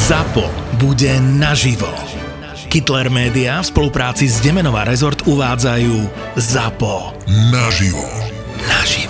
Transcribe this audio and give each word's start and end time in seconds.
ZAPO 0.00 0.48
bude 0.80 1.20
naživo. 1.20 1.92
Kittler 2.72 3.12
Media 3.12 3.60
v 3.60 3.66
spolupráci 3.68 4.32
s 4.32 4.40
Demenová 4.40 4.88
Resort 4.88 5.28
uvádzajú 5.28 6.08
ZAPO. 6.40 7.20
Naživo. 7.52 8.08
Naživo. 8.64 9.09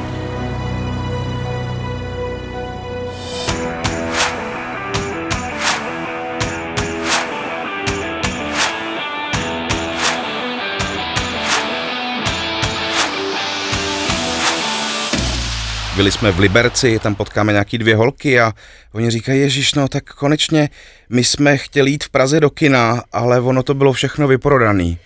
Byli 16.01 16.11
jsme 16.11 16.31
v 16.31 16.39
Liberci, 16.39 16.99
tam 16.99 17.15
potkáme 17.15 17.51
nějaký 17.51 17.77
dvě 17.77 17.95
holky 17.95 18.39
a 18.39 18.51
oni 18.93 19.09
říkají, 19.09 19.39
ježiš, 19.41 19.73
no 19.73 19.87
tak 19.87 20.03
konečně 20.03 20.69
my 21.09 21.23
jsme 21.23 21.57
chtěli 21.57 21.91
jít 21.91 22.03
v 22.03 22.09
Praze 22.09 22.39
do 22.39 22.49
kina, 22.49 23.03
ale 23.11 23.39
ono 23.39 23.63
to 23.63 23.73
bylo 23.73 23.93
všechno 23.93 24.27
vyprodaný. 24.27 24.97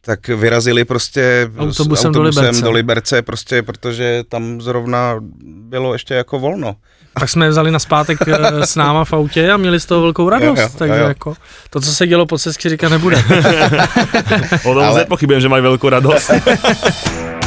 Tak 0.00 0.28
vyrazili 0.28 0.84
prostě 0.84 1.50
Autobusem 1.58 1.96
s 1.96 2.02
do 2.02 2.08
autobusem 2.08 2.42
Liberce. 2.42 2.62
do 2.62 2.70
Liberce, 2.70 3.22
prostě 3.22 3.62
protože 3.62 4.24
tam 4.28 4.60
zrovna 4.60 5.16
bylo 5.44 5.92
ještě 5.92 6.14
jako 6.14 6.38
volno. 6.38 6.76
Tak 7.20 7.28
jsme 7.28 7.46
je 7.46 7.50
vzali 7.50 7.70
na 7.70 7.78
zpátek 7.78 8.18
eh, 8.28 8.66
s 8.66 8.76
náma 8.76 9.04
v 9.04 9.12
autě 9.12 9.50
a 9.50 9.56
měli 9.56 9.80
z 9.80 9.86
toho 9.86 10.02
velkou 10.02 10.28
radost, 10.28 10.58
Jo, 10.58 10.62
jo, 10.62 10.70
takže 10.78 11.00
jo, 11.00 11.08
jako 11.08 11.34
to, 11.70 11.80
co 11.80 11.94
se 11.94 12.06
dělo 12.06 12.26
po 12.26 12.38
cestě, 12.38 12.68
říká 12.68 12.88
nebude. 12.88 13.16
O 14.64 14.74
tom 14.74 14.84
Ale- 14.84 14.98
nepochybujem, 14.98 15.40
že 15.40 15.48
mají 15.48 15.62
velkou 15.62 15.88
radost. 15.88 16.30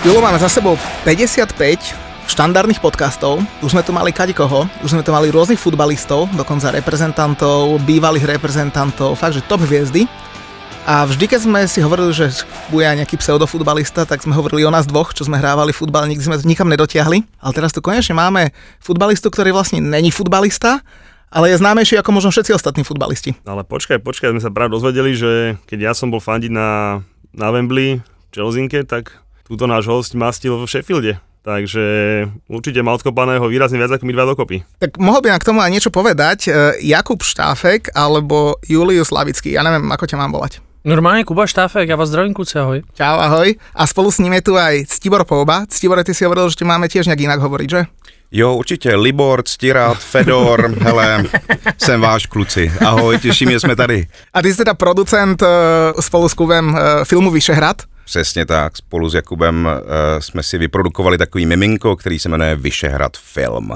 Julo, 0.00 0.24
máme 0.24 0.40
za 0.40 0.48
sebou 0.48 0.80
55 1.04 1.52
štandardných 2.24 2.80
podcastov. 2.80 3.44
Už 3.60 3.76
sme 3.76 3.84
tu 3.84 3.92
mali 3.92 4.16
koho, 4.32 4.64
už 4.80 4.96
sme 4.96 5.04
tu 5.04 5.12
mali 5.12 5.28
rôznych 5.28 5.60
futbalistov, 5.60 6.24
dokonca 6.40 6.72
reprezentantov, 6.72 7.76
bývalých 7.84 8.24
reprezentantov, 8.24 9.20
fakt, 9.20 9.36
že 9.36 9.44
top 9.44 9.60
hviezdy. 9.60 10.08
A 10.88 11.04
vždy, 11.04 11.28
keď 11.28 11.40
sme 11.44 11.60
si 11.68 11.84
hovorili, 11.84 12.16
že 12.16 12.32
bude 12.72 12.88
aj 12.88 13.04
nejaký 13.04 13.20
pseudofutbalista, 13.20 14.08
tak 14.08 14.24
sme 14.24 14.32
hovorili 14.32 14.64
o 14.64 14.72
nás 14.72 14.88
dvoch, 14.88 15.12
čo 15.12 15.28
sme 15.28 15.36
hrávali 15.36 15.76
futbal, 15.76 16.08
nikdy 16.08 16.24
sme 16.24 16.40
to 16.40 16.48
nikam 16.48 16.72
nedotiahli. 16.72 17.20
Ale 17.36 17.52
teraz 17.52 17.76
tu 17.76 17.84
konečne 17.84 18.16
máme 18.16 18.56
futbalistu, 18.80 19.28
ktorý 19.28 19.52
vlastne 19.52 19.84
není 19.84 20.08
futbalista, 20.08 20.80
ale 21.28 21.52
je 21.52 21.60
známejší 21.60 22.00
ako 22.00 22.08
možno 22.16 22.32
všetci 22.32 22.56
ostatní 22.56 22.88
futbalisti. 22.88 23.36
Ale 23.44 23.68
počkaj, 23.68 24.00
počkaj, 24.00 24.32
sme 24.32 24.40
sa 24.40 24.48
práve 24.48 24.72
dozvedeli, 24.72 25.12
že 25.12 25.60
keď 25.68 25.78
ja 25.82 25.92
som 25.92 26.08
bol 26.08 26.24
fandiť 26.24 26.48
na, 26.48 27.04
na 27.36 27.52
Wembley, 27.52 28.00
Chelsinke, 28.32 28.88
tak 28.88 29.20
túto 29.50 29.66
náš 29.66 29.90
host 29.90 30.14
mastil 30.14 30.54
v 30.62 30.70
Sheffielde. 30.70 31.18
Takže 31.42 31.82
určite 32.46 32.84
má 32.84 32.94
odkopaného 32.94 33.48
výrazne 33.48 33.80
viac 33.80 33.90
ako 33.90 34.06
my 34.06 34.12
dva 34.12 34.28
dokopy. 34.28 34.62
Tak 34.78 35.00
mohol 35.00 35.24
by 35.24 35.34
nám 35.34 35.40
k 35.40 35.48
tomu 35.50 35.58
aj 35.64 35.72
niečo 35.72 35.90
povedať 35.90 36.38
e, 36.46 36.50
Jakub 36.84 37.18
Štáfek 37.24 37.96
alebo 37.96 38.60
Julius 38.68 39.08
Lavický. 39.10 39.56
Ja 39.56 39.64
neviem, 39.64 39.88
ako 39.90 40.04
ťa 40.06 40.20
mám 40.20 40.30
volať. 40.36 40.60
Normálně 40.84 41.24
Kuba 41.24 41.46
Štáfek, 41.46 41.88
já 41.88 41.96
vás 41.96 42.08
zdravím 42.08 42.34
kluci, 42.34 42.58
ahoj. 42.58 42.82
Čau, 42.94 43.18
ahoj. 43.18 43.54
A 43.74 43.86
spolu 43.86 44.10
s 44.10 44.18
ním 44.18 44.32
je 44.32 44.42
tu 44.42 44.56
aj 44.56 44.84
Ctibor 44.88 45.24
Pouba. 45.24 45.66
Ctibore, 45.68 46.04
ty 46.04 46.14
si 46.14 46.24
hovoril, 46.24 46.48
že 46.50 46.56
tě 46.56 46.64
máme 46.64 46.88
tiež 46.88 47.06
nějak 47.06 47.20
jinak 47.20 47.40
hovoriť, 47.40 47.70
že? 47.70 47.84
Jo, 48.32 48.54
určitě, 48.54 48.96
Libor, 48.96 49.42
Stirat, 49.46 49.98
Fedor, 49.98 50.74
hele, 50.80 51.24
jsem 51.78 52.00
váš 52.00 52.26
kluci. 52.26 52.72
Ahoj, 52.86 53.18
těší 53.18 53.46
mě, 53.46 53.60
jsme 53.60 53.76
tady. 53.76 54.06
A 54.34 54.42
ty 54.42 54.52
jsi 54.52 54.56
teda 54.56 54.74
producent 54.74 55.42
e, 55.42 55.46
spolu 56.00 56.28
s 56.28 56.34
Kubem 56.34 56.76
e, 56.76 57.04
filmu 57.04 57.30
Vyšehrad. 57.30 57.82
Přesně 58.10 58.46
tak, 58.46 58.76
spolu 58.76 59.08
s 59.08 59.14
Jakubem 59.14 59.66
uh, 59.70 59.70
jsme 60.18 60.42
si 60.42 60.58
vyprodukovali 60.58 61.18
takový 61.18 61.46
miminko, 61.46 61.96
který 61.96 62.18
se 62.18 62.28
jmenuje 62.28 62.56
Vyšehrad 62.56 63.16
film. 63.16 63.70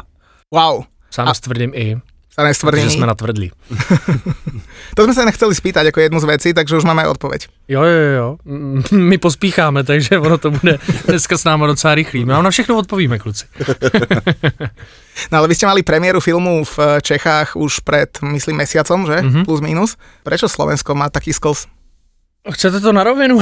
Wow. 0.51 0.85
Sám 1.11 1.29
A- 1.29 1.35
s 1.35 1.41
tvrdým 1.41 1.71
i, 1.75 1.95
Sa 2.35 2.43
nestvrdí. 2.43 2.83
protože 2.83 2.91
jsme 2.91 3.07
natvrdli. 3.07 3.51
To 4.99 5.07
sme 5.07 5.15
sa 5.15 5.23
nechceli 5.27 5.55
spýtať 5.55 5.91
ako 5.91 6.01
jednu 6.03 6.19
z 6.19 6.27
vecí, 6.27 6.49
takže 6.55 6.79
už 6.79 6.87
máme 6.87 7.03
aj 7.07 7.15
odpoveď. 7.19 7.41
Jo, 7.71 7.83
jo, 7.83 8.03
jo. 8.19 8.27
Mm, 8.47 8.83
My 9.11 9.19
pospícháme, 9.19 9.83
takže 9.87 10.19
ono 10.19 10.39
to 10.39 10.51
bude 10.51 10.79
dneska 11.07 11.39
s 11.39 11.47
náma 11.47 11.67
docela 11.67 11.95
rychlý. 11.95 12.27
My 12.27 12.35
vám 12.35 12.45
na 12.47 12.51
všechno 12.51 12.79
odpovíme, 12.79 13.19
kluci. 13.19 13.47
No 15.31 15.39
ale 15.39 15.47
vy 15.47 15.55
ste 15.55 15.71
mali 15.71 15.87
premiéru 15.87 16.19
filmu 16.19 16.67
v 16.67 16.99
Čechách 16.99 17.55
už 17.55 17.87
pred, 17.87 18.11
myslím, 18.35 18.59
mesiacom, 18.59 19.07
že? 19.07 19.23
Mm-hmm. 19.23 19.45
Plus 19.47 19.61
minus. 19.63 19.95
Prečo 20.27 20.51
Slovensko 20.51 20.91
má 20.99 21.07
taký 21.07 21.31
skos? 21.31 21.71
Chcete 22.45 22.85
to 22.85 22.93
na 22.93 23.01
rovinu? 23.01 23.41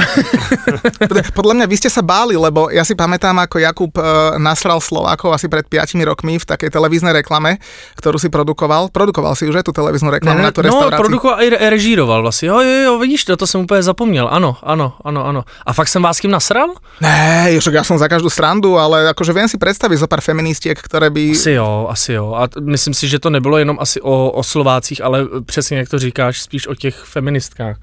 Podľa 1.37 1.53
mňa 1.59 1.65
vy 1.67 1.75
ste 1.75 1.91
sa 1.91 1.99
báli, 1.99 2.39
lebo 2.39 2.71
ja 2.71 2.87
si 2.87 2.95
pamätám, 2.95 3.35
ako 3.35 3.59
Jakub 3.59 3.91
e, 3.99 4.03
nasral 4.39 4.79
Slovákov 4.79 5.35
asi 5.35 5.51
pred 5.51 5.67
5 5.67 5.99
rokmi 6.07 6.39
v 6.39 6.45
takej 6.47 6.71
televíznej 6.71 7.11
reklame, 7.11 7.59
ktorú 7.99 8.15
si 8.15 8.31
produkoval. 8.31 8.95
Produkoval 8.95 9.35
si 9.35 9.43
už 9.43 9.59
aj 9.59 9.67
tú 9.67 9.75
televíznu 9.75 10.07
reklamu 10.07 10.39
na 10.39 10.55
tú 10.55 10.63
no, 10.63 10.71
restauráciu. 10.71 11.03
produkoval 11.03 11.43
i 11.43 11.51
re- 11.51 11.69
režíroval 11.75 12.21
vlastně. 12.23 12.47
Jo, 12.47 12.63
jo, 12.63 12.79
jo, 12.83 12.93
vidíš 12.99 13.25
to, 13.25 13.37
to 13.37 13.47
jsem 13.47 13.61
úplně 13.61 13.83
zapomněl. 13.83 14.27
Ano, 14.31 14.55
ano, 14.63 14.95
ano, 15.03 15.25
ano. 15.25 15.43
A 15.67 15.73
fakt 15.73 15.91
jsem 15.91 15.99
vás 15.99 16.17
s 16.17 16.23
kým 16.23 16.31
nasral? 16.31 16.71
Ne, 17.03 17.51
však 17.59 17.73
ja 17.73 17.83
som 17.83 17.99
za 17.99 18.07
každú 18.07 18.31
srandu, 18.31 18.79
ale 18.79 19.11
akože 19.11 19.35
viem 19.35 19.51
si 19.51 19.59
predstaviť 19.59 19.99
zo 19.99 20.07
pár 20.07 20.23
feministiek, 20.23 20.79
ktoré 20.79 21.11
by... 21.11 21.35
Asi 21.35 21.59
jo, 21.59 21.91
asi 21.91 22.15
jo. 22.15 22.39
A 22.39 22.47
myslím 22.55 22.95
si, 22.95 23.11
že 23.11 23.19
to 23.19 23.27
nebylo 23.27 23.59
jenom 23.59 23.75
asi 23.83 23.99
o, 23.99 24.31
o 24.31 24.43
Slovácích, 24.43 25.03
ale 25.03 25.27
přesně 25.43 25.83
jak 25.83 25.89
to 25.89 25.99
říkáš, 25.99 26.41
spíš 26.41 26.67
o 26.71 26.75
těch 26.75 26.95
feministkách. 26.95 27.75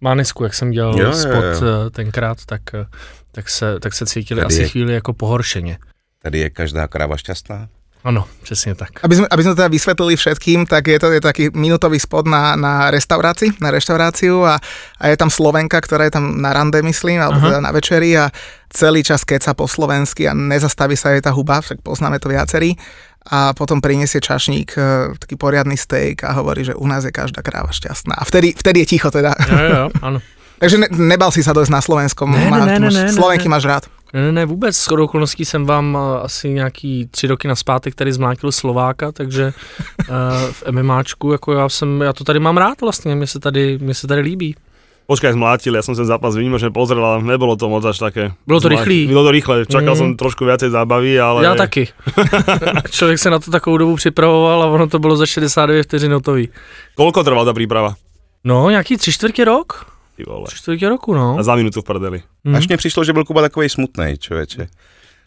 Mánesku, 0.00 0.44
jak 0.44 0.54
jsem 0.54 0.70
dělal 0.70 0.98
Jo, 1.00 1.06
jo, 1.06 1.12
spot 1.12 1.44
jo. 1.44 1.86
eh, 1.86 1.90
tenkrát, 1.90 2.38
tak, 2.46 2.62
eh, 2.74 2.86
tak, 3.32 3.48
se, 3.48 3.80
tak 3.80 3.94
se 3.94 4.06
cítili 4.06 4.40
Tady 4.40 4.54
asi 4.54 4.62
je- 4.62 4.68
chvíli 4.68 4.92
jako 4.94 5.12
pohoršeně. 5.12 5.78
Tady 6.22 6.38
je 6.38 6.50
každá 6.50 6.86
kráva 6.86 7.16
šťastná. 7.16 7.68
Ano, 8.06 8.24
přesně 8.42 8.74
tak. 8.74 9.02
Aby 9.02 9.16
sme, 9.18 9.26
aby 9.26 9.42
sme 9.42 9.50
to 9.50 9.58
teda 9.58 9.66
vysvetlili 9.68 10.14
všetkým, 10.14 10.62
tak 10.70 10.86
je 10.86 10.98
to 11.02 11.10
je 11.10 11.18
taký 11.18 11.50
minútový 11.50 11.98
spot 11.98 12.30
na, 12.30 12.54
na 12.54 12.86
restaurácii, 12.94 13.58
na 13.58 13.74
reštauráciu 13.74 14.46
a, 14.46 14.62
a 15.02 15.04
je 15.10 15.16
tam 15.18 15.26
Slovenka, 15.26 15.74
ktorá 15.82 16.06
je 16.06 16.14
tam 16.14 16.38
na 16.38 16.54
rande, 16.54 16.78
myslím, 16.86 17.18
alebo 17.18 17.42
Aha. 17.42 17.46
teda 17.50 17.58
na 17.58 17.74
večeri 17.74 18.14
a 18.14 18.30
celý 18.70 19.02
čas 19.02 19.26
keca 19.26 19.58
po 19.58 19.66
slovensky 19.66 20.30
a 20.30 20.38
nezastaví 20.38 20.94
sa 20.94 21.18
jej 21.18 21.22
tá 21.24 21.34
huba, 21.34 21.58
však 21.58 21.82
poznáme 21.82 22.22
to 22.22 22.30
viacerí 22.30 22.78
a 23.26 23.54
potom 23.54 23.82
prinesie 23.82 24.22
čašník 24.22 24.78
e, 24.78 25.18
taký 25.18 25.34
poriadny 25.34 25.74
steak 25.74 26.24
a 26.24 26.32
hovorí, 26.38 26.64
že 26.64 26.74
u 26.74 26.86
nás 26.86 27.04
je 27.04 27.10
každá 27.10 27.42
kráva 27.42 27.74
šťastná. 27.74 28.14
A 28.14 28.24
vtedy, 28.24 28.54
vtedy 28.54 28.82
je 28.82 28.86
ticho 28.86 29.10
teda. 29.10 29.34
Jo, 29.50 29.58
jo, 29.58 29.84
ano. 30.02 30.18
Takže 30.58 30.78
ne, 30.78 30.88
nebal 30.88 31.28
si 31.28 31.44
sa 31.44 31.52
dojsť 31.52 31.72
na 31.72 31.84
Slovensko. 31.84 32.24
Ne, 32.24 32.48
má, 32.48 32.64
ne, 32.64 32.80
ne, 32.80 32.88
máš, 32.88 32.94
ne, 32.94 33.04
ne, 33.04 33.12
Slovenky 33.12 33.48
ne. 33.48 33.52
máš 33.52 33.64
rád. 33.64 33.84
Ne, 34.12 34.20
ne, 34.22 34.32
ne, 34.32 34.46
vůbec. 34.46 34.76
S 34.76 34.88
okolností 34.88 35.44
jsem 35.44 35.66
vám 35.66 35.98
eh, 35.98 36.20
asi 36.20 36.48
nějaký 36.48 37.08
tři 37.10 37.26
roky 37.26 37.48
naspátek 37.48 37.94
tady 37.94 38.12
zmlátil 38.12 38.52
Slováka, 38.52 39.12
takže 39.12 39.52
uh, 40.08 40.14
v 40.52 40.64
MMAčku, 40.70 41.32
jako 41.32 41.52
já 41.52 41.68
jsem, 41.68 42.00
já 42.00 42.12
to 42.12 42.24
tady 42.24 42.40
mám 42.40 42.56
rád 42.56 42.80
vlastně, 42.80 43.14
mě 43.14 43.26
se 43.26 43.40
tady, 43.40 43.78
mě 43.78 43.94
se 43.94 44.06
tady 44.06 44.20
líbí. 44.20 44.56
Počkaj, 45.06 45.38
zmlátil, 45.38 45.70
ja 45.70 45.86
som 45.86 45.94
ten 45.94 46.02
zápas 46.02 46.34
výnimočne 46.34 46.74
pozrel, 46.74 46.98
ale 46.98 47.22
nebolo 47.22 47.54
to 47.54 47.70
moc 47.70 47.86
až 47.86 47.94
také. 48.02 48.34
Bylo 48.42 48.58
to 48.58 48.68
rýchlý. 48.68 49.06
Bylo 49.06 49.22
to 49.22 49.30
rýchle, 49.30 49.62
čakal 49.70 49.94
Mm. 49.94 49.98
som 49.98 50.08
trošku 50.18 50.42
viacej 50.42 50.70
zábavy, 50.74 51.14
ale... 51.20 51.46
Já 51.46 51.54
taky. 51.54 51.88
Člověk 52.90 53.18
se 53.18 53.30
na 53.30 53.38
to 53.38 53.50
takovou 53.50 53.76
dobu 53.78 53.96
připravoval 53.96 54.62
a 54.62 54.66
ono 54.66 54.86
to 54.90 54.98
bylo 54.98 55.16
za 55.16 55.26
69 55.26 55.82
vteřin 55.86 56.12
hotový. 56.12 56.48
Koľko 56.98 57.22
trvala 57.22 57.46
tá 57.46 57.54
príprava? 57.54 57.94
No, 58.44 58.70
nějaký 58.70 58.96
tři 58.96 59.12
čtvrtě 59.12 59.44
rok? 59.44 59.86
Ty 60.16 60.24
vole. 60.26 60.46
Tři 60.46 60.56
čtvrtě 60.56 60.88
roku, 60.88 61.14
no. 61.14 61.36
A 61.38 61.42
za 61.42 61.54
minútu 61.54 61.80
v 61.80 61.84
prdeli. 61.84 62.22
Hmm. 62.44 62.54
Až 62.58 62.66
mně 62.68 62.76
přišlo, 62.76 63.04
že 63.04 63.12
byl 63.12 63.24
Kuba 63.24 63.40
takový 63.46 63.68
smutný, 63.68 64.18
člověče. 64.18 64.66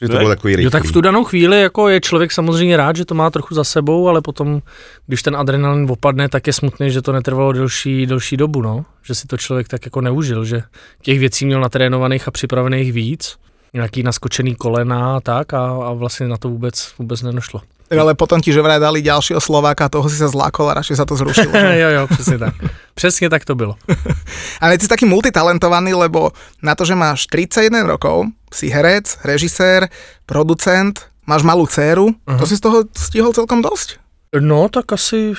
Že 0.02 0.08
to 0.08 0.14
Ne? 0.14 0.20
bylo 0.20 0.30
takový 0.30 0.56
rychlý. 0.56 0.64
Jo, 0.64 0.70
tak 0.70 0.84
v 0.84 0.92
tu 0.92 1.02
danou 1.02 1.24
chvíli 1.24 1.62
jako 1.62 1.90
je 1.90 2.02
člověk 2.02 2.32
samozřejmě 2.32 2.78
rád, 2.78 2.96
že 2.96 3.06
to 3.06 3.16
má 3.16 3.30
trochu 3.30 3.56
za 3.56 3.64
sebou, 3.64 4.08
ale 4.10 4.22
potom, 4.22 4.62
když 5.08 5.22
ten 5.24 5.36
adrenalin 5.36 5.88
opadne, 5.92 6.30
tak 6.30 6.48
je 6.48 6.54
smutný, 6.54 6.92
že 6.92 7.02
to 7.02 7.12
netrvalo 7.12 7.52
delší, 7.52 8.06
delší 8.06 8.38
dobu, 8.38 8.62
no. 8.62 8.86
Že 9.04 9.16
si 9.16 9.28
to 9.28 9.38
člověk 9.38 9.68
tak 9.68 9.86
jako 9.86 10.02
neužil, 10.02 10.46
že 10.46 10.64
těch 11.02 11.20
věcí 11.20 11.46
měl 11.46 11.62
natrénovaných 11.62 12.28
a 12.28 12.32
připravených 12.32 12.94
víc, 12.94 13.36
nějaký 13.74 14.04
naskočený 14.04 14.56
kolena 14.56 15.16
a 15.16 15.20
tak 15.20 15.54
a, 15.54 15.60
a 15.60 15.94
vlastně 15.94 16.28
na 16.28 16.38
to 16.38 16.50
vůbec, 16.50 16.94
vůbec 17.00 17.22
nedošlo. 17.22 17.62
Tak 17.90 18.00
ale 18.00 18.14
potom 18.14 18.38
ti 18.38 18.54
že 18.54 18.62
vraj 18.62 18.78
dali 18.78 19.02
ďalšieho 19.02 19.42
Slováka, 19.42 19.90
toho 19.90 20.06
si 20.06 20.22
sa 20.22 20.30
zlákol 20.30 20.70
a 20.70 20.78
radšej 20.78 20.94
sa 21.02 21.10
to 21.10 21.18
zrušilo. 21.18 21.50
jo, 21.82 21.90
jo, 21.90 22.04
přesně 22.06 22.38
tak. 22.38 22.54
Přesně 22.94 23.30
tak 23.30 23.46
to 23.46 23.58
bylo. 23.58 23.76
Ale 24.62 24.78
ty 24.78 24.86
si 24.86 24.90
taký 24.94 25.10
multitalentovaný, 25.10 25.94
lebo 25.94 26.30
na 26.62 26.78
to, 26.78 26.86
že 26.86 26.94
máš 26.94 27.26
31 27.26 27.90
rokov, 27.90 28.30
si 28.54 28.70
herec, 28.70 29.18
režisér, 29.24 29.90
producent, 30.26 31.00
máš 31.26 31.46
malú 31.46 31.70
dceru, 31.70 32.14
to 32.26 32.46
si 32.46 32.58
z 32.58 32.62
toho 32.62 32.84
stihol 32.98 33.34
celkom 33.34 33.62
dosť. 33.62 34.02
No, 34.30 34.70
tak 34.70 34.94
asi, 34.94 35.34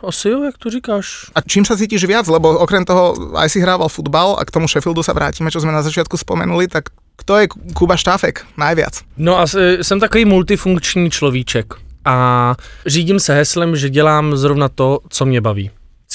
asi 0.00 0.28
jo, 0.28 0.48
jak 0.48 0.56
to 0.58 0.70
říkáš. 0.70 1.28
A 1.36 1.44
čím 1.44 1.64
sa 1.68 1.76
cítiš 1.76 2.08
viac? 2.08 2.24
Lebo 2.24 2.56
okrem 2.56 2.88
toho 2.88 3.36
aj 3.36 3.52
si 3.52 3.60
hrával 3.60 3.92
futbal 3.92 4.40
a 4.40 4.48
k 4.48 4.52
tomu 4.52 4.64
Sheffieldu 4.64 5.04
sa 5.04 5.12
vrátime, 5.12 5.52
čo 5.52 5.60
sme 5.60 5.76
na 5.76 5.84
začiatku 5.84 6.16
spomenuli, 6.16 6.64
tak 6.64 6.88
kto 7.20 7.32
je 7.36 7.46
Kuba 7.76 8.00
Štáfek 8.00 8.48
najviac? 8.56 9.04
No 9.20 9.36
a 9.36 9.44
jsem 9.84 10.00
takový 10.00 10.24
multifunkční 10.24 11.10
človíček 11.10 11.74
a 12.04 12.56
řídím 12.86 13.20
se 13.20 13.34
heslem, 13.34 13.76
že 13.76 13.92
dělám 13.92 14.36
zrovna 14.36 14.68
to, 14.68 15.00
co 15.08 15.24
mě 15.24 15.40
baví. 15.40 15.70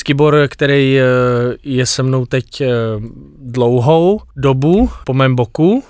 Skibor, 0.06 0.48
který 0.48 1.00
eh, 1.00 1.04
je 1.64 1.86
se 1.86 2.04
mnou 2.04 2.26
teď 2.26 2.62
eh, 2.62 2.68
dlouhou 3.40 4.22
dobu 4.36 4.90
po 5.06 5.14
mém 5.14 5.36
boku, 5.36 5.84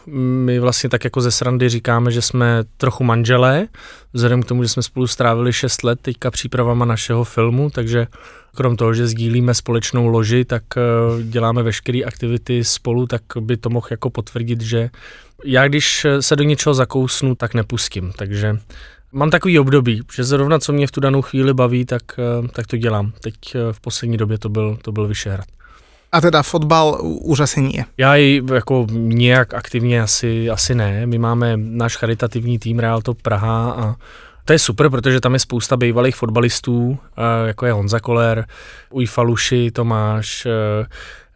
my 0.46 0.60
vlastně 0.60 0.90
tak 0.90 1.04
jako 1.04 1.22
ze 1.22 1.32
srandy 1.32 1.70
říkáme, 1.70 2.12
že 2.12 2.22
jsme 2.22 2.64
trochu 2.78 3.04
manželé, 3.04 3.68
vzhledem 4.14 4.44
k 4.44 4.46
tomu, 4.46 4.64
že 4.64 4.70
jsme 4.70 4.84
spolu 4.84 5.08
strávili 5.08 5.54
6 5.54 5.84
let 5.84 6.00
teďka 6.02 6.32
přípravama 6.32 6.86
našeho 6.86 7.24
filmu, 7.24 7.70
takže 7.70 8.08
krom 8.56 8.76
toho, 8.76 8.94
že 8.94 9.08
sdílíme 9.08 9.54
společnou 9.54 10.08
loži, 10.08 10.46
tak 10.46 10.64
eh, 10.78 10.82
děláme 11.24 11.64
veškeré 11.64 12.00
aktivity 12.06 12.64
spolu, 12.64 13.08
tak 13.08 13.22
by 13.40 13.58
to 13.58 13.70
mohl 13.70 13.88
jako 13.92 14.10
potvrdit, 14.10 14.62
že 14.62 14.90
já 15.46 15.68
když 15.68 16.08
se 16.20 16.36
do 16.36 16.44
něčeho 16.44 16.74
zakousnu, 16.74 17.36
tak 17.36 17.54
nepustím, 17.54 18.12
takže 18.18 18.58
mám 19.16 19.30
takový 19.30 19.60
období, 19.60 20.02
že 20.16 20.24
zrovna 20.24 20.60
co 20.60 20.74
mě 20.74 20.88
v 20.88 20.92
tu 20.92 21.00
danou 21.00 21.22
chvíli 21.22 21.54
baví, 21.54 21.86
tak, 21.86 22.02
eh, 22.18 22.48
tak 22.48 22.68
to 22.68 22.78
dělám. 22.78 23.12
Teď 23.22 23.36
eh, 23.56 23.74
v 23.74 23.80
poslední 23.80 24.18
době 24.18 24.38
to 24.38 24.50
byl, 24.50 24.78
to 24.82 24.92
byl 24.92 25.08
Vyšehrad. 25.08 25.46
A 26.12 26.22
teda 26.22 26.44
fotbal 26.44 27.00
už 27.04 27.40
asi 27.40 27.62
nie. 27.62 27.86
Já 27.98 28.16
i 28.16 28.42
jako 28.54 28.88
nějak 28.92 29.54
aktivně 29.54 30.02
asi, 30.02 30.50
asi 30.50 30.76
ne. 30.76 31.06
My 31.06 31.18
máme 31.18 31.58
náš 31.58 31.98
charitativní 31.98 32.60
tým 32.60 32.80
Real 32.80 33.02
Top 33.02 33.22
Praha 33.22 33.72
a 33.72 33.96
to 34.46 34.54
je 34.54 34.60
super, 34.60 34.90
protože 34.90 35.22
tam 35.22 35.34
je 35.34 35.40
spousta 35.40 35.78
bývalých 35.78 36.16
fotbalistů, 36.16 36.98
eh, 37.18 37.48
jako 37.48 37.66
je 37.66 37.72
Honza 37.72 38.00
Koller, 38.00 38.46
Uj 38.90 39.06
Faluši, 39.06 39.72
Tomáš, 39.72 40.48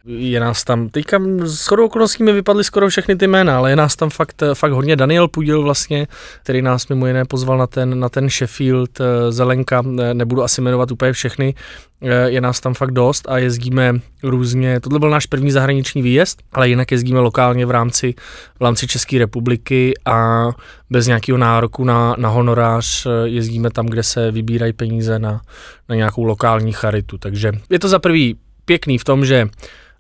je 0.06 0.40
nás 0.40 0.64
tam, 0.64 0.90
teďka 0.90 1.22
s 1.44 1.68
chodou 1.68 1.86
okolností 1.86 2.24
mi 2.24 2.34
vypadly 2.34 2.64
skoro 2.64 2.90
všechny 2.90 3.16
ty 3.16 3.28
jména, 3.28 3.58
ale 3.58 3.70
je 3.70 3.76
nás 3.76 3.96
tam 3.96 4.10
fakt, 4.10 4.44
fakt 4.54 4.72
hodně. 4.72 4.96
Daniel 4.96 5.28
Pudil 5.28 5.64
vlastně, 5.64 6.08
který 6.44 6.62
nás 6.62 6.88
mimo 6.88 7.08
jiné 7.08 7.26
pozval 7.26 7.58
na 7.58 7.68
ten, 7.68 8.00
na 8.00 8.10
ten 8.10 8.30
Sheffield, 8.30 9.02
eh, 9.02 9.32
Zelenka, 9.32 9.82
ne- 9.82 10.14
nebudu 10.14 10.44
asi 10.44 10.62
jmenovat 10.62 10.92
úplně 10.92 11.14
všechny, 11.14 11.56
eh, 12.02 12.30
je 12.30 12.42
nás 12.42 12.60
tam 12.60 12.74
fakt 12.74 12.92
dost 12.92 13.30
a 13.30 13.38
jezdíme 13.38 13.94
různě, 14.24 14.80
tohle 14.80 15.00
byl 15.00 15.10
náš 15.10 15.26
první 15.26 15.52
zahraniční 15.52 16.02
výjezd, 16.02 16.42
ale 16.54 16.70
jinak 16.70 16.92
jezdíme 16.92 17.20
lokálně 17.20 17.66
v 17.66 17.72
rámci, 17.72 18.14
v 18.60 18.64
rámci 18.64 18.88
České 18.88 19.20
republiky 19.20 19.94
a 20.06 20.48
bez 20.90 21.08
nějakého 21.08 21.38
nároku 21.38 21.84
na, 21.84 22.16
na 22.18 22.30
honorář 22.30 23.06
eh, 23.06 23.10
jezdíme 23.26 23.70
tam, 23.70 23.86
kde 23.86 24.04
se 24.04 24.32
vybírají 24.32 24.74
peníze 24.74 25.20
na, 25.20 25.42
na 25.90 25.96
nějakou 25.96 26.24
lokální 26.24 26.72
charitu. 26.72 27.18
Takže 27.18 27.52
je 27.70 27.80
to 27.80 27.88
za 27.88 28.00
prvý 28.00 28.36
pěkný 28.66 28.98
v 28.98 29.04
tom, 29.04 29.26
že 29.26 29.48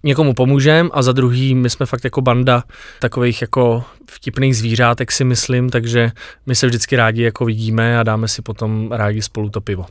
někomu 0.04 0.34
pomůžem 0.34 0.90
a 0.94 1.02
za 1.02 1.12
druhý 1.12 1.56
my 1.56 1.70
jsme 1.70 1.86
fakt 1.86 2.04
jako 2.04 2.22
banda 2.22 2.64
takových 3.00 3.42
jako 3.42 3.84
vtipných 4.12 4.58
zvířátek 4.58 5.12
si 5.12 5.24
myslím, 5.24 5.70
takže 5.70 6.12
my 6.46 6.56
se 6.56 6.68
vždycky 6.68 6.96
rádi 6.96 7.24
jako 7.24 7.46
vidíme 7.46 8.00
a 8.00 8.04
dáme 8.04 8.28
si 8.28 8.42
potom 8.42 8.92
rádi 8.92 9.22
spolu 9.22 9.50
to 9.50 9.62
pivo. 9.62 9.86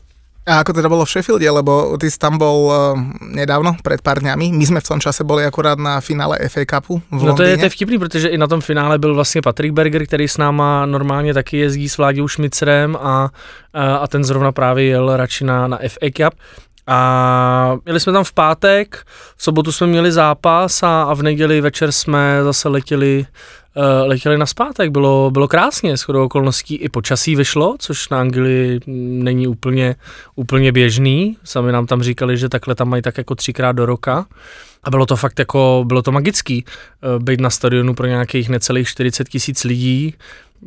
A 0.49 0.65
ako 0.65 0.73
teda 0.73 0.89
bolo 0.89 1.05
v 1.05 1.13
Sheffielde, 1.13 1.45
lebo 1.45 2.01
ty 2.01 2.09
si 2.09 2.17
tam 2.17 2.41
bol 2.41 2.73
uh, 2.73 2.97
nedávno, 3.21 3.77
pred 3.85 4.01
pár 4.01 4.25
dňami. 4.25 4.49
My 4.49 4.65
sme 4.65 4.81
v 4.81 4.89
tom 4.89 4.97
čase 4.97 5.21
boli 5.21 5.45
akurát 5.45 5.77
na 5.77 6.01
finále 6.01 6.41
FA 6.49 6.65
Cupu 6.65 7.05
v 7.13 7.21
No 7.21 7.37
to 7.37 7.45
je, 7.45 7.61
to 7.61 7.69
je 7.69 7.75
vtipný, 7.77 8.01
protože 8.01 8.29
i 8.33 8.39
na 8.41 8.49
tom 8.49 8.65
finále 8.65 8.99
byl 8.99 9.15
vlastně 9.15 9.43
Patrick 9.45 9.77
Berger, 9.77 10.07
který 10.07 10.29
s 10.29 10.41
náma 10.41 10.87
normálně 10.87 11.35
taky 11.35 11.57
jezdí 11.57 11.89
s 11.89 11.97
Vláďou 12.01 12.29
Šmicerem 12.29 12.97
a, 12.97 13.29
a, 13.75 13.97
a 13.97 14.07
ten 14.07 14.25
zrovna 14.25 14.53
právě 14.53 14.85
jel 14.85 15.17
radši 15.17 15.45
na, 15.45 15.69
na 15.69 15.79
FA 15.89 16.09
Cup. 16.17 16.41
A 16.91 17.77
jeli 17.87 18.01
jsme 18.01 18.13
tam 18.13 18.25
v 18.25 18.33
pátek, 18.33 19.07
v 19.37 19.45
sobotu 19.45 19.73
jsme 19.73 19.87
měli 19.87 20.13
zápas 20.13 20.83
a, 20.83 21.03
a 21.03 21.15
v 21.15 21.23
neděli 21.23 21.61
večer 21.61 21.93
jsme 21.93 22.41
zase 22.43 22.69
letěli, 22.69 23.27
uh, 23.77 23.85
letěli 24.09 24.39
na 24.39 24.47
zpátek. 24.47 24.91
Bylo, 24.91 25.31
bylo 25.31 25.49
krásně, 25.49 25.97
shodou 25.97 26.25
okolností 26.25 26.77
i 26.77 26.89
počasí 26.89 27.37
vyšlo, 27.37 27.77
což 27.79 28.09
na 28.09 28.21
Anglii 28.21 28.81
není 28.87 29.47
úplně, 29.47 29.97
úplně 30.37 30.73
běžný. 30.73 31.37
Sami 31.45 31.73
nám 31.73 31.87
tam 31.87 32.03
říkali, 32.03 32.39
že 32.39 32.49
takhle 32.49 32.75
tam 32.75 32.89
mají 32.89 33.03
tak 33.03 33.19
jako 33.19 33.35
třikrát 33.35 33.73
do 33.73 33.87
roka. 33.87 34.27
A 34.83 34.91
bylo 34.91 35.07
to 35.07 35.17
fakt 35.17 35.39
jako, 35.39 35.85
bylo 35.87 36.03
to 36.03 36.13
magický, 36.13 36.65
eh, 36.65 37.19
být 37.19 37.41
na 37.41 37.51
stadionu 37.51 37.95
pro 37.95 38.07
nějakých 38.07 38.49
necelých 38.49 38.89
40 38.89 39.29
tisíc 39.29 39.65
lidí. 39.65 40.15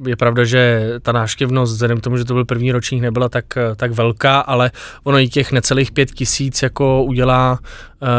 Je 0.06 0.16
pravda, 0.16 0.44
že 0.44 0.90
ta 1.02 1.12
návštěvnost, 1.12 1.74
vzhledem 1.74 1.98
k 1.98 2.02
tomu, 2.04 2.18
že 2.18 2.26
to 2.26 2.34
byl 2.34 2.46
první 2.46 2.72
ročník, 2.72 3.02
nebyla 3.02 3.30
tak, 3.30 3.46
tak 3.76 3.92
velká, 3.92 4.40
ale 4.40 4.72
ono 5.04 5.20
i 5.20 5.28
těch 5.28 5.52
necelých 5.52 5.92
pět 5.92 6.12
tisíc 6.12 6.64
jako 6.64 7.04
udělá, 7.04 7.60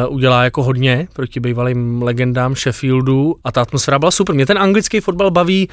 uh, 0.07 0.15
udělá 0.15 0.45
jako 0.45 0.63
hodně 0.63 1.09
proti 1.13 1.41
bývalým 1.41 2.03
legendám 2.03 2.55
Sheffieldu 2.55 3.35
a 3.45 3.53
ta 3.53 3.63
atmosféra 3.63 3.99
byla 3.99 4.11
super. 4.11 4.35
Mě 4.35 4.47
ten 4.47 4.59
anglický 4.59 5.01
fotbal 5.01 5.31
baví 5.31 5.69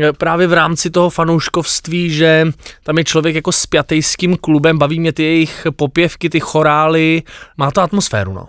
eh, 0.00 0.12
právě 0.12 0.46
v 0.46 0.52
rámci 0.52 0.90
toho 0.90 1.10
fanouškovství, 1.10 2.10
že 2.10 2.46
tam 2.82 2.98
je 2.98 3.04
člověk 3.04 3.34
jako 3.34 3.52
spjatý 3.52 4.02
s 4.02 4.16
tím 4.16 4.36
klubem, 4.36 4.78
baví 4.78 5.00
mě 5.00 5.12
ty 5.12 5.22
jejich 5.22 5.66
popěvky, 5.76 6.30
ty 6.30 6.40
chorály, 6.40 7.22
má 7.56 7.70
to 7.70 7.80
atmosféru, 7.80 8.32
no. 8.32 8.48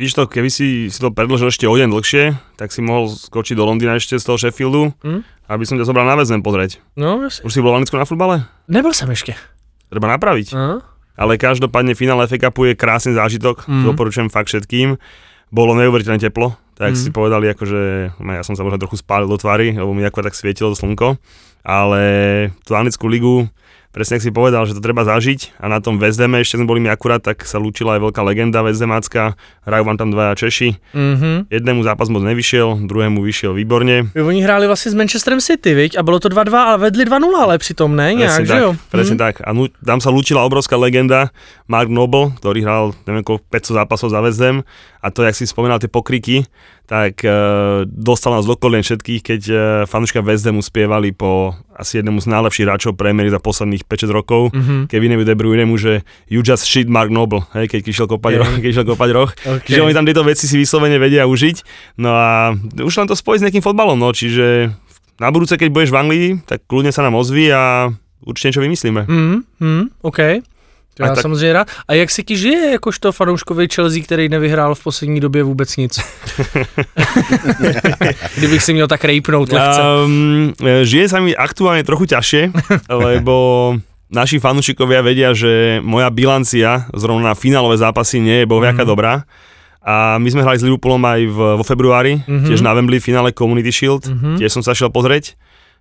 Víš 0.00 0.16
to, 0.16 0.24
keby 0.24 0.48
si, 0.48 0.88
si 0.88 0.96
to 0.96 1.12
predlžil 1.12 1.52
ešte 1.52 1.68
o 1.68 1.76
deň 1.76 1.92
dlhšie, 1.92 2.24
tak 2.56 2.72
si 2.72 2.80
mohol 2.80 3.04
skočiť 3.06 3.52
do 3.52 3.68
Londýna 3.68 4.00
ešte 4.00 4.16
z 4.16 4.24
toho 4.24 4.40
Sheffieldu, 4.40 4.96
Hm? 5.04 5.20
aby 5.44 5.64
som 5.68 5.76
ťa 5.76 5.84
zobral 5.84 6.08
na 6.08 6.16
väzem 6.16 6.40
pozrieť. 6.40 6.80
No, 6.96 7.20
jasně. 7.20 7.44
Už 7.44 7.52
si 7.52 7.60
bol 7.60 7.76
v 7.76 7.84
Anglicku 7.84 8.00
na 8.00 8.08
futbale? 8.08 8.48
Nebyl 8.64 8.92
jsem 8.96 9.10
ještě. 9.10 9.34
Treba 9.90 10.08
napraviť. 10.08 10.54
No. 10.56 10.80
Ale 11.18 11.36
každopádne 11.36 11.92
finále 11.92 12.24
FA 12.24 12.48
Cupu 12.48 12.64
je 12.64 12.78
krásny 12.78 13.12
zážitok, 13.12 13.68
Mhm. 13.68 13.76
mm. 13.76 13.84
doporučujem 13.92 14.28
fakt 14.32 14.48
všetkým. 14.48 14.96
Bolo 15.52 15.74
neuveriteľne 15.76 16.22
teplo, 16.22 16.54
tak 16.78 16.94
mm. 16.94 16.96
si 16.96 17.08
povedali, 17.12 17.50
akože 17.52 17.82
no, 18.22 18.30
ja 18.32 18.40
som 18.40 18.56
sa 18.56 18.62
možno 18.64 18.80
trochu 18.80 18.96
spálil 18.96 19.28
do 19.28 19.36
tvary, 19.36 19.74
lebo 19.76 19.92
mi 19.92 20.00
ako 20.00 20.22
tak 20.22 20.32
svietilo 20.32 20.72
to 20.72 20.78
slnko, 20.78 21.18
ale 21.60 22.02
tú 22.64 22.72
anglickú 22.72 23.04
ligu, 23.04 23.50
presne 23.90 24.16
ak 24.16 24.22
si 24.22 24.30
povedal, 24.30 24.62
že 24.66 24.74
to 24.74 24.80
treba 24.80 25.02
zažiť 25.02 25.58
a 25.58 25.66
na 25.66 25.82
tom 25.82 25.98
Hame 25.98 26.40
ešte 26.40 26.56
sme 26.56 26.66
boli 26.66 26.78
my 26.78 26.90
akurát, 26.90 27.18
tak 27.18 27.42
sa 27.42 27.58
lúčila 27.58 27.98
aj 27.98 28.00
veľká 28.06 28.22
legenda 28.22 28.62
Hamácka, 28.62 29.34
hrajú 29.66 29.82
vám 29.84 29.98
tam 29.98 30.10
dvaja 30.10 30.34
Češi, 30.34 30.68
Mhm. 30.94 31.50
jednému 31.50 31.82
zápas 31.82 32.08
moc 32.08 32.22
nevyšiel, 32.22 32.86
druhému 32.86 33.18
vyšiel 33.22 33.52
výborne. 33.54 34.06
Oni 34.14 34.40
hráli 34.42 34.66
vlastně 34.66 34.90
s 34.90 34.94
Manchesterem 34.94 35.40
City, 35.40 35.74
viď? 35.74 35.98
A 35.98 36.02
bylo 36.02 36.20
to 36.20 36.28
2-2, 36.28 36.64
ale 36.64 36.78
vedli 36.78 37.04
2-0, 37.04 37.42
ale 37.42 37.58
přitom 37.58 37.96
ne, 37.96 38.14
nějak, 38.14 38.30
Presne 38.36 38.46
že 38.46 38.52
tak, 38.52 38.62
jo? 38.62 38.70
presne 38.90 39.14
Mhm. 39.14 39.18
tak. 39.18 39.34
A 39.44 39.52
nu, 39.52 39.66
tam 39.84 40.00
sa 40.00 40.10
lúčila 40.10 40.46
obrovská 40.46 40.76
legenda 40.76 41.30
Mark 41.68 41.88
Noble, 41.90 42.30
ktorý 42.38 42.62
hral 42.62 42.84
neviem 43.06 43.24
koľko 43.26 43.42
500 43.50 43.74
zápasov 43.74 44.10
za 44.10 44.20
Ham 44.22 44.62
a 45.02 45.10
to, 45.10 45.22
jak 45.22 45.34
si 45.34 45.46
spomínal 45.46 45.78
tie 45.78 45.88
pokriky, 45.88 46.44
tak 46.90 47.22
e, 47.22 47.30
dostal 47.86 48.34
nás 48.34 48.42
do 48.42 48.58
kolien 48.58 48.82
všetkých, 48.82 49.22
keď 49.22 49.42
e, 49.46 49.54
fanúška 49.86 50.26
West 50.26 50.42
Hamu 50.42 50.58
spievali 50.58 51.14
po 51.14 51.54
asi 51.70 52.02
jednému 52.02 52.18
z 52.18 52.26
najlepších 52.26 52.66
hráčov 52.66 52.98
Premier 52.98 53.30
za 53.30 53.38
posledných 53.38 53.86
5-6 53.86 54.10
rokov, 54.10 54.50
Mhm. 54.50 54.90
Kevinovi 54.90 55.22
De 55.22 55.38
Bruynemu, 55.38 55.78
že 55.78 56.02
you 56.26 56.42
just 56.42 56.66
shit 56.66 56.90
Mark 56.90 57.14
Noble, 57.14 57.46
hej, 57.54 57.70
keď 57.70 57.86
išiel 57.86 58.10
kopať, 58.10 58.32
Hej. 58.34 58.40
roh, 58.42 58.50
keď 58.58 58.70
išiel 58.74 58.86
kopať 58.90 59.10
roh. 59.14 59.30
Okay. 59.60 59.78
Čiže 59.78 59.86
oni 59.86 59.94
tam 59.94 60.02
tieto 60.02 60.26
veci 60.26 60.50
si 60.50 60.58
vyslovene 60.58 60.98
vedia 60.98 61.30
užiť. 61.30 61.56
No 62.02 62.10
a 62.10 62.58
už 62.58 62.92
len 62.98 63.06
to 63.06 63.14
spojiť 63.14 63.38
s 63.38 63.44
nejakým 63.46 63.62
fotbalom, 63.62 63.94
no, 63.94 64.10
čiže 64.10 64.74
na 65.22 65.28
budúce, 65.30 65.54
keď 65.54 65.70
budeš 65.70 65.94
v 65.94 66.00
Anglii, 66.02 66.26
tak 66.42 66.66
kľudne 66.66 66.90
sa 66.90 67.06
nám 67.06 67.14
ozví 67.14 67.46
a 67.54 67.86
určite 68.26 68.50
niečo 68.50 68.64
vymyslíme. 68.66 69.06
Mhm, 69.06 69.36
mhm, 69.62 69.82
OK. 70.02 70.42
To 71.00 71.04
A 71.04 71.08
já 71.08 71.14
tak- 71.16 71.22
samozřejmě 71.22 71.52
rád. 71.52 71.68
A 71.88 71.94
jak 71.94 72.10
se 72.10 72.22
ti 72.22 72.36
žije 72.36 72.70
jakožto 72.76 73.12
fanouškovi 73.12 73.68
Chelsea, 73.72 74.02
který 74.04 74.28
nevyhrál 74.28 74.74
v 74.74 74.82
poslední 74.84 75.20
době 75.20 75.42
vůbec 75.42 75.76
nic? 75.76 75.96
Kdybych 78.36 78.62
si 78.62 78.72
měl 78.72 78.88
tak 78.88 79.04
rejpnout 79.04 79.52
lehce. 79.52 79.80
Um, 80.04 80.52
žije 80.84 81.08
sa 81.08 81.20
mi 81.24 81.32
aktuálne 81.32 81.80
trochu 81.84 82.04
ťažšie, 82.04 82.52
lebo 83.04 83.76
naši 84.10 84.42
fanúšikovia 84.42 85.00
vedia, 85.00 85.30
že 85.32 85.78
moja 85.80 86.10
bilancia 86.10 86.90
zrovna 86.92 87.32
na 87.32 87.36
finálové 87.38 87.78
zápasy 87.78 88.20
nie 88.20 88.44
je 88.44 88.50
bohviaká 88.50 88.84
Mhm. 88.84 88.90
dobrá. 88.90 89.24
A 89.80 90.20
my 90.20 90.28
sme 90.28 90.44
hrali 90.44 90.60
s 90.60 90.66
Liverpoolom 90.66 91.00
aj 91.00 91.20
v, 91.24 91.38
vo 91.56 91.64
februári, 91.64 92.20
Mhm. 92.28 92.52
tiež 92.52 92.60
na 92.60 92.76
Wembley 92.76 93.00
v 93.00 93.06
finále 93.08 93.32
Community 93.32 93.72
Shield, 93.72 94.04
Mhm. 94.12 94.36
tiež 94.36 94.52
som 94.52 94.60
sa 94.60 94.76
šiel 94.76 94.92
pozrieť. 94.92 95.40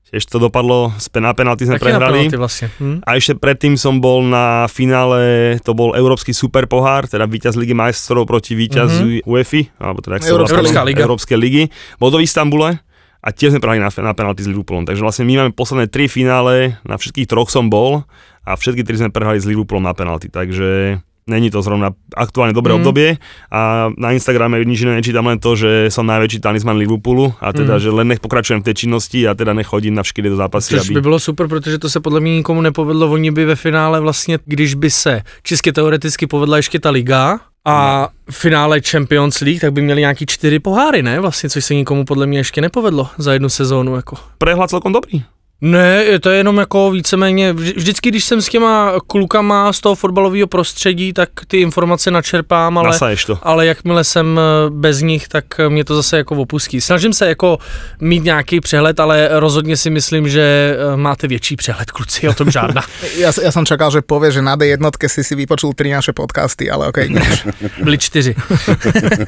Tiež 0.10 0.26
to 0.26 0.42
dopadlo, 0.42 0.90
na 1.22 1.38
penalty 1.38 1.70
sme 1.70 1.78
prehrali. 1.78 2.26
penalty 2.26 2.40
vlastne. 2.42 2.68
Hm? 2.82 3.06
A 3.06 3.14
ešte 3.14 3.38
predtým 3.38 3.78
som 3.78 4.02
bol 4.02 4.26
na 4.26 4.66
finále, 4.66 5.62
to 5.62 5.78
bol 5.78 5.94
Európsky 5.94 6.34
super 6.34 6.66
pohár, 6.66 7.06
teda 7.06 7.30
víťaz 7.30 7.54
Ligy 7.54 7.78
majstrov 7.78 8.26
proti 8.26 8.58
víťaz 8.58 8.90
mm-hmm. 8.90 9.30
UEFA, 9.30 9.62
alebo 9.78 10.02
teda 10.02 10.18
Európska 10.26 10.66
spolu, 10.66 10.90
liga. 10.90 11.06
Európskej 11.06 11.38
ligy. 11.38 11.64
Bol 12.02 12.10
to 12.10 12.18
v 12.18 12.26
Istambule 12.26 12.82
a 13.22 13.28
tiež 13.30 13.54
sme 13.54 13.62
prehrali 13.62 13.84
na, 13.84 13.94
na 13.94 14.14
penalty 14.18 14.42
s 14.42 14.50
Liverpoolom. 14.50 14.90
Takže 14.90 15.06
vlastne 15.06 15.30
my 15.30 15.46
máme 15.46 15.52
posledné 15.54 15.92
tri 15.94 16.10
finále, 16.10 16.82
na 16.82 16.98
všetkých 16.98 17.30
troch 17.30 17.54
som 17.54 17.70
bol 17.70 18.02
a 18.48 18.52
všetky 18.58 18.82
tri 18.82 18.98
sme 18.98 19.14
prehrali 19.14 19.38
s 19.38 19.46
Liverpoolom 19.46 19.86
na 19.86 19.94
penalty. 19.94 20.32
Takže 20.34 20.98
není 21.30 21.54
to 21.54 21.62
zrovna 21.62 21.94
aktuálne 22.18 22.52
dobré 22.52 22.74
Mm. 22.74 22.80
obdobie 22.82 23.10
a 23.54 23.94
na 23.94 24.10
Instagrame 24.12 24.66
nič 24.66 24.82
iné 24.82 24.98
nečítam 24.98 25.30
len 25.30 25.38
to, 25.38 25.54
že 25.56 25.94
som 25.94 26.10
najväčší 26.10 26.42
talisman 26.42 26.76
Liverpoolu 26.82 27.38
a 27.38 27.54
teda, 27.54 27.78
Mm. 27.78 27.82
že 27.86 27.90
len 27.94 28.08
nech 28.10 28.20
pokračujem 28.20 28.62
v 28.62 28.66
té 28.66 28.74
činnosti 28.74 29.30
a 29.30 29.38
teda 29.38 29.54
nech 29.54 29.68
chodím 29.70 29.94
na 29.96 30.04
všetky 30.04 30.22
do 30.26 30.36
zápasy, 30.36 30.74
Což 30.78 30.90
by 30.90 31.02
bylo 31.02 31.20
super, 31.20 31.48
protože 31.48 31.78
to 31.78 31.90
se 31.90 32.00
podle 32.00 32.20
mě 32.20 32.36
nikomu 32.42 32.62
nepovedlo. 32.62 33.12
Oni 33.12 33.32
by 33.32 33.46
ve 33.46 33.56
finále 33.56 34.00
vlastně, 34.02 34.40
když 34.46 34.74
by 34.74 34.90
se 34.90 35.22
čistě 35.44 35.74
teoreticky 35.74 36.28
povedla 36.28 36.58
ještě 36.58 36.80
ta 36.80 36.90
liga 36.90 37.40
a 37.66 38.08
v 38.30 38.36
finále 38.36 38.82
Champions 38.82 39.40
League, 39.42 39.62
tak 39.62 39.74
by 39.74 39.82
měli 39.82 40.02
nějaký 40.02 40.26
čtyři 40.26 40.60
poháry, 40.60 41.04
ne? 41.04 41.20
Vlastně, 41.20 41.50
což 41.50 41.66
se 41.66 41.76
nikomu 41.76 42.06
podle 42.06 42.26
mě 42.26 42.40
ještě 42.40 42.62
nepovedlo 42.62 43.08
za 43.18 43.34
jednu 43.34 43.50
sezónu. 43.50 43.96
Jako. 43.96 44.16
Prehľad 44.38 44.70
celkom 44.70 44.94
dobrý. 44.94 45.22
Ne, 45.62 46.04
je 46.04 46.20
to 46.20 46.30
jenom 46.30 46.58
jako 46.58 46.92
víceméně, 46.92 47.54
vždy- 47.54 47.74
vždycky, 47.76 48.10
když 48.10 48.26
jsem 48.26 48.42
s 48.42 48.50
těma 48.50 48.94
klukama 49.08 49.74
z 49.74 49.80
toho 49.80 49.96
fotbalového 49.96 50.48
prostředí, 50.48 51.14
tak 51.14 51.30
ty 51.48 51.58
informace 51.58 52.12
načerpám, 52.12 52.78
ale, 52.78 52.88
Nasaješ 52.88 53.26
to. 53.26 53.40
ale 53.44 53.66
jakmile 53.66 54.04
jsem 54.04 54.40
eh, 54.40 54.70
bez 54.70 55.02
nich, 55.02 55.28
tak 55.28 55.46
eh, 55.60 55.70
mě 55.70 55.84
to 55.86 55.96
zase 55.96 56.18
jako 56.18 56.36
opustí. 56.36 56.82
Snažím 56.82 57.14
se 57.14 57.28
jako 57.28 57.58
mít 58.02 58.24
nějaký 58.24 58.60
přehled, 58.60 59.00
ale 59.00 59.28
rozhodně 59.32 59.78
si 59.78 59.90
myslím, 59.90 60.30
že 60.30 60.76
eh, 60.94 60.98
máte 60.98 61.28
větší 61.28 61.56
přehled, 61.56 61.92
kluci, 61.92 62.30
o 62.30 62.34
tom 62.34 62.52
žádná. 62.52 62.82
Ja, 63.20 63.32
ja 63.44 63.52
som 63.52 63.66
čakal, 63.68 63.92
že 63.92 64.00
povie, 64.02 64.32
že 64.32 64.42
na 64.42 64.56
D1 64.56 64.88
si 65.08 65.24
si 65.24 65.36
vypočul 65.36 65.74
tri 65.76 65.92
naše 65.92 66.14
podcasty, 66.16 66.72
ale 66.72 66.88
okej, 66.88 67.10
okay, 67.12 67.16
nič. 67.20 67.48
Byli 67.84 67.98
čtyři. 67.98 68.36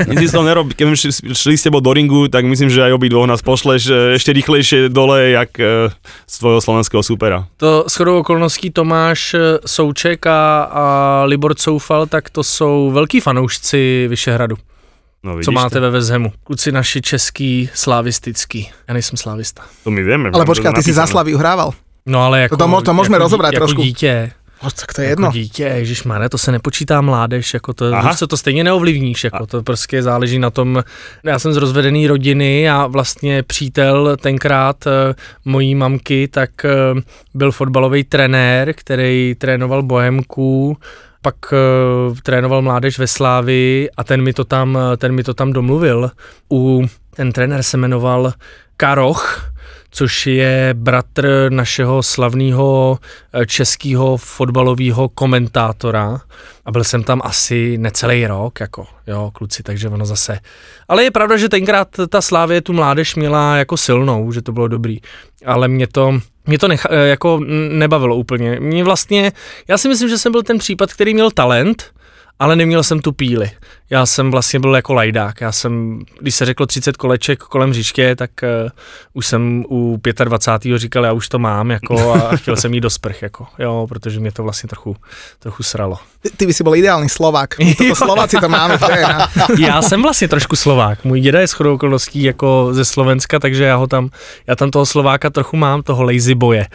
Nic 0.20 0.32
si 0.32 0.36
to 0.36 0.44
nerob, 0.44 0.72
keby 0.74 0.96
šli, 0.96 1.12
šli 1.36 1.58
s 1.58 1.64
tebou 1.68 1.80
do 1.84 1.92
ringu, 1.94 2.28
tak 2.28 2.46
myslím, 2.46 2.70
že 2.70 2.84
aj 2.88 2.94
obidvoch 2.96 3.28
nás 3.28 3.42
pošleš 3.44 4.16
ešte 4.16 4.32
rýchlejšie 4.32 4.88
dole, 4.88 5.36
jak 5.36 5.52
z 6.32 6.38
tvojho 6.40 6.62
slovenského 6.62 7.04
supera. 7.04 7.48
To 7.58 7.86
shodou 7.90 8.20
okolností 8.20 8.70
Tomáš 8.72 9.34
eh, 9.34 9.40
Souček 9.66 10.26
a, 10.28 10.64
a 10.64 11.24
Libor 11.26 11.56
Coufal, 11.56 12.06
tak 12.06 12.30
to 12.30 12.44
jsou 12.44 12.92
velký 12.92 13.20
fanoušci 13.20 14.08
Vyšehradu. 14.10 14.56
No 15.24 15.36
vidíš 15.36 15.46
Co 15.46 15.52
máte 15.52 15.76
to? 15.76 15.82
ve 15.82 15.90
Vezhemu? 15.90 16.32
Kluci 16.44 16.72
naši 16.72 17.02
český, 17.02 17.70
slavistický. 17.74 18.70
Já 18.88 18.94
nejsem 18.94 19.18
slavista. 19.18 19.62
To 19.84 19.92
my 19.92 20.04
vieme. 20.04 20.30
Ale 20.34 20.46
to 20.46 20.52
ty 20.54 20.56
si 20.56 20.64
za 20.64 20.72
napísané. 20.72 21.08
Slaviu 21.08 21.38
hrával. 21.38 21.72
No 22.06 22.22
ale 22.26 22.42
jako, 22.42 22.58
To 22.58 22.82
to 22.82 22.94
můžeme 22.94 23.16
jako, 23.16 23.24
rozobrať 23.24 23.54
jako 23.54 23.66
trošku. 23.66 23.82
dítě. 23.82 24.32
O, 24.64 24.72
tak 24.72 24.94
to 24.94 25.02
je 25.02 25.10
Jako 25.10 25.22
jedno. 25.22 25.32
dítě, 25.32 25.64
ježišmarja, 25.64 26.30
to 26.30 26.38
se 26.38 26.52
nepočítá 26.52 27.02
mládež, 27.02 27.54
jako 27.54 27.74
to, 27.74 27.86
Aha. 27.94 28.14
co, 28.16 28.28
to 28.28 28.38
stejně 28.38 28.64
neovlivníš, 28.64 29.24
jako 29.24 29.46
to 29.48 29.64
prostě 29.64 30.04
záleží 30.04 30.40
na 30.40 30.50
tom, 30.50 30.84
já 31.24 31.40
jsem 31.40 31.54
z 31.54 31.58
rozvedené 31.58 32.08
rodiny 32.08 32.70
a 32.70 32.88
vlastně 32.88 33.44
přítel 33.44 34.18
tenkrát 34.22 34.88
eh, 34.88 35.16
mojí 35.46 35.76
mamky, 35.76 36.28
tak 36.28 36.66
eh, 36.66 36.70
byl 37.34 37.52
fotbalový 37.52 38.04
trenér, 38.04 38.74
který 38.74 39.36
trénoval 39.38 39.84
Bohemku, 39.84 40.78
pak 41.24 41.36
uh, 41.52 42.18
trénoval 42.24 42.62
mládež 42.62 43.00
ve 43.00 43.08
Slávi 43.08 43.90
a 43.98 44.04
ten 44.04 44.22
mi 44.22 44.34
to 44.34 44.44
tam, 44.44 44.78
ten 44.98 45.12
mi 45.12 45.24
to 45.24 45.34
tam 45.34 45.54
domluvil. 45.54 46.12
U, 46.52 46.86
ten 47.16 47.32
trenér 47.32 47.64
se 47.64 47.78
jmenoval 47.78 48.34
Karoch, 48.78 49.51
což 49.92 50.28
je 50.28 50.70
bratr 50.74 51.48
našeho 51.50 52.04
slavného 52.04 53.00
českého 53.46 54.18
fotbalového 54.18 55.10
komentátora 55.10 56.22
a 56.66 56.72
byl 56.72 56.84
jsem 56.84 57.04
tam 57.04 57.22
asi 57.24 57.78
necelý 57.78 58.28
rok, 58.28 58.60
jako 58.60 58.88
jo, 59.08 59.32
kluci, 59.34 59.64
takže 59.64 59.90
ono 59.90 60.06
zase. 60.06 60.40
Ale 60.88 61.04
je 61.04 61.12
pravda, 61.12 61.38
že 61.38 61.50
tenkrát 61.50 61.88
ta 62.10 62.22
Slávě 62.22 62.62
tu 62.62 62.74
mládež 62.74 63.16
měla 63.16 63.58
jako 63.58 63.78
silnou, 63.78 64.32
že 64.32 64.42
to 64.42 64.52
bylo 64.52 64.68
dobrý, 64.68 65.00
ale 65.46 65.68
mě 65.68 65.88
to, 65.88 66.20
mě 66.46 66.60
to 66.60 66.68
necha, 66.68 66.94
jako 66.94 67.40
n- 67.42 67.80
nebavilo 67.80 68.16
úplně. 68.16 68.60
Mě 68.60 68.84
vlastně, 68.84 69.32
já 69.68 69.78
si 69.78 69.88
myslím, 69.88 70.10
že 70.10 70.18
jsem 70.18 70.32
byl 70.32 70.44
ten 70.44 70.58
případ, 70.58 70.94
který 70.94 71.14
měl 71.14 71.32
talent, 71.32 71.92
ale 72.42 72.56
neměl 72.56 72.84
jsem 72.84 73.00
tu 73.00 73.12
píli. 73.12 73.52
Já 73.90 74.06
jsem 74.06 74.32
vlastně 74.32 74.60
byl 74.60 74.76
jako 74.76 74.94
lajdák. 74.94 75.42
Já 75.42 75.52
jsem, 75.52 76.00
když 76.20 76.36
se 76.36 76.46
řeklo 76.46 76.66
30 76.66 76.98
koleček 76.98 77.40
kolem 77.40 77.74
říčky, 77.74 78.16
tak 78.16 78.32
uh, 78.44 78.70
už 79.14 79.26
jsem 79.26 79.66
u 79.70 80.00
25. 80.24 80.78
říkal, 80.80 81.06
já 81.06 81.14
už 81.14 81.30
to 81.30 81.40
mám, 81.40 81.72
jako, 81.72 82.14
a 82.14 82.36
chtěl 82.38 82.56
jsem 82.56 82.74
jít 82.74 82.82
do 82.82 82.90
sprch, 82.90 83.22
jako, 83.22 83.46
jo, 83.60 83.86
protože 83.90 84.20
mě 84.20 84.32
to 84.32 84.44
vlastně 84.44 84.70
trochu, 84.70 84.96
trochu 85.40 85.64
sralo. 85.64 85.98
Ty, 86.22 86.30
ty 86.30 86.46
by 86.46 86.54
si 86.54 86.64
bol 86.64 86.76
ideálny 86.76 87.10
Slovák. 87.10 87.60
My 87.60 87.76
toto 87.76 87.96
Slováci 88.06 88.38
to 88.42 88.50
máme. 88.50 88.78
Já 89.60 89.82
jsem 89.82 90.02
vlastně 90.02 90.28
trošku 90.28 90.56
Slovák. 90.56 91.04
Můj 91.04 91.22
děda 91.22 91.40
je 91.40 91.48
shodou 91.48 91.76
okolností 91.76 92.24
jako 92.24 92.70
ze 92.72 92.86
Slovenska, 92.86 93.40
takže 93.40 93.64
já 93.64 93.76
ho 93.76 93.88
tam, 93.88 94.10
já 94.48 94.56
tam 94.56 94.72
toho 94.72 94.86
Slováka 94.86 95.30
trochu 95.30 95.58
mám, 95.58 95.84
toho 95.84 96.04
lazy 96.04 96.36
boje. 96.36 96.66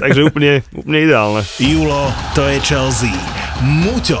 Takže 0.00 0.24
úplne, 0.24 0.62
úplne 0.74 0.98
ideálne. 1.02 1.42
Julo, 1.58 2.14
to 2.34 2.46
je 2.46 2.60
Chelsea. 2.60 3.12
Muťo, 3.60 4.20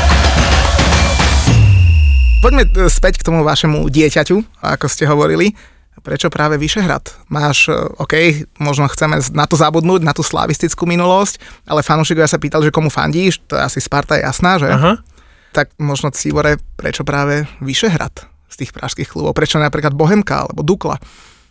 Poďme 2.41 2.65
e, 2.65 2.89
späť 2.89 3.21
k 3.21 3.25
tomu 3.29 3.45
vašemu 3.45 3.85
dieťaťu, 3.85 4.65
ako 4.65 4.85
ste 4.89 5.05
hovorili. 5.05 5.53
Prečo 6.01 6.33
práve 6.33 6.57
Vyšehrad? 6.57 7.29
Máš, 7.29 7.69
e, 7.69 7.77
OK, 8.01 8.49
možno 8.57 8.89
chceme 8.89 9.21
na 9.37 9.45
to 9.45 9.53
zabudnúť, 9.53 10.01
na 10.01 10.09
tú 10.09 10.25
slavistickú 10.25 10.89
minulosť, 10.89 11.37
ale 11.69 11.85
fanúšikovia 11.85 12.25
sa 12.25 12.41
pýtali, 12.41 12.65
že 12.65 12.73
komu 12.73 12.89
fandíš, 12.89 13.45
to 13.45 13.53
je 13.53 13.61
asi 13.61 13.77
Sparta 13.77 14.17
je 14.17 14.25
jasná, 14.25 14.57
že? 14.57 14.73
Aha. 14.73 14.97
Tak 15.53 15.77
možno 15.77 16.09
Cívore, 16.09 16.57
prečo 16.81 17.05
práve 17.05 17.45
Vyšehrad 17.61 18.25
z 18.49 18.55
tých 18.65 18.73
pražských 18.73 19.13
klubov? 19.13 19.37
Prečo 19.37 19.61
napríklad 19.61 19.93
Bohemka 19.93 20.49
alebo 20.49 20.65
Dukla? 20.65 20.97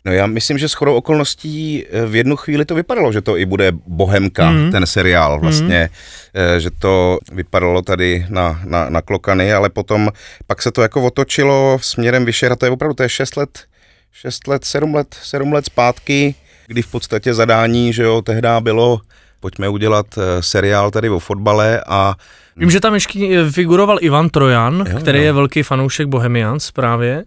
No 0.04 0.12
já 0.12 0.26
myslím, 0.26 0.58
že 0.58 0.68
shodou 0.68 0.94
okolností 0.94 1.84
eh, 1.90 2.06
v 2.06 2.14
jednu 2.16 2.36
chvíli 2.36 2.64
to 2.64 2.74
vypadalo, 2.74 3.12
že 3.12 3.20
to 3.20 3.36
i 3.36 3.44
bude 3.46 3.72
Bohemka, 3.86 4.50
Mhm. 4.50 4.64
mm. 4.64 4.70
ten 4.72 4.86
seriál 4.86 5.40
vlastně, 5.40 5.90
mm. 6.54 6.60
že 6.60 6.70
to 6.78 7.18
vypadalo 7.32 7.82
tady 7.82 8.26
na, 8.28 8.60
na, 8.64 8.90
na 8.90 9.02
klokany, 9.02 9.52
ale 9.52 9.68
potom 9.70 10.08
pak 10.46 10.62
se 10.62 10.70
to 10.70 10.82
jako 10.82 11.02
otočilo 11.02 11.78
směrem 11.82 12.24
Vyšera, 12.24 12.56
to 12.56 12.66
je 12.66 12.70
opravdu, 12.70 12.94
to 12.94 13.02
je 13.02 13.08
6 13.08 13.36
let, 13.36 13.64
6 14.12 14.46
let, 14.46 14.64
7 14.64 14.94
let, 14.94 15.06
7 15.22 15.52
let 15.52 15.64
zpátky, 15.66 16.34
kdy 16.66 16.82
v 16.82 16.86
podstatě 16.90 17.34
zadání, 17.34 17.92
že 17.92 18.02
jo, 18.02 18.22
tehdy 18.22 18.48
bylo, 18.60 19.00
pojďme 19.40 19.68
udělat 19.68 20.06
eh, 20.18 20.42
seriál 20.42 20.90
tady 20.90 21.10
o 21.10 21.18
fotbale 21.18 21.82
a 21.86 22.14
Vím, 22.56 22.70
že 22.70 22.80
tam 22.80 22.94
ještě 22.94 23.18
figuroval 23.50 23.98
Ivan 24.00 24.28
Trojan, 24.28 24.86
Jo, 24.92 24.98
který 24.98 25.18
jo. 25.18 25.24
je 25.24 25.32
velký 25.32 25.62
fanoušek 25.62 26.06
Bohemians 26.08 26.70
právě. 26.70 27.24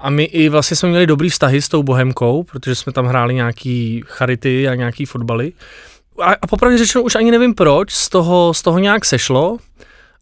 A 0.00 0.10
my 0.10 0.24
i 0.24 0.48
vlastně 0.48 0.76
jsme 0.76 0.88
měli 0.88 1.06
dobrý 1.06 1.28
vztahy 1.28 1.62
s 1.62 1.68
tou 1.68 1.82
Bohemkou, 1.82 2.42
protože 2.42 2.74
jsme 2.74 2.92
tam 2.92 3.06
hráli 3.06 3.34
nějaký 3.34 4.02
charity 4.06 4.68
a 4.68 4.74
nějaký 4.74 5.04
fotbaly. 5.04 5.52
A, 6.22 6.32
a 6.42 6.46
popravdě 6.46 6.78
řečeno 6.78 7.04
už 7.04 7.14
ani 7.14 7.30
nevím 7.30 7.54
proč, 7.54 7.92
z 7.92 8.08
toho, 8.08 8.54
z 8.54 8.62
toho 8.62 8.78
nějak 8.78 9.04
sešlo. 9.04 9.58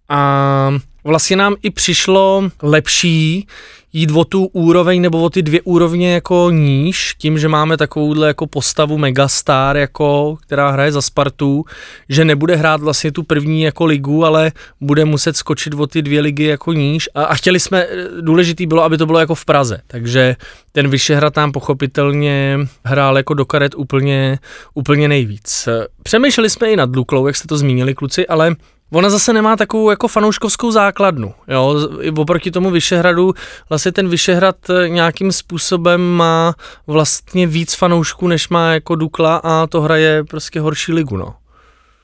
A 0.08 0.70
vlastně 1.04 1.36
nám 1.36 1.54
i 1.62 1.70
přišlo 1.70 2.50
lepší 2.62 3.46
jít 3.92 4.10
o 4.10 4.24
tu 4.24 4.44
úroveň 4.44 5.02
nebo 5.02 5.22
o 5.22 5.30
ty 5.30 5.42
dvě 5.42 5.60
úrovně 5.62 6.14
jako 6.14 6.50
níž, 6.50 7.14
tím, 7.18 7.38
že 7.38 7.48
máme 7.48 7.76
takovouhle 7.76 8.26
jako 8.26 8.46
postavu 8.46 8.98
megastar, 8.98 9.76
jako, 9.76 10.36
která 10.40 10.70
hraje 10.70 10.92
za 10.92 11.02
Spartu, 11.02 11.64
že 12.08 12.24
nebude 12.24 12.56
hrát 12.56 12.80
vlastně 12.80 13.12
tu 13.12 13.22
první 13.22 13.62
jako 13.62 13.84
ligu, 13.84 14.24
ale 14.24 14.52
bude 14.80 15.04
muset 15.04 15.36
skočit 15.36 15.74
o 15.74 15.86
ty 15.86 16.02
dvě 16.02 16.20
ligy 16.20 16.44
jako 16.44 16.72
níž. 16.72 17.08
A, 17.14 17.24
a 17.24 17.34
chtěli 17.34 17.60
jsme, 17.60 17.86
důležitý 18.20 18.66
bylo, 18.66 18.82
aby 18.82 18.98
to 18.98 19.06
bylo 19.06 19.18
jako 19.18 19.34
v 19.34 19.44
Praze, 19.44 19.80
takže 19.86 20.36
ten 20.72 20.88
Vyšehrad 20.88 21.34
tam 21.34 21.52
pochopitelně 21.52 22.58
hrál 22.84 23.16
jako 23.16 23.34
do 23.34 23.44
karet 23.44 23.74
úplně, 23.74 24.38
úplně 24.74 25.08
nejvíc. 25.08 25.68
Přemýšleli 26.02 26.50
jsme 26.50 26.70
i 26.70 26.76
nad 26.76 26.90
Duklou, 26.90 27.26
jak 27.26 27.36
jste 27.36 27.48
to 27.48 27.58
zmínili 27.58 27.94
kluci, 27.94 28.26
ale 28.26 28.54
Ona 28.92 29.10
zase 29.10 29.32
nemá 29.32 29.56
takovou 29.56 29.90
jako 29.90 30.08
fanouškovskou 30.08 30.70
základnu, 30.70 31.34
jo, 31.48 31.88
oproti 32.16 32.50
tomu 32.50 32.70
Vyšehradu, 32.70 33.34
vlastně 33.68 33.92
ten 33.92 34.08
Vyšehrad 34.08 34.56
eh, 34.70 34.88
nějakým 34.88 35.32
způsobem 35.32 36.00
má 36.00 36.54
vlastně 36.86 37.46
víc 37.46 37.74
fanoušků, 37.74 38.28
než 38.28 38.48
má 38.48 38.72
jako 38.72 38.94
Dukla 38.94 39.36
a 39.36 39.66
to 39.66 39.80
hraje 39.80 40.24
prostě 40.24 40.60
horší 40.60 40.92
ligu, 40.92 41.16
no. 41.16 41.34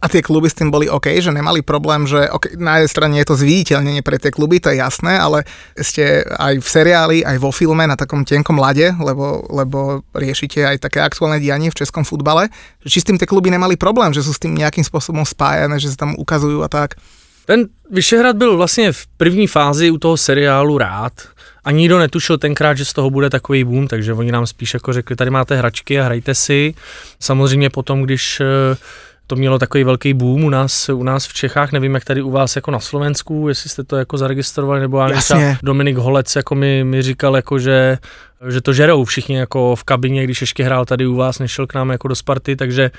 A 0.04 0.08
tie 0.12 0.20
kluby 0.20 0.52
s 0.52 0.58
tým 0.60 0.68
boli 0.68 0.84
OK, 0.84 1.08
že 1.16 1.32
nemali 1.32 1.64
problém, 1.64 2.04
že 2.04 2.28
okay, 2.28 2.60
na 2.60 2.76
jednej 2.76 2.92
strane 2.92 3.14
je 3.16 3.24
to 3.24 3.40
zviditeľnenie 3.40 4.04
pre 4.04 4.20
tie 4.20 4.28
kluby, 4.28 4.60
to 4.60 4.68
je 4.68 4.76
jasné, 4.76 5.16
ale 5.16 5.48
ste 5.80 6.20
aj 6.28 6.60
v 6.60 6.68
seriáli, 6.68 7.18
aj 7.24 7.40
vo 7.40 7.48
filme 7.48 7.88
na 7.88 7.96
takom 7.96 8.20
tenkom 8.20 8.60
lade, 8.60 8.92
lebo, 9.00 9.48
lebo 9.48 10.04
riešite 10.12 10.60
aj 10.60 10.84
také 10.84 11.00
aktuálne 11.00 11.40
dianie 11.40 11.72
v 11.72 11.80
českom 11.80 12.04
futbale, 12.04 12.52
že 12.84 12.92
či 12.92 13.00
s 13.00 13.08
tým 13.08 13.16
tie 13.16 13.24
kluby 13.24 13.48
nemali 13.48 13.80
problém, 13.80 14.12
že 14.12 14.20
sú 14.20 14.36
s 14.36 14.42
tým 14.44 14.52
nejakým 14.52 14.84
spôsobom 14.84 15.24
spájané, 15.24 15.80
že 15.80 15.96
sa 15.96 16.04
tam 16.04 16.12
ukazujú 16.20 16.60
a 16.60 16.68
tak. 16.68 17.00
Ten 17.48 17.68
Vyšehrad 17.90 18.36
byl 18.36 18.56
vlastně 18.56 18.92
v 18.92 19.06
první 19.06 19.46
fázi 19.46 19.90
u 19.90 19.98
toho 19.98 20.16
seriálu 20.16 20.78
rád 20.78 21.12
a 21.64 21.70
nikdo 21.70 21.98
netušil 21.98 22.38
tenkrát, 22.38 22.76
že 22.76 22.84
z 22.84 22.92
toho 22.92 23.10
bude 23.10 23.30
takový 23.30 23.64
boom, 23.64 23.88
takže 23.88 24.12
oni 24.12 24.32
nám 24.32 24.46
spíš 24.46 24.74
jako 24.74 24.92
řekli, 24.92 25.16
tady 25.16 25.30
máte 25.30 25.56
hračky 25.56 26.00
a 26.00 26.04
hrajte 26.04 26.34
si. 26.34 26.74
Samozřejmě 27.20 27.70
potom, 27.70 28.02
když 28.02 28.40
eh, 28.40 28.76
to 29.26 29.36
mělo 29.36 29.58
takový 29.58 29.84
velký 29.84 30.14
boom 30.14 30.44
u 30.44 30.50
nás, 30.50 30.88
u 30.88 31.02
nás 31.02 31.26
v 31.26 31.32
Čechách, 31.32 31.72
nevím 31.72 31.94
jak 31.94 32.04
tady 32.04 32.22
u 32.22 32.30
vás 32.30 32.56
jako 32.56 32.70
na 32.70 32.80
Slovensku, 32.80 33.48
jestli 33.48 33.70
jste 33.70 33.84
to 33.84 33.96
jako 33.96 34.18
zaregistrovali, 34.18 34.80
nebo 34.80 34.98
já 34.98 35.10
Jasně. 35.10 35.58
Dominik 35.62 35.96
Holec 35.96 36.36
jako 36.36 36.54
mi, 36.54 36.84
mi 36.84 37.02
říkal, 37.02 37.36
jako 37.36 37.58
že, 37.58 37.98
že 38.48 38.60
to 38.60 38.72
žerou 38.72 39.04
všichni 39.04 39.36
jako 39.36 39.76
v 39.76 39.84
kabině, 39.84 40.24
když 40.24 40.40
ještě 40.40 40.64
hrál 40.64 40.84
tady 40.84 41.06
u 41.06 41.14
vás, 41.14 41.38
nešel 41.38 41.66
k 41.66 41.74
nám 41.74 41.90
jako 41.90 42.08
do 42.08 42.14
Sparty, 42.14 42.56
takže 42.56 42.90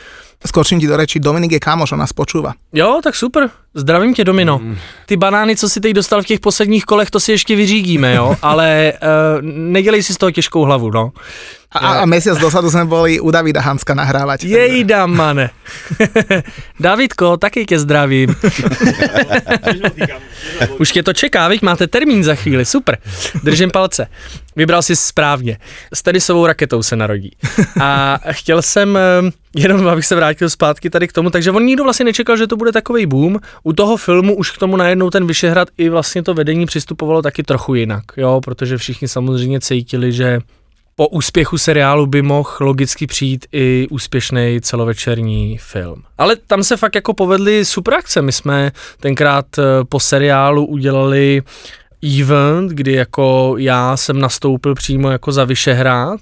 Skočím 0.48 0.80
ti 0.80 0.88
do 0.88 0.98
reči, 0.98 1.20
Dominik 1.20 1.52
je 1.52 1.60
kámoš, 1.60 1.92
on 1.92 2.00
nás 2.00 2.14
počúva. 2.14 2.54
jo, 2.74 3.00
tak 3.04 3.16
super, 3.16 3.50
zdravím 3.74 4.14
tě 4.14 4.24
Domino. 4.24 4.62
Ty 5.06 5.18
banány, 5.18 5.56
co 5.56 5.70
si 5.70 5.80
teď 5.80 5.94
dostal 5.94 6.22
v 6.22 6.26
těch 6.26 6.40
posledních 6.40 6.86
kolech, 6.86 7.12
to 7.12 7.20
si 7.20 7.32
ještě 7.32 7.56
vyřídíme, 7.56 8.16
jo, 8.16 8.36
ale 8.42 8.94
uh, 8.94 9.42
nedělej 9.42 10.04
si 10.04 10.14
z 10.14 10.18
toho 10.18 10.32
těžkou 10.32 10.62
hlavu, 10.62 10.92
no. 10.92 11.12
A, 11.76 12.02
a 12.02 12.06
mesiac 12.08 12.40
dosadu 12.40 12.72
sme 12.72 12.88
boli 12.88 13.20
u 13.20 13.28
Davida 13.28 13.60
Hanska 13.60 13.92
nahrávať. 13.92 14.48
Jejda, 14.48 15.04
mane. 15.12 15.52
Davidko, 16.80 17.38
taky 17.38 17.66
tě 17.66 17.80
zdravím. 17.80 18.36
Už 20.80 20.92
tě 20.92 21.04
to 21.04 21.14
čeká, 21.14 21.48
viď? 21.48 21.62
Máte 21.62 21.88
termín 21.88 22.24
za 22.24 22.36
chvíli, 22.36 22.66
super. 22.66 22.98
Držím 23.44 23.72
palce. 23.72 24.08
Vybral 24.56 24.82
si 24.82 24.96
správně. 24.96 25.58
S 25.94 26.02
tenisovou 26.02 26.46
raketou 26.46 26.84
se 26.84 26.96
narodí. 26.96 27.32
A 27.82 28.20
chtěl 28.32 28.62
jsem, 28.62 28.98
eh, 28.98 29.32
jenom 29.56 29.88
abych 29.88 30.06
se 30.06 30.16
vrátil 30.16 30.50
zpátky 30.50 30.90
tady 30.90 31.08
k 31.08 31.14
tomu, 31.14 31.30
takže 31.30 31.52
on 31.52 31.64
nikdo 31.64 31.84
vlastně 31.84 32.06
nečekal, 32.06 32.38
že 32.38 32.48
to 32.48 32.58
bude 32.58 32.72
takový 32.72 33.06
boom. 33.06 33.40
U 33.64 33.74
toho 33.74 33.98
filmu 33.98 34.36
už 34.36 34.52
k 34.52 34.58
tomu 34.58 34.78
najednou 34.78 35.10
ten 35.10 35.28
Vyšehrad 35.28 35.68
i 35.78 35.90
vlastně 35.90 36.24
to 36.24 36.34
vedení 36.34 36.66
přistupovalo 36.66 37.22
taky 37.22 37.44
trochu 37.44 37.76
jinak, 37.76 38.04
jo, 38.18 38.42
protože 38.46 38.78
všichni 38.78 39.08
samozřejmě 39.08 39.60
cítili, 39.60 40.12
že 40.12 40.40
po 40.96 41.08
úspěchu 41.08 41.58
seriálu 41.58 42.06
by 42.06 42.22
mohl 42.22 42.50
logicky 42.60 43.08
přijít 43.08 43.46
i 43.52 43.88
úspěšný 43.92 44.60
celovečerní 44.62 45.58
film. 45.58 46.04
Ale 46.18 46.36
tam 46.36 46.64
se 46.64 46.78
fakt 46.78 46.96
jako 46.96 47.14
povedly 47.14 47.66
super 47.66 47.94
akce. 47.94 48.22
My 48.22 48.32
jsme 48.32 48.72
tenkrát 49.00 49.46
eh, 49.58 49.64
po 49.90 50.00
seriálu 50.00 50.66
udělali 50.66 51.44
event, 52.20 52.72
kdy 52.72 52.92
jako 52.92 53.56
já 53.58 53.98
jsem 53.98 54.20
nastoupil 54.20 54.76
přímo 54.76 55.12
jako 55.12 55.32
za 55.32 55.44
Vyšehrad 55.44 56.20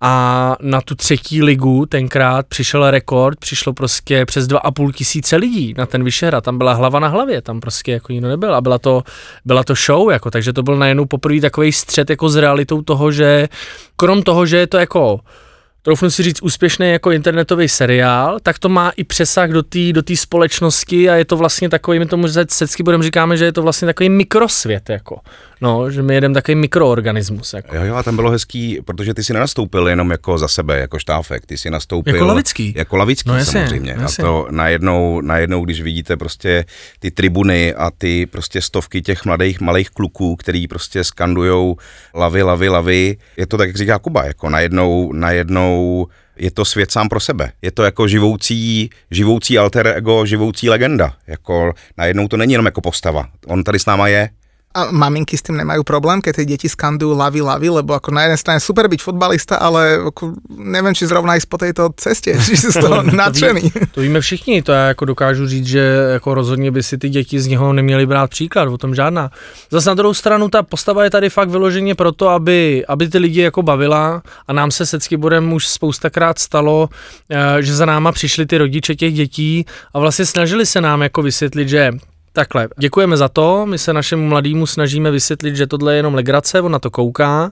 a 0.00 0.56
na 0.60 0.80
tu 0.80 0.94
třetí 0.94 1.42
ligu 1.42 1.86
tenkrát 1.86 2.46
přišel 2.46 2.90
rekord, 2.90 3.38
přišlo 3.38 3.72
prostě 3.72 4.26
přes 4.26 4.46
dva 4.46 4.58
a 4.58 4.70
půl 4.70 4.92
tisíce 4.92 5.36
lidí 5.36 5.74
na 5.78 5.86
ten 5.86 6.04
Vyšehrad, 6.04 6.44
tam 6.44 6.58
byla 6.58 6.72
hlava 6.72 7.00
na 7.00 7.08
hlavě, 7.08 7.42
tam 7.42 7.60
prostě 7.60 7.92
jako 7.92 8.12
nikdo 8.12 8.28
nebyl 8.28 8.54
a 8.54 8.60
byla 8.60 8.78
to, 8.78 9.02
byla 9.44 9.64
to 9.64 9.74
show, 9.74 10.10
jako, 10.10 10.30
takže 10.30 10.52
to 10.52 10.62
byl 10.62 10.76
najednou 10.76 11.04
poprvé 11.04 11.40
takový 11.40 11.72
střed 11.72 12.10
jako 12.10 12.28
s 12.28 12.36
realitou 12.36 12.82
toho, 12.82 13.12
že 13.12 13.48
krom 13.96 14.22
toho, 14.22 14.46
že 14.46 14.56
je 14.56 14.66
to 14.66 14.78
jako 14.78 15.20
troufnu 15.82 16.10
si 16.10 16.22
říct, 16.22 16.42
úspěšný 16.42 16.90
jako 16.90 17.10
internetový 17.10 17.68
seriál, 17.68 18.38
tak 18.42 18.58
to 18.58 18.68
má 18.68 18.90
i 18.96 19.04
přesah 19.04 19.50
do 19.50 19.62
té 19.62 19.92
do 19.92 20.02
té 20.02 20.16
společnosti 20.16 21.10
a 21.10 21.14
je 21.14 21.24
to 21.24 21.36
vlastně 21.36 21.68
takový, 21.68 21.98
my 21.98 22.06
tomu 22.06 22.24
vždycky 22.24 22.82
budeme 22.82 23.04
říkáme, 23.04 23.36
že 23.36 23.44
je 23.44 23.52
to 23.52 23.62
vlastně 23.62 23.86
takový 23.86 24.08
mikrosvět, 24.08 24.90
jako. 24.90 25.20
No, 25.60 25.90
že 25.90 26.02
my 26.02 26.14
jedeme 26.14 26.34
takový 26.34 26.54
mikroorganismus. 26.54 27.52
Jako. 27.52 27.76
Jo, 27.76 27.84
jo, 27.84 27.94
a 27.94 28.02
tam 28.02 28.16
bylo 28.16 28.30
hezký, 28.30 28.78
protože 28.84 29.14
ty 29.14 29.24
si 29.24 29.32
nenastoupil 29.32 29.88
jenom 29.88 30.10
jako 30.10 30.38
za 30.38 30.48
sebe, 30.48 30.78
jako 30.78 30.98
štáfek, 30.98 31.46
ty 31.46 31.56
si 31.56 31.70
nastoupil... 31.70 32.14
Jako 32.14 32.26
Lavický. 32.26 32.74
Jako 32.76 32.96
Lavický 32.96 33.28
No 33.28 33.36
jasně, 33.36 33.60
samozřejmě. 33.60 33.96
jasně. 33.98 34.24
A 34.24 34.26
to 34.26 34.46
najednou, 34.50 35.20
najednou, 35.20 35.64
když 35.64 35.82
vidíte 35.82 36.16
prostě 36.16 36.64
ty 36.98 37.10
tribuny 37.10 37.74
a 37.74 37.90
ty 37.98 38.26
prostě 38.26 38.62
stovky 38.62 39.02
těch 39.02 39.24
mladých 39.24 39.60
malých 39.60 39.90
kluků, 39.90 40.36
který 40.36 40.68
prostě 40.68 41.04
skandujou 41.04 41.76
lavy, 42.14 42.42
lavy, 42.42 42.68
lavy, 42.68 43.16
je 43.36 43.46
to 43.46 43.56
tak, 43.56 43.68
jak 43.68 43.76
říká 43.76 43.98
Kuba, 43.98 44.24
jako 44.24 44.50
najednou, 44.50 45.12
najednou 45.12 46.06
je 46.38 46.50
to 46.50 46.64
svět 46.64 46.90
sám 46.90 47.08
pro 47.08 47.20
sebe. 47.20 47.52
Je 47.62 47.70
to 47.70 47.82
jako 47.82 48.08
živoucí, 48.08 48.90
živoucí 49.10 49.58
alter 49.58 49.86
ego, 49.96 50.26
živoucí 50.26 50.70
legenda. 50.70 51.12
Jako 51.26 51.72
najednou 51.96 52.28
to 52.28 52.36
není 52.36 52.52
jenom 52.52 52.66
jako 52.66 52.80
postava. 52.80 53.28
On 53.46 53.64
tady 53.64 53.78
s 53.78 53.86
náma 53.86 54.08
je, 54.08 54.30
A 54.78 54.94
maminky 54.94 55.34
s 55.34 55.42
tým 55.42 55.58
nemajú 55.58 55.82
problém, 55.82 56.22
keď 56.22 56.32
tie 56.38 56.46
deti 56.46 56.68
skandujú 56.70 57.18
lavy, 57.18 57.42
lavy, 57.42 57.66
lebo 57.82 57.98
ako 57.98 58.14
na 58.14 58.30
jednej 58.30 58.38
strane 58.38 58.60
super 58.62 58.86
byť 58.86 59.00
fotbalista, 59.02 59.58
ale 59.58 59.98
ako 59.98 60.38
neviem, 60.54 60.94
či 60.94 61.10
zrovna 61.10 61.34
ísť 61.34 61.48
po 61.50 61.58
tejto 61.58 61.90
ceste, 61.98 62.38
či 62.46 62.54
si 62.54 62.70
z 62.70 62.78
toho 62.78 63.02
nadšený. 63.02 63.90
To 63.90 64.00
víme 64.00 64.20
všichni, 64.22 64.62
to 64.62 64.72
já 64.72 64.94
jako 64.94 65.04
dokážu 65.04 65.46
říct, 65.46 65.66
že 65.66 65.82
jako 66.12 66.34
rozhodně 66.34 66.70
by 66.70 66.82
si 66.82 66.98
ty 66.98 67.08
děti 67.08 67.40
z 67.40 67.46
něho 67.46 67.72
neměly 67.72 68.06
brát 68.06 68.30
příklad, 68.30 68.68
o 68.68 68.78
tom 68.78 68.94
žádná. 68.94 69.30
Zase 69.70 69.90
na 69.90 69.94
druhou 69.94 70.14
stranu 70.14 70.48
ta 70.48 70.62
postava 70.62 71.04
je 71.04 71.10
tady 71.10 71.30
fakt 71.30 71.48
vyloženě 71.48 71.94
proto, 71.94 72.28
aby, 72.28 72.84
aby 72.88 73.08
ty 73.08 73.18
lidi 73.18 73.40
jako 73.40 73.62
bavila 73.62 74.22
a 74.46 74.52
nám 74.52 74.70
se 74.70 74.86
se 74.86 75.00
Ckyborem 75.00 75.52
už 75.52 75.68
spoustakrát 75.68 76.38
stalo, 76.38 76.88
eh, 77.30 77.62
že 77.62 77.74
za 77.74 77.86
náma 77.86 78.12
přišli 78.12 78.46
ty 78.46 78.58
rodiče 78.58 78.94
těch 78.94 79.14
dětí 79.14 79.66
a 79.94 79.98
vlastně 79.98 80.26
snažili 80.26 80.66
se 80.66 80.80
nám 80.80 81.02
jako 81.02 81.22
vysvětlit, 81.22 81.68
že 81.68 81.90
Takhle, 82.32 82.68
děkujeme 82.78 83.16
za 83.16 83.28
to, 83.28 83.66
my 83.66 83.78
se 83.78 83.92
našemu 83.92 84.26
mladému 84.26 84.66
snažíme 84.66 85.10
vysvětlit, 85.10 85.56
že 85.56 85.66
tohle 85.66 85.92
je 85.92 85.96
jenom 85.96 86.14
legrace, 86.14 86.60
on 86.60 86.72
na 86.72 86.78
to 86.78 86.90
kouká, 86.90 87.50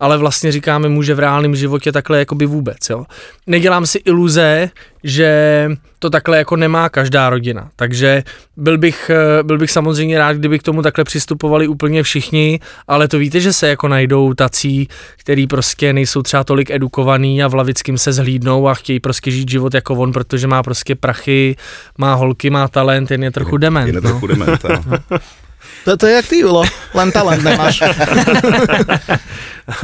ale 0.00 0.18
vlastně 0.18 0.52
říkáme 0.52 0.88
mu, 0.88 1.02
že 1.02 1.14
v 1.14 1.18
reálném 1.18 1.56
životě 1.56 1.92
takhle 1.92 2.18
jakoby 2.18 2.46
vůbec, 2.46 2.90
jo. 2.90 3.04
Nedělám 3.46 3.86
si 3.86 3.98
iluze, 3.98 4.70
že 5.04 5.70
to 5.98 6.10
takhle 6.10 6.38
jako 6.38 6.56
nemá 6.56 6.88
každá 6.88 7.30
rodina, 7.30 7.70
takže 7.76 8.22
byl 8.56 8.78
bych, 8.78 9.10
eh, 9.10 9.42
byl 9.42 9.58
bych 9.58 9.70
samozřejmě 9.70 10.18
rád, 10.18 10.36
kdyby 10.36 10.58
k 10.58 10.62
tomu 10.62 10.82
takhle 10.82 11.04
přistupovali 11.04 11.68
úplně 11.68 12.02
všichni, 12.02 12.60
ale 12.88 13.08
to 13.08 13.18
víte, 13.18 13.40
že 13.40 13.52
se 13.52 13.68
jako 13.68 13.88
najdou 13.88 14.34
tací, 14.34 14.88
který 15.16 15.46
prostě 15.46 15.92
nejsou 15.92 16.22
třeba 16.22 16.44
tolik 16.44 16.70
edukovaný 16.70 17.42
a 17.42 17.48
v 17.48 17.54
Lavickým 17.54 17.98
se 17.98 18.12
zhlídnou 18.12 18.68
a 18.68 18.74
chtějí 18.74 19.00
prostě 19.00 19.30
žít 19.30 19.50
život 19.50 19.74
jako 19.74 19.94
on, 19.94 20.12
protože 20.12 20.46
má 20.46 20.62
prostě 20.62 20.94
prachy, 20.94 21.56
má 21.98 22.14
holky, 22.14 22.50
má 22.50 22.68
talent, 22.68 23.10
jen 23.10 23.24
je 23.24 23.30
trochu 23.30 23.56
dement. 23.56 23.86
je 23.86 23.92
no. 23.92 24.00
trochu 24.00 24.26
dement. 24.26 24.60
To, 25.84 25.96
to 25.96 26.06
je 26.06 26.14
jak 26.14 26.26
ty, 26.26 26.38
Julo, 26.38 26.64
len 26.94 27.12
talent 27.12 27.42
nemáš. 27.42 27.82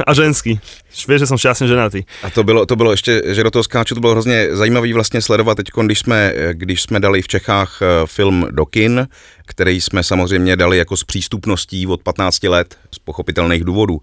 A 0.07 0.13
ženský. 0.13 0.59
Vieš, 1.07 1.27
že 1.27 1.29
som 1.29 1.37
šťastne 1.37 1.67
ženatý. 1.67 2.07
A 2.23 2.31
to 2.31 2.43
bylo, 2.43 2.65
to 2.65 2.75
bylo 2.75 2.91
ještě, 2.91 3.21
že 3.35 3.43
do 3.43 3.51
toho 3.51 3.63
skáču, 3.63 3.95
to 3.95 4.01
bylo 4.01 4.11
hrozně 4.11 4.55
zajímavý 4.55 4.93
vlastně 4.93 5.21
sledovat 5.21 5.55
teď, 5.55 5.67
když 5.83 5.99
jsme, 5.99 6.33
když 6.51 6.81
jsme 6.81 6.99
dali 6.99 7.21
v 7.21 7.27
Čechách 7.27 7.79
eh, 7.81 7.85
film 8.05 8.47
do 8.51 8.65
kin, 8.65 9.07
který 9.45 9.81
jsme 9.81 10.03
samozřejmě 10.03 10.55
dali 10.55 10.77
jako 10.77 10.97
s 10.97 11.03
přístupností 11.03 11.87
od 11.87 12.03
15 12.03 12.43
let 12.43 12.77
z 12.91 12.99
pochopitelných 12.99 13.63
důvodů. 13.63 14.01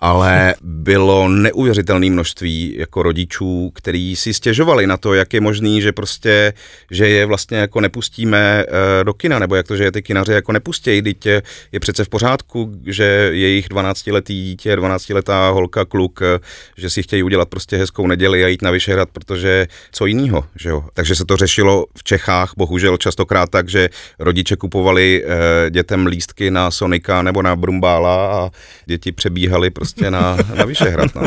Ale 0.00 0.54
bylo 0.62 1.28
neuvěřitelné 1.28 2.10
množství 2.10 2.74
jako 2.78 3.02
rodičů, 3.02 3.70
kteří 3.74 4.16
si 4.16 4.34
stěžovali 4.34 4.86
na 4.86 4.96
to, 4.96 5.14
jak 5.14 5.34
je 5.34 5.40
možný, 5.40 5.82
že 5.82 5.92
prostě, 5.92 6.52
že 6.90 7.08
je 7.08 7.26
vlastně 7.26 7.58
jako 7.58 7.80
nepustíme 7.80 8.64
eh, 8.68 9.04
do 9.04 9.14
kina, 9.14 9.38
nebo 9.38 9.54
jak 9.54 9.66
to, 9.66 9.76
že 9.76 9.84
je 9.84 9.92
ty 9.92 10.02
kinaři 10.02 10.32
jako 10.32 10.52
nepustějí, 10.52 11.02
teď 11.02 11.26
je, 11.26 11.42
přece 11.80 12.04
v 12.04 12.08
pořádku, 12.08 12.72
že 12.86 13.30
jejich 13.32 13.68
12-letý 13.68 14.44
dítě, 14.44 14.76
12-letá 14.76 15.50
holka, 15.52 15.84
kluk, 15.84 16.20
eh, 16.22 16.38
že 16.76 16.90
si 16.90 17.02
chtějí 17.02 17.22
udělat 17.22 17.48
prostě 17.48 17.76
hezkou 17.76 18.06
neděli 18.06 18.44
a 18.44 18.48
jít 18.48 18.62
na 18.62 18.70
Vyšehrad, 18.70 19.08
protože 19.12 19.66
co 19.92 20.06
jiného, 20.06 20.44
že 20.56 20.68
jo. 20.68 20.84
Takže 20.94 21.14
se 21.14 21.24
to 21.24 21.36
řešilo 21.36 21.86
v 21.98 22.04
Čechách, 22.04 22.52
bohužel 22.56 22.96
častokrát 22.96 23.50
tak, 23.50 23.68
že 23.68 23.88
rodiče 24.18 24.56
kupovali 24.56 25.24
eh, 25.24 25.70
dětem 25.70 26.06
lístky 26.06 26.50
na 26.50 26.70
Sonika 26.70 27.22
nebo 27.22 27.42
na 27.42 27.56
Brumbála 27.56 28.32
a 28.32 28.50
děti 28.86 29.12
přebíhali 29.12 29.70
prostě 29.70 29.87
na, 29.96 30.36
na 30.54 30.64
Vyšehrad, 30.64 31.14
no. 31.14 31.22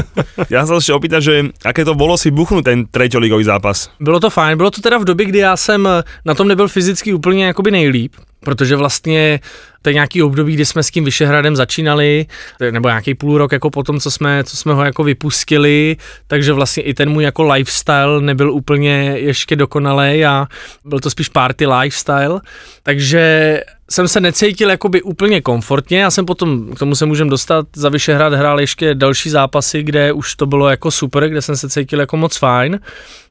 Ja 0.50 0.68
sa 0.68 0.78
ešte 0.78 0.94
opýtať, 0.94 1.22
že 1.22 1.34
aké 1.66 1.82
to 1.82 1.98
bolo 1.98 2.20
si 2.20 2.30
buchnúť 2.30 2.64
ten 2.66 2.80
treťoligový 2.86 3.44
zápas. 3.44 3.90
Bylo 4.00 4.20
to 4.20 4.30
fajn, 4.30 4.58
bylo 4.58 4.72
to 4.72 4.82
teda 4.82 4.98
v 4.98 5.06
době, 5.06 5.26
kdy 5.26 5.40
já 5.40 5.58
jsem 5.58 5.88
na 6.26 6.34
tom 6.34 6.48
nebyl 6.48 6.68
fyzicky 6.68 7.14
úplně 7.14 7.46
jakoby 7.46 7.72
nejlíp, 7.72 8.14
protože 8.40 8.76
vlastně 8.76 9.40
to 9.82 9.90
je 9.90 9.94
nějaký 9.94 10.24
období, 10.24 10.54
kdy 10.54 10.66
jsme 10.66 10.84
s 10.84 10.92
tím 10.92 11.06
Vyšehradem 11.06 11.56
začínali, 11.56 12.26
nebo 12.72 12.88
nějaký 12.88 13.16
půl 13.16 13.38
rok 13.38 13.52
jako 13.52 13.70
potom, 13.70 14.00
co 14.00 14.12
jsme, 14.12 14.44
co 14.44 14.58
jsme 14.58 14.74
ho 14.74 14.84
jako 14.84 15.04
vypustili, 15.04 15.98
takže 16.28 16.54
vlastně 16.54 16.84
i 16.84 16.94
ten 16.94 17.10
můj 17.10 17.24
jako 17.24 17.44
lifestyle 17.44 18.22
nebyl 18.22 18.52
úplně 18.52 19.14
ještě 19.16 19.56
dokonalý 19.56 20.26
a 20.26 20.48
byl 20.86 21.00
to 21.00 21.10
spíš 21.10 21.30
party 21.30 21.68
lifestyle, 21.68 22.42
takže 22.84 23.60
jsem 23.92 24.08
se 24.08 24.20
necítil 24.20 24.70
jakoby 24.70 25.02
úplně 25.02 25.42
komfortně, 25.42 26.00
já 26.00 26.12
jsem 26.12 26.26
potom, 26.26 26.74
k 26.76 26.80
tomu 26.80 26.96
se 26.96 27.06
můžem 27.06 27.30
dostat, 27.30 27.68
za 27.76 27.90
Vyšehrad 27.90 28.34
hrál 28.34 28.60
ještě 28.60 28.96
další 28.96 29.30
zápasy, 29.30 29.84
kde 29.84 30.14
už 30.14 30.36
to 30.36 30.46
bylo 30.46 30.70
jako 30.70 30.92
super, 30.92 31.30
kde 31.30 31.42
jsem 31.42 31.58
se 31.58 31.70
cítil 31.70 32.00
jako 32.00 32.18
moc 32.18 32.38
fajn. 32.38 32.80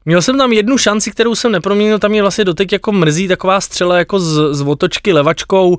Měl 0.05 0.21
jsem 0.21 0.37
tam 0.37 0.53
jednu 0.53 0.77
šanci, 0.77 1.11
kterou 1.11 1.35
jsem 1.35 1.51
neproměnil, 1.51 1.99
tam 1.99 2.11
mě 2.11 2.21
vlastně 2.21 2.45
doteď 2.45 2.73
jako 2.73 2.91
mrzí 2.91 3.27
taková 3.27 3.61
střela 3.61 3.97
jako 3.97 4.19
z, 4.19 4.53
z 4.53 4.61
otočky 4.61 5.13
levačkou. 5.13 5.77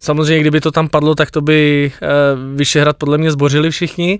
Samozřejmě, 0.00 0.40
kdyby 0.40 0.60
to 0.60 0.70
tam 0.70 0.88
padlo, 0.88 1.14
tak 1.14 1.30
to 1.30 1.40
by 1.40 1.92
e, 2.02 2.08
Vyšehrad 2.54 2.96
podle 2.96 3.18
mě 3.18 3.32
zbořili 3.32 3.70
všichni. 3.70 4.18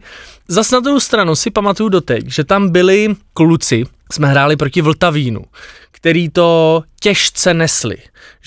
Zas 0.49 0.71
na 0.71 0.81
druhou 0.81 1.01
stranu 1.01 1.37
si 1.37 1.51
pamatuju 1.51 1.89
doteď, 1.89 2.27
že 2.27 2.45
tam 2.45 2.69
byli 2.69 3.15
kluci, 3.35 3.85
jsme 4.13 4.29
hráli 4.29 4.57
proti 4.57 4.83
Vltavínu, 4.83 5.45
který 5.91 6.29
to 6.29 6.83
těžce 7.05 7.55
nesli 7.55 7.97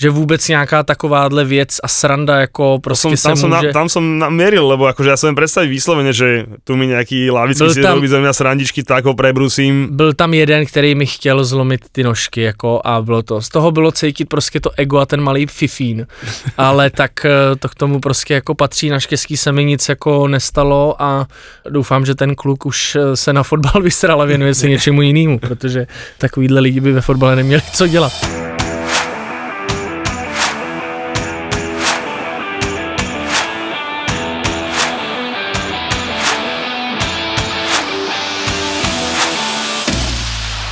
že 0.00 0.10
vůbec 0.10 0.48
nějaká 0.48 0.82
takováhle 0.82 1.44
věc 1.44 1.76
a 1.82 1.88
sranda 1.88 2.40
jako 2.40 2.78
prostě 2.82 3.16
som, 3.16 3.30
tam, 3.30 3.36
se 3.36 3.40
som 3.40 3.50
může... 3.50 3.66
na, 3.66 3.72
tam 3.72 3.88
som 3.88 4.18
namieril, 4.18 4.62
lebo 4.68 4.86
akože 4.86 5.10
ja 5.10 5.18
som 5.18 5.34
predstaviť 5.34 5.66
vyslovene, 5.66 6.14
že 6.14 6.46
tu 6.62 6.78
mi 6.78 6.86
nejaký 6.86 7.34
lavický 7.34 7.74
si 7.74 7.82
tam- 7.82 7.98
robí 7.98 8.06
ze 8.06 8.22
mňa 8.22 8.32
srandičky, 8.32 8.86
tak 8.86 9.04
ho 9.10 9.14
prebrusím. 9.18 9.90
Byl 9.90 10.14
tam 10.14 10.34
jeden, 10.34 10.66
který 10.66 10.94
mi 10.94 11.06
chtěl 11.06 11.44
zlomit 11.44 11.80
ty 11.92 12.02
nožky, 12.02 12.40
jako 12.40 12.80
a 12.84 13.02
bylo 13.02 13.22
to. 13.22 13.42
Z 13.42 13.48
toho 13.48 13.70
bylo 13.70 13.92
cítit 13.92 14.24
prostě 14.24 14.60
to 14.60 14.70
ego 14.76 14.98
a 14.98 15.06
ten 15.06 15.20
malý 15.20 15.46
fifín. 15.46 16.06
Ale 16.56 16.90
tak 16.90 17.24
eh, 17.24 17.56
to 17.58 17.68
k 17.68 17.74
tomu 17.74 18.00
prostě 18.00 18.34
jako 18.34 18.54
patří, 18.54 18.90
naštěstí 18.90 19.36
se 19.36 19.52
mi 19.52 19.64
nic 19.64 19.88
jako 19.88 20.28
nestalo 20.28 21.02
a 21.02 21.26
doufám, 21.68 22.06
že 22.06 22.14
ten 22.14 22.34
kluk 22.34 22.66
už 22.66 22.94
eh, 22.94 23.16
se 23.16 23.32
na 23.32 23.42
fotbal 23.42 23.82
vysral 23.82 24.22
a 24.22 24.24
věnuje 24.24 24.54
se 24.54 24.68
něčemu 24.68 25.02
jinému, 25.02 25.38
protože 25.38 25.86
takovýhle 26.18 26.60
lidi 26.60 26.80
by 26.80 26.92
ve 26.92 27.00
fotbale 27.00 27.36
neměli 27.36 27.62
co 27.72 27.86
dělat. 27.86 28.47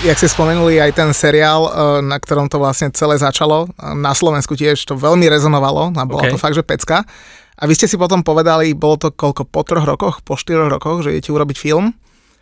Jak 0.07 0.23
si 0.23 0.31
spomenuli 0.31 0.79
aj 0.79 0.95
ten 0.95 1.11
seriál, 1.11 1.67
eh, 1.67 1.73
na 1.99 2.23
ktorom 2.23 2.47
to 2.47 2.63
vlastne 2.63 2.95
celé 2.95 3.19
začalo, 3.19 3.67
eh, 3.67 3.91
na 3.99 4.15
Slovensku 4.15 4.55
tiež 4.55 4.79
to 4.87 4.95
veľmi 4.95 5.27
rezonovalo 5.27 5.91
a 5.99 6.03
bola 6.07 6.31
OK. 6.31 6.31
to 6.31 6.39
fakt, 6.39 6.55
že 6.55 6.63
pecka. 6.63 7.03
A 7.59 7.63
vy 7.67 7.75
ste 7.75 7.91
si 7.91 7.99
potom 7.99 8.23
povedali, 8.23 8.71
bolo 8.71 9.03
to 9.03 9.11
koľko, 9.11 9.51
po 9.51 9.67
troch 9.67 9.83
rokoch, 9.83 10.23
po 10.23 10.39
štyroch 10.39 10.71
rokoch, 10.71 11.03
že 11.03 11.11
idete 11.11 11.35
urobiť 11.35 11.59
film. 11.59 11.91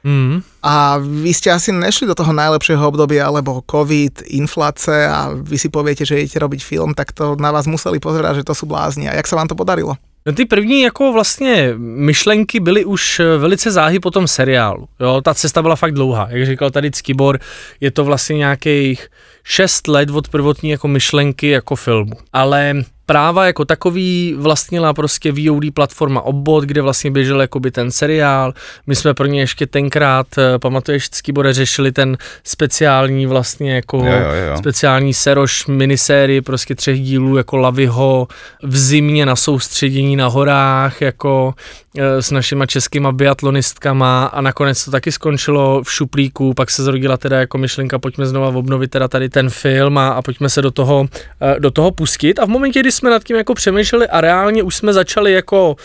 Mm. 0.05 0.45
A 0.61 1.01
vy 1.01 1.33
ste 1.33 1.57
asi 1.57 1.73
nešli 1.73 2.05
do 2.05 2.13
toho 2.13 2.37
najlepšieho 2.37 2.85
obdobia, 2.85 3.33
lebo 3.33 3.65
COVID, 3.65 4.29
inflácie 4.37 5.09
a 5.09 5.33
vy 5.33 5.57
si 5.57 5.73
poviete, 5.73 6.05
že 6.05 6.21
idete 6.21 6.45
robiť 6.45 6.61
film, 6.61 6.93
tak 6.93 7.17
to 7.17 7.33
na 7.41 7.49
vás 7.49 7.65
museli 7.65 7.97
pozerať, 7.97 8.45
že 8.45 8.47
to 8.47 8.53
sú 8.53 8.69
blázni. 8.69 9.09
A 9.09 9.17
jak 9.17 9.25
sa 9.25 9.41
vám 9.41 9.49
to 9.49 9.57
podarilo? 9.57 9.97
No 10.27 10.33
ty 10.33 10.45
první 10.45 10.83
jako 10.83 11.13
vlastně 11.13 11.75
myšlenky 11.79 12.61
byly 12.61 12.85
už 12.85 13.21
eh, 13.21 13.39
velice 13.39 13.71
záhy 13.71 14.01
po 14.01 14.11
tom 14.11 14.29
seriálu. 14.29 14.89
Jo, 15.01 15.21
ta 15.25 15.35
cesta 15.35 15.63
byla 15.63 15.77
fakt 15.77 15.95
dlouhá. 15.95 16.29
Jak 16.31 16.47
říkal 16.47 16.71
tady 16.71 16.91
Skibor, 16.95 17.39
je 17.81 17.91
to 17.91 18.05
vlastně 18.05 18.37
nějakých 18.37 19.09
šest 19.45 19.89
let 19.89 20.11
od 20.11 20.29
prvotní 20.29 20.71
jako 20.71 20.89
myšlenky 20.89 21.49
jako 21.49 21.77
filmu. 21.77 22.13
Ale 22.33 22.75
práva 23.07 23.47
jako 23.47 23.65
takový 23.65 24.35
vlastnila 24.39 24.95
prostě 24.95 25.33
VOD 25.33 25.65
platforma 25.75 26.21
Obot, 26.21 26.65
kde 26.65 26.83
vlastně 26.83 27.11
běžel 27.11 27.41
jakoby 27.41 27.71
ten 27.71 27.91
seriál. 27.91 28.55
My 28.87 28.97
jsme 28.97 29.15
pro 29.15 29.27
ně 29.27 29.41
ještě 29.41 29.67
tenkrát, 29.67 30.27
eh, 30.39 30.59
pamatuješ, 30.59 31.09
Skibore, 31.13 31.53
řešili 31.53 31.93
ten 31.93 32.17
speciální 32.45 33.27
vlastně 33.27 33.75
jako 33.75 33.97
Jo, 33.97 34.05
jo, 34.05 34.47
jo. 34.49 34.57
speciální 34.57 35.15
seroš 35.15 35.67
minisérie 35.67 36.43
prostě 36.43 36.75
třech 36.75 37.01
dílů 37.01 37.37
jako 37.37 37.57
Laviho 37.57 38.29
v 38.63 38.77
zimě 38.77 39.27
na 39.27 39.37
soustředění 39.37 40.17
na 40.17 40.27
horách 40.27 41.01
jako 41.01 41.55
s 41.99 42.31
našima 42.31 42.67
českýma 42.67 43.13
biatlonistkama 43.13 44.25
a 44.25 44.41
nakonec 44.41 44.85
to 44.85 44.91
taky 44.91 45.13
skončilo 45.13 45.83
v 45.83 45.93
šuplíku, 45.93 46.55
pak 46.55 46.71
se 46.71 46.83
zrodila 46.83 47.17
teda 47.17 47.39
jako 47.39 47.59
myšlenka, 47.59 47.99
pojďme 47.99 48.27
znova 48.27 48.49
obnovit 48.49 48.91
teda 48.91 49.09
tady 49.09 49.29
ten 49.29 49.51
film 49.51 49.99
a, 49.99 50.09
a 50.09 50.23
pojďme 50.23 50.49
se 50.49 50.63
do 50.63 50.71
toho, 50.71 51.07
e, 51.41 51.61
do 51.61 51.71
toho 51.71 51.91
pustit. 51.91 52.39
A 52.39 52.45
v 52.45 52.49
momentě, 52.49 52.81
kdy 52.81 52.93
jsme 52.93 53.11
nad 53.11 53.25
tím 53.25 53.37
jako 53.37 53.55
přemýšleli 53.55 54.09
a 54.09 54.21
reálně 54.21 54.63
už 54.63 54.77
jsme 54.77 54.93
začali 54.93 55.33
jako 55.33 55.77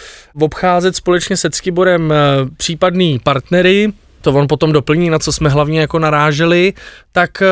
obcházet 0.42 0.96
společně 0.96 1.38
se 1.38 1.50
Ckiborem 1.50 2.12
e, 2.12 2.16
případný 2.58 3.20
partnery, 3.20 3.94
to 4.22 4.34
on 4.34 4.48
potom 4.48 4.72
doplní, 4.72 5.10
na 5.10 5.20
co 5.20 5.32
jsme 5.32 5.50
hlavně 5.50 5.80
jako 5.80 6.00
naráželi, 6.00 6.74
tak 7.12 7.42
eh, 7.42 7.46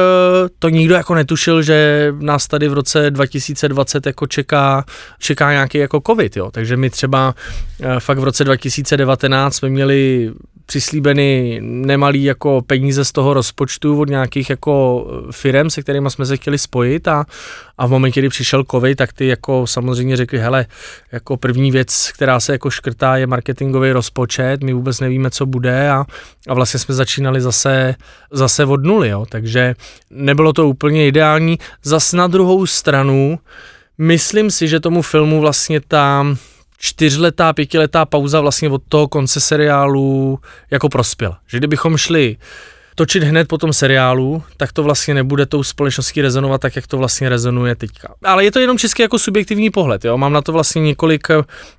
to 0.60 0.70
nikdo 0.70 0.96
jako 0.96 1.16
netušil, 1.16 1.62
že 1.62 2.14
nás 2.20 2.48
tady 2.48 2.68
v 2.68 2.74
roce 2.74 3.12
2020 3.12 4.06
jako 4.06 4.28
čeká, 4.28 4.86
čeká 5.20 5.52
nějaký 5.52 5.78
jako 5.78 6.02
covid, 6.08 6.38
jo. 6.38 6.52
Takže 6.52 6.78
my 6.78 6.90
třeba 6.90 7.36
eh, 7.82 8.00
fakt 8.00 8.20
v 8.20 8.24
roce 8.24 8.44
2019 8.44 9.56
jsme 9.56 9.70
měli 9.70 10.32
přislíbeny 10.68 11.60
nemalý 11.62 12.24
jako 12.24 12.62
peníze 12.68 13.06
z 13.06 13.12
toho 13.12 13.34
rozpočtu 13.34 14.00
od 14.00 14.10
nějakých 14.10 14.50
jako 14.50 15.08
firm, 15.32 15.70
se 15.70 15.82
kterými 15.82 16.12
jsme 16.12 16.26
se 16.26 16.38
chtěli 16.38 16.58
spojit 16.58 17.08
a, 17.08 17.26
a 17.78 17.88
v 17.88 17.90
momentě, 17.90 18.22
kdy 18.22 18.30
přišel 18.30 18.64
covid, 18.72 18.98
tak 18.98 19.14
ty 19.14 19.28
jako 19.28 19.68
samozřejmě 19.68 20.16
řekli, 20.16 20.40
hele, 20.40 20.66
jako 21.12 21.38
první 21.38 21.72
věc, 21.72 22.12
která 22.16 22.40
se 22.40 22.52
jako 22.52 22.70
škrtá, 22.70 23.18
je 23.18 23.28
marketingový 23.28 23.92
rozpočet, 23.92 24.64
my 24.64 24.74
vůbec 24.74 25.00
nevíme, 25.00 25.32
co 25.32 25.46
bude 25.46 25.90
a, 25.90 26.06
a 26.48 26.54
vlastně 26.54 26.80
jsme 26.80 26.96
začínali 26.96 27.42
zase, 27.42 27.96
zase 28.32 28.66
od 28.66 28.84
nuly, 28.84 29.10
jo. 29.10 29.26
takže 29.30 29.76
nebylo 30.10 30.54
to 30.54 30.68
úplně 30.68 31.08
ideální. 31.08 31.60
Zas 31.84 32.14
na 32.14 32.28
druhou 32.28 32.66
stranu, 32.66 33.40
myslím 33.98 34.52
si, 34.52 34.68
že 34.68 34.80
tomu 34.80 35.02
filmu 35.02 35.42
vlastně 35.42 35.82
ta 35.88 36.26
čtyřletá, 36.78 37.54
pětiletá 37.54 38.06
pauza 38.06 38.42
vlastně 38.42 38.70
od 38.70 38.82
toho 38.90 39.08
konce 39.08 39.40
seriálu 39.40 40.40
jako 40.72 40.90
prospěla. 40.90 41.40
Že 41.48 41.58
kdybychom 41.58 41.98
šli 41.98 42.38
točit 42.96 43.24
hned 43.24 43.48
po 43.48 43.58
tom 43.58 43.74
seriálu, 43.74 44.44
tak 44.58 44.74
to 44.74 44.84
vlastně 44.84 45.14
nebude 45.14 45.46
tou 45.46 45.64
společností 45.64 46.22
rezonovat 46.22 46.62
tak, 46.62 46.76
jak 46.76 46.88
to 46.88 46.98
vlastně 46.98 47.30
rezonuje 47.30 47.76
teďka. 47.76 48.14
Ale 48.24 48.44
je 48.44 48.52
to 48.52 48.60
jenom 48.60 48.78
český 48.78 49.02
jako 49.02 49.20
subjektivní 49.20 49.70
pohled, 49.70 50.06
jo. 50.06 50.18
Mám 50.18 50.34
na 50.34 50.42
to 50.42 50.52
vlastně 50.52 50.82
několik, 50.82 51.28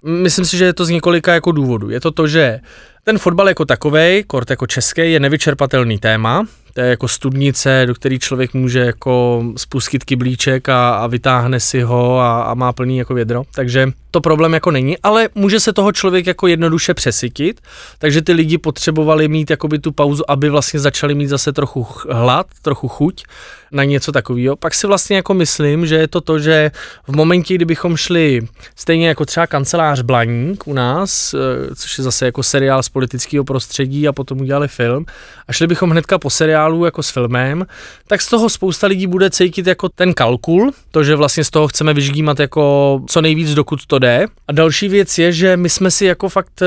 myslím 0.02 0.44
si, 0.44 0.56
že 0.56 0.64
je 0.64 0.72
to 0.72 0.84
z 0.84 0.90
několika 0.90 1.34
jako 1.34 1.52
důvodů. 1.52 1.90
Je 1.90 2.00
to 2.00 2.10
to, 2.10 2.26
že 2.26 2.60
ten 3.04 3.18
fotbal 3.18 3.48
jako 3.48 3.64
takovej, 3.64 4.24
kort 4.24 4.50
jako 4.50 4.66
český, 4.66 5.12
je 5.12 5.20
nevyčerpatelný 5.20 5.98
téma. 5.98 6.46
To 6.74 6.80
je 6.80 6.90
jako 6.90 7.08
studnice, 7.08 7.82
do 7.86 7.94
který 7.94 8.18
člověk 8.18 8.54
může 8.54 8.78
jako 8.78 9.44
spustit 9.56 10.04
kyblíček 10.04 10.68
a, 10.68 10.94
a 10.94 11.06
vytáhne 11.06 11.60
si 11.60 11.80
ho 11.80 12.20
a, 12.20 12.42
a 12.42 12.54
má 12.54 12.72
plný 12.72 12.98
jako 12.98 13.14
vědro. 13.14 13.42
Takže 13.54 13.88
to 14.10 14.20
problém 14.20 14.54
jako 14.54 14.70
není, 14.70 14.98
ale 14.98 15.28
může 15.34 15.60
se 15.60 15.72
toho 15.72 15.92
člověk 15.92 16.26
jako 16.26 16.46
jednoduše 16.46 16.94
přesytit, 16.94 17.60
takže 17.98 18.22
ty 18.22 18.32
lidi 18.32 18.58
potřebovali 18.58 19.28
mít 19.28 19.50
jakoby 19.50 19.78
tu 19.78 19.92
pauzu, 19.92 20.30
aby 20.30 20.50
vlastně 20.50 20.80
začali 20.80 21.14
mít 21.14 21.26
zase 21.26 21.52
trochu 21.52 21.84
ch- 21.84 22.06
hlad, 22.10 22.46
trochu 22.62 22.88
chuť 22.88 23.24
na 23.72 23.84
něco 23.84 24.12
takového. 24.12 24.56
Pak 24.56 24.74
si 24.74 24.86
vlastně 24.86 25.16
jako 25.16 25.34
myslím, 25.34 25.86
že 25.86 25.94
je 25.94 26.08
to 26.08 26.20
to, 26.20 26.38
že 26.38 26.70
v 27.08 27.16
momentě, 27.16 27.54
kdybychom 27.54 27.96
šli 27.96 28.40
stejně 28.76 29.08
jako 29.08 29.24
třeba 29.24 29.46
kancelář 29.46 30.00
Blaník 30.02 30.66
u 30.66 30.72
nás, 30.72 31.34
eh, 31.34 31.74
což 31.74 31.98
je 31.98 32.04
zase 32.04 32.24
jako 32.24 32.42
seriál 32.42 32.82
z 32.82 32.88
politického 32.88 33.44
prostředí 33.44 34.08
a 34.08 34.12
potom 34.12 34.40
udělali 34.40 34.68
film 34.68 35.06
a 35.48 35.52
šli 35.52 35.66
bychom 35.66 35.90
hnedka 35.90 36.18
po 36.18 36.30
seriálu 36.30 36.84
jako 36.84 37.02
s 37.02 37.10
filmem, 37.10 37.66
tak 38.06 38.22
z 38.22 38.28
toho 38.28 38.48
spousta 38.48 38.86
lidí 38.86 39.06
bude 39.06 39.30
cítit 39.30 39.66
jako 39.66 39.88
ten 39.88 40.14
kalkul, 40.14 40.70
to, 40.90 41.04
že 41.04 41.16
vlastně 41.16 41.44
z 41.44 41.50
toho 41.50 41.68
chceme 41.68 41.94
vyždímat 41.94 42.40
jako 42.40 43.00
co 43.06 43.20
nejvíc, 43.20 43.54
dokud 43.54 43.86
to 43.86 43.98
jde. 43.98 44.07
A 44.48 44.52
další 44.52 44.88
věc 44.88 45.18
je, 45.18 45.32
že 45.32 45.56
my 45.56 45.68
jsme 45.68 45.90
si 45.90 46.06
jako 46.06 46.28
fakt 46.28 46.62
eh, 46.62 46.66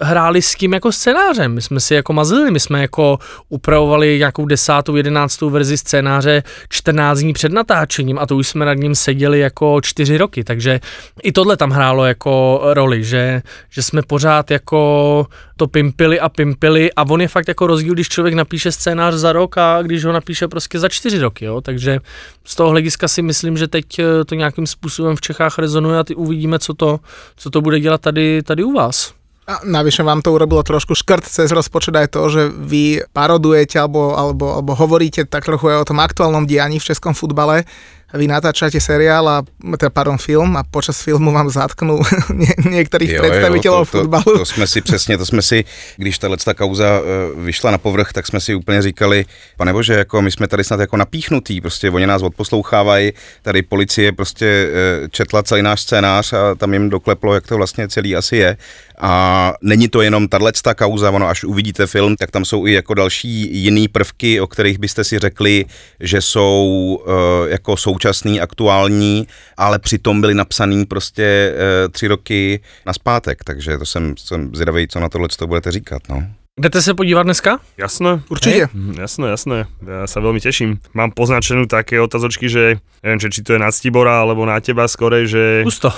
hráli 0.00 0.42
s 0.42 0.54
tím 0.54 0.72
jako 0.72 0.92
scénářem, 0.92 1.54
my 1.54 1.62
jsme 1.62 1.80
si 1.80 1.94
jako 1.94 2.12
mazlili, 2.12 2.50
my 2.50 2.60
jsme 2.60 2.80
jako 2.80 3.18
upravovali 3.48 4.18
nějakou 4.18 4.46
desátou, 4.46 4.96
jedenáctou 4.96 5.50
verzi 5.50 5.76
scénáře 5.76 6.42
14 6.68 7.18
dní 7.18 7.32
před 7.32 7.52
natáčením 7.52 8.18
a 8.18 8.26
to 8.26 8.36
už 8.36 8.48
jsme 8.48 8.64
nad 8.64 8.74
ním 8.74 8.94
seděli 8.94 9.38
jako 9.38 9.80
čtyři 9.80 10.16
roky, 10.16 10.44
takže 10.44 10.80
i 11.22 11.32
tohle 11.32 11.56
tam 11.56 11.70
hrálo 11.70 12.04
jako 12.04 12.60
roli, 12.64 13.04
že, 13.04 13.42
že 13.70 13.82
jsme 13.82 14.02
pořád 14.02 14.50
jako 14.50 15.26
to 15.62 15.70
pimpili 15.70 16.20
a 16.20 16.28
pimpili 16.28 16.90
a 16.90 17.06
on 17.06 17.20
je 17.20 17.28
fakt 17.28 17.48
jako 17.48 17.66
rozdíl, 17.66 17.94
když 17.94 18.08
člověk 18.08 18.34
napíše 18.34 18.72
scénář 18.72 19.14
za 19.14 19.32
rok 19.32 19.58
a 19.58 19.82
když 19.82 20.04
ho 20.04 20.12
napíše 20.12 20.48
prostě 20.48 20.78
za 20.78 20.88
čtyři 20.88 21.18
roky, 21.18 21.44
jo? 21.44 21.60
takže 21.60 22.00
z 22.44 22.54
toho 22.54 22.70
hlediska 22.70 23.08
si 23.08 23.22
myslím, 23.22 23.56
že 23.56 23.68
teď 23.68 23.98
eh, 23.98 24.24
to 24.24 24.34
nějakým 24.34 24.66
způsobem 24.66 25.16
v 25.16 25.20
Čechách 25.20 25.58
rezonuje 25.58 25.98
a 25.98 26.04
ty 26.04 26.14
uvidíme, 26.14 26.58
co 26.58 26.74
to, 26.74 27.00
co 27.36 27.50
to 27.50 27.60
bude 27.60 27.80
dělat 27.80 28.00
tady, 28.00 28.42
tady 28.42 28.64
u 28.64 28.72
vás. 28.72 29.14
A 29.46 29.60
navyše 29.64 30.02
vám 30.02 30.22
to 30.22 30.32
urobilo 30.32 30.62
trošku 30.62 30.94
škrt 30.94 31.26
cez 31.26 31.50
rozpočet 31.50 31.94
aj 31.98 32.14
to, 32.14 32.30
že 32.30 32.42
vy 32.46 33.02
parodujete 33.10 33.74
alebo, 33.74 34.14
alebo, 34.14 34.54
alebo 34.54 34.72
hovoríte 34.78 35.26
tak 35.26 35.42
trochu 35.42 35.66
aj 35.66 35.82
o 35.82 35.88
tom 35.90 35.98
aktuálnom 35.98 36.46
dianí 36.46 36.78
v 36.78 36.94
českom 36.94 37.10
futbale. 37.10 37.66
Vy 38.14 38.28
natáčate 38.28 38.80
seriál 38.80 39.28
a 39.28 39.42
teda, 39.78 39.90
pardon, 39.90 40.18
film 40.18 40.56
a 40.56 40.62
počas 40.62 41.02
filmu 41.02 41.32
vám 41.32 41.50
zatknú 41.50 42.00
nie, 42.40 42.52
niektorých 42.60 43.10
jo, 43.10 43.22
představitelů 43.22 43.76
jo, 43.76 43.84
to, 43.84 43.84
fotbalu. 43.84 44.24
To, 44.24 44.38
to, 44.38 44.46
jsme 44.46 44.66
si 44.66 44.80
přesně, 44.88 45.18
to 45.18 45.26
jsme 45.26 45.42
si, 45.42 45.64
když 45.96 46.18
tahle 46.18 46.36
ta 46.36 46.54
kauza 46.54 47.00
eh, 47.00 47.40
vyšla 47.44 47.70
na 47.70 47.78
povrch, 47.78 48.12
tak 48.12 48.26
jsme 48.26 48.40
si 48.40 48.54
úplně 48.54 48.82
říkali, 48.82 49.24
pane 49.56 49.72
bože, 49.72 49.94
jako 49.94 50.22
my 50.22 50.30
jsme 50.30 50.48
tady 50.48 50.64
snad 50.64 50.80
jako 50.80 50.96
napíchnutý, 50.96 51.60
prostě 51.60 51.90
oni 51.90 52.06
nás 52.06 52.22
odposlouchávají, 52.22 53.12
tady 53.42 53.62
policie 53.62 54.12
prostě 54.12 54.46
eh, 54.46 55.08
četla 55.08 55.42
celý 55.42 55.62
náš 55.62 55.80
scénář 55.80 56.32
a 56.32 56.54
tam 56.54 56.72
jim 56.72 56.90
dokleplo, 56.90 57.34
jak 57.34 57.46
to 57.46 57.56
vlastně 57.56 57.88
celý 57.88 58.16
asi 58.16 58.36
je. 58.36 58.56
A 58.98 59.54
není 59.62 59.88
to 59.88 60.02
jenom 60.02 60.28
tahle 60.28 60.52
kauza, 60.74 61.10
ono 61.10 61.28
až 61.28 61.44
uvidíte 61.44 61.86
film, 61.86 62.16
tak 62.16 62.30
tam 62.30 62.44
jsou 62.44 62.66
i 62.66 62.72
jako 62.72 62.94
další 62.94 63.62
jiný 63.62 63.88
prvky, 63.88 64.40
o 64.40 64.46
kterých 64.46 64.78
byste 64.78 65.04
si 65.04 65.18
řekli, 65.18 65.64
že 66.00 66.20
jsou 66.20 66.66
uh, 67.06 67.12
jako 67.48 67.76
současný, 67.76 68.40
aktuální, 68.40 69.26
ale 69.56 69.78
přitom 69.78 70.20
byly 70.20 70.34
napsaný 70.34 70.86
prostě 70.86 71.54
uh, 71.54 71.92
tři 71.92 72.06
roky 72.06 72.60
na 72.86 72.92
zpátek, 72.92 73.44
takže 73.44 73.78
to 73.78 73.86
jsem, 73.86 74.14
jsem 74.18 74.54
zvědavý, 74.54 74.88
co 74.88 75.00
na 75.00 75.08
tohle 75.08 75.28
to 75.28 75.46
budete 75.46 75.72
říkat, 75.72 76.02
no. 76.08 76.26
Jdete 76.60 76.82
se 76.82 76.94
podívat 76.94 77.22
dneska? 77.22 77.58
Jasné. 77.78 78.20
Určite. 78.28 78.50
Hej, 78.50 78.68
jasné, 79.00 79.28
jasné. 79.32 79.64
Ja 79.80 80.04
sa 80.04 80.20
veľmi 80.20 80.36
teším. 80.36 80.84
Mám 80.92 81.16
poznačenú 81.16 81.64
také 81.64 81.96
otázočky, 81.96 82.44
že 82.44 82.76
neviem, 83.00 83.16
či, 83.24 83.32
či 83.32 83.40
to 83.40 83.56
je 83.56 83.60
na 83.64 83.72
Stibora, 83.72 84.20
alebo 84.20 84.44
na 84.44 84.60
teba 84.60 84.84
skore, 84.84 85.24
že, 85.24 85.64
Pusto. 85.64 85.88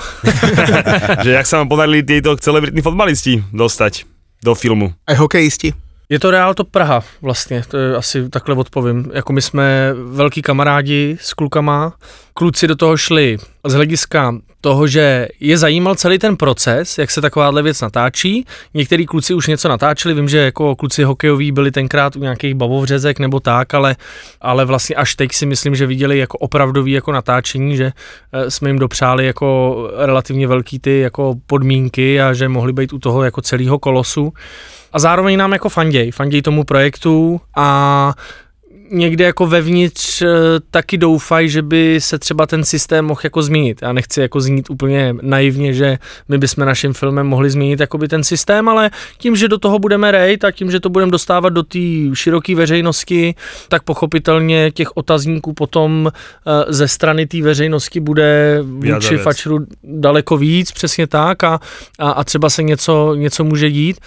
že 1.27 1.35
jak 1.35 1.47
sa 1.51 1.59
vám 1.59 1.75
podarili 1.75 2.07
tieto 2.07 2.39
celebritní 2.39 2.87
fotbalisti 2.87 3.43
dostať 3.51 4.07
do 4.47 4.55
filmu. 4.55 4.95
Aj 5.11 5.19
hokejisti. 5.19 5.75
Je 6.09 6.19
to 6.19 6.31
Real 6.31 6.55
to 6.55 6.65
Praha 6.65 7.03
vlastně, 7.23 7.63
to 7.69 7.77
je 7.77 7.97
asi 7.97 8.29
takhle 8.29 8.55
odpovím. 8.55 9.11
Jako 9.15 9.33
my 9.33 9.43
jsme 9.43 9.95
velký 10.07 10.43
kamarádi 10.43 11.17
s 11.21 11.35
klukama, 11.35 11.93
kluci 12.35 12.69
do 12.69 12.77
toho 12.77 12.97
šli 12.97 13.39
z 13.65 13.73
hlediska 13.73 14.35
toho, 14.61 14.87
že 14.87 15.29
je 15.41 15.59
zajímal 15.59 15.95
celý 15.95 16.19
ten 16.19 16.37
proces, 16.37 16.99
jak 16.99 17.11
se 17.11 17.21
takováhle 17.21 17.63
věc 17.63 17.81
natáčí. 17.81 18.47
Některý 18.75 19.07
kluci 19.07 19.35
už 19.35 19.47
něco 19.47 19.69
natáčeli, 19.69 20.15
vím, 20.15 20.29
že 20.29 20.39
jako 20.39 20.77
kluci 20.77 21.05
hokejoví 21.05 21.53
byli 21.53 21.71
tenkrát 21.71 22.17
u 22.17 22.21
nějakých 22.21 22.55
bavovřezek 22.55 23.19
nebo 23.19 23.41
tak, 23.41 23.75
ale, 23.75 23.97
ale 24.41 24.65
vlastně 24.65 24.97
až 24.97 25.15
teď 25.15 25.33
si 25.33 25.47
myslím, 25.47 25.75
že 25.75 25.87
viděli 25.87 26.19
jako 26.19 26.39
opravdový 26.39 26.93
jako 26.93 27.13
natáčení, 27.13 27.77
že 27.77 27.93
eh, 28.33 28.51
jsme 28.51 28.69
jim 28.69 28.79
dopřáli 28.79 29.27
jako 29.27 29.77
relativně 29.97 30.47
velký 30.47 30.79
ty 30.79 31.01
jako 31.01 31.35
podmínky 31.47 32.21
a 32.21 32.33
že 32.33 32.49
mohli 32.49 32.73
být 32.73 32.93
u 32.93 32.99
toho 32.99 33.25
jako 33.25 33.43
celého 33.43 33.79
kolosu 33.79 34.33
a 34.95 34.99
zároveň 34.99 35.37
nám 35.37 35.53
jako 35.53 35.69
fanděj, 35.69 36.11
fanděj 36.11 36.43
tomu 36.43 36.65
projektu 36.65 37.41
a 37.57 38.15
někde 38.91 39.25
jako 39.25 39.47
vevnitř 39.47 40.23
eh, 40.23 40.29
taky 40.71 40.99
doufají, 40.99 41.49
že 41.49 41.63
by 41.63 42.01
se 42.01 42.19
třeba 42.19 42.47
ten 42.47 42.65
systém 42.65 43.05
mohl 43.05 43.21
jako 43.25 43.43
změnit. 43.43 43.79
Já 43.83 43.93
nechci 43.93 44.21
jako 44.21 44.41
znít 44.41 44.71
úplně 44.71 45.15
naivně, 45.23 45.73
že 45.73 45.99
my 46.29 46.39
bychom 46.39 46.67
naším 46.67 46.93
filmem 46.93 47.27
mohli 47.27 47.51
změnit 47.51 47.81
jakoby 47.81 48.09
ten 48.09 48.25
systém, 48.25 48.69
ale 48.69 48.91
tím, 49.19 49.37
že 49.37 49.49
do 49.49 49.59
toho 49.59 49.79
budeme 49.79 50.11
rejt 50.11 50.45
a 50.45 50.51
tím, 50.51 50.71
že 50.71 50.81
to 50.81 50.89
budeme 50.89 51.13
dostávat 51.13 51.49
do 51.49 51.63
té 51.63 51.79
široké 52.15 52.55
veřejnosti, 52.55 53.35
tak 53.69 53.83
pochopitelně 53.83 54.71
těch 54.71 54.97
otazníků 54.97 55.53
potom 55.53 56.11
eh, 56.11 56.73
ze 56.73 56.89
strany 56.89 57.27
té 57.27 57.43
veřejnosti 57.43 58.01
bude 58.01 58.59
vůči 58.63 59.17
fačru 59.17 59.59
daleko 59.85 60.37
víc, 60.37 60.73
přesně 60.73 61.07
tak 61.07 61.45
a, 61.45 61.61
a, 61.99 62.11
a 62.11 62.25
třeba 62.25 62.51
se 62.51 62.63
něco, 62.63 63.15
něco 63.15 63.45
může 63.45 63.71
dít. 63.71 64.01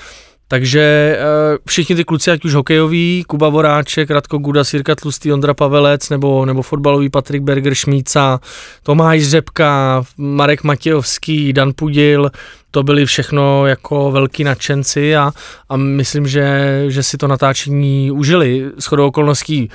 Takže 0.47 1.17
uh, 1.19 1.57
všichni 1.67 1.95
ty 1.95 2.03
kluci, 2.03 2.31
ať 2.31 2.45
už 2.45 2.53
hokejoví, 2.53 3.23
Kuba 3.27 3.49
Voráček, 3.49 4.09
Radko 4.11 4.37
Guda, 4.37 4.63
Sirka 4.63 4.95
Tlustý, 4.95 5.33
Ondra 5.33 5.53
Pavelec, 5.53 6.09
nebo, 6.09 6.45
nebo 6.45 6.61
fotbalový 6.61 7.09
Patrik 7.09 7.43
Berger, 7.43 7.75
Šmíca, 7.75 8.39
Tomáš 8.83 9.23
Řepka, 9.23 10.03
Marek 10.17 10.63
Matějovský, 10.63 11.53
Dan 11.53 11.71
Pudil, 11.75 12.31
to 12.71 12.83
byli 12.83 13.05
všechno 13.05 13.67
jako 13.67 14.11
velký 14.11 14.43
nadšenci 14.43 15.15
a, 15.15 15.31
a 15.69 15.77
myslím, 15.77 16.27
že, 16.27 16.83
že 16.87 17.03
si 17.03 17.17
to 17.17 17.27
natáčení 17.27 18.11
užili. 18.11 18.71
Shodou 18.77 19.07
okolností 19.07 19.69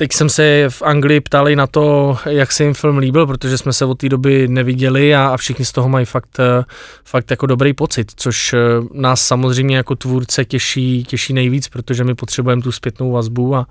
Teď 0.00 0.12
jsem 0.12 0.28
se 0.28 0.64
v 0.68 0.82
Anglii 0.82 1.20
ptali 1.20 1.56
na 1.56 1.66
to, 1.66 2.16
jak 2.26 2.52
se 2.52 2.64
jim 2.64 2.74
film 2.74 2.98
líbil, 2.98 3.26
protože 3.26 3.58
jsme 3.58 3.72
se 3.72 3.84
od 3.84 3.98
té 3.98 4.08
doby 4.08 4.48
neviděli 4.48 5.14
a, 5.14 5.28
a 5.28 5.36
všichni 5.36 5.64
z 5.64 5.72
toho 5.72 5.88
mají 5.88 6.06
fakt, 6.06 6.40
eh, 6.40 6.64
fakt 7.04 7.30
jako 7.30 7.46
dobrý 7.46 7.72
pocit, 7.72 8.12
což 8.16 8.52
eh, 8.52 8.58
nás 8.92 9.22
samozřejmě 9.22 9.76
jako 9.76 9.94
tvůrce 9.94 10.44
těší, 10.44 11.04
těší 11.04 11.32
nejvíc, 11.32 11.68
protože 11.68 12.04
my 12.04 12.14
potřebujeme 12.14 12.62
tu 12.62 12.72
zpětnou 12.72 13.12
vazbu 13.12 13.56
a, 13.56 13.66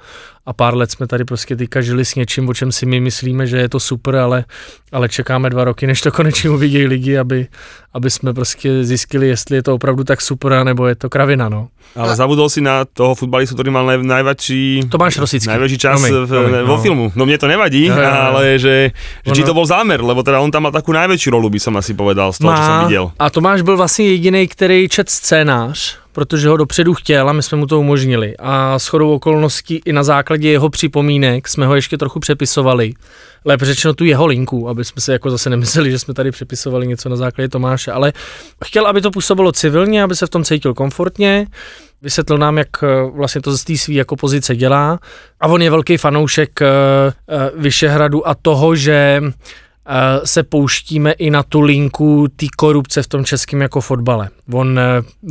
a 0.45 0.53
pár 0.53 0.75
let 0.75 0.91
jsme 0.91 1.07
tady 1.07 1.25
prostě 1.25 1.55
teďka 1.55 1.81
žili 1.81 2.05
s 2.05 2.15
něčím, 2.15 2.49
o 2.49 2.53
čem 2.53 2.71
si 2.71 2.85
my 2.85 2.99
myslíme, 2.99 3.47
že 3.47 3.57
je 3.57 3.69
to 3.69 3.79
super, 3.79 4.15
ale, 4.15 4.45
ale 4.91 5.09
čekáme 5.09 5.49
dva 5.49 5.63
roky, 5.63 5.87
než 5.87 6.01
to 6.01 6.11
konečně 6.11 6.49
uvidí 6.49 6.87
lidi, 6.87 7.17
aby, 7.17 7.47
aby 7.93 8.09
jsme 8.09 8.33
prostě 8.33 8.83
zjistili, 8.83 9.27
jestli 9.27 9.55
je 9.55 9.63
to 9.63 9.75
opravdu 9.75 10.03
tak 10.03 10.21
super, 10.21 10.63
nebo 10.63 10.87
je 10.87 10.95
to 10.95 11.09
kravina, 11.09 11.49
no. 11.49 11.67
Ale 11.95 12.13
zabudol 12.15 12.49
si 12.51 12.59
na 12.59 12.83
toho 12.83 13.15
futbalistu, 13.15 13.55
ktorý 13.55 13.69
mal 13.71 13.85
naj, 13.87 14.03
najväčší, 14.03 14.89
Tomáš 14.91 15.21
Rosický. 15.21 15.49
najväčší 15.49 15.77
čas 15.77 16.01
no, 16.03 16.25
v, 16.25 16.31
no, 16.31 16.65
vo 16.67 16.77
filmu. 16.81 17.09
No 17.15 17.23
mne 17.23 17.37
to 17.37 17.47
nevadí, 17.47 17.87
no, 17.89 17.95
no, 17.95 18.03
no. 18.03 18.21
ale 18.33 18.59
že, 18.59 18.91
že 19.25 19.31
či 19.31 19.41
to 19.45 19.55
bol 19.55 19.63
zámer, 19.63 20.01
lebo 20.03 20.21
teda 20.25 20.41
on 20.41 20.51
tam 20.51 20.67
mal 20.67 20.73
takú 20.73 20.91
najväčšiu 20.93 21.29
rolu, 21.33 21.47
by 21.53 21.59
som 21.61 21.73
asi 21.79 21.93
povedal, 21.95 22.33
z 22.33 22.43
toho, 22.43 22.51
Má, 22.51 22.57
čo 22.57 22.63
som 22.63 22.79
videl. 22.89 23.05
A 23.19 23.29
Tomáš 23.29 23.61
byl 23.61 23.77
vlastně 23.77 24.05
jediný, 24.05 24.47
který 24.47 24.89
čet 24.89 25.09
scénář, 25.09 25.97
protože 26.17 26.49
ho 26.49 26.57
dopředu 26.57 26.93
chtěl 26.93 27.29
a 27.29 27.33
my 27.33 27.43
jsme 27.43 27.57
mu 27.57 27.65
to 27.65 27.79
umožnili. 27.79 28.33
A 28.39 28.79
s 28.79 28.87
chodou 28.87 29.13
okolností 29.13 29.81
i 29.85 29.93
na 29.93 30.03
základě 30.03 30.49
jeho 30.49 30.69
připomínek 30.69 31.47
jsme 31.47 31.65
ho 31.65 31.75
ještě 31.75 31.97
trochu 31.97 32.19
přepisovali. 32.19 32.93
Lépe 33.45 33.65
řečeno 33.65 33.93
tu 33.93 34.03
jeho 34.03 34.25
linku, 34.25 34.69
aby 34.69 34.85
jsme 34.85 35.01
si 35.01 35.11
jako 35.11 35.29
zase 35.29 35.49
nemysleli, 35.49 35.91
že 35.91 35.99
jsme 35.99 36.13
tady 36.13 36.31
přepisovali 36.31 36.87
něco 36.87 37.09
na 37.09 37.15
základě 37.15 37.49
Tomáše, 37.49 37.91
ale 37.91 38.13
chtěl, 38.65 38.87
aby 38.87 39.01
to 39.01 39.11
působilo 39.11 39.51
civilně, 39.51 40.03
aby 40.03 40.15
se 40.15 40.25
v 40.25 40.29
tom 40.29 40.43
cítil 40.43 40.73
komfortně. 40.73 41.47
Vysvětlil 42.01 42.37
nám, 42.37 42.57
jak 42.57 42.83
eh, 42.83 42.87
vlastně 43.13 43.41
to 43.41 43.57
z 43.57 43.63
té 43.63 43.77
svý 43.77 43.95
jako 43.95 44.15
pozice 44.15 44.55
dělá. 44.55 44.99
A 45.39 45.47
on 45.47 45.61
je 45.61 45.69
velký 45.69 45.97
fanoušek 45.97 46.61
eh, 46.61 46.67
eh, 46.67 47.51
Vyšehradu 47.55 48.27
a 48.27 48.35
toho, 48.35 48.75
že 48.75 49.21
se 50.23 50.43
pouštíme 50.43 51.11
i 51.11 51.29
na 51.29 51.43
tu 51.43 51.61
linku 51.61 52.27
té 52.35 52.45
korupce 52.55 53.03
v 53.03 53.07
tom 53.07 53.25
českém 53.25 53.61
jako 53.61 53.81
fotbale. 53.81 54.29
On 54.53 54.79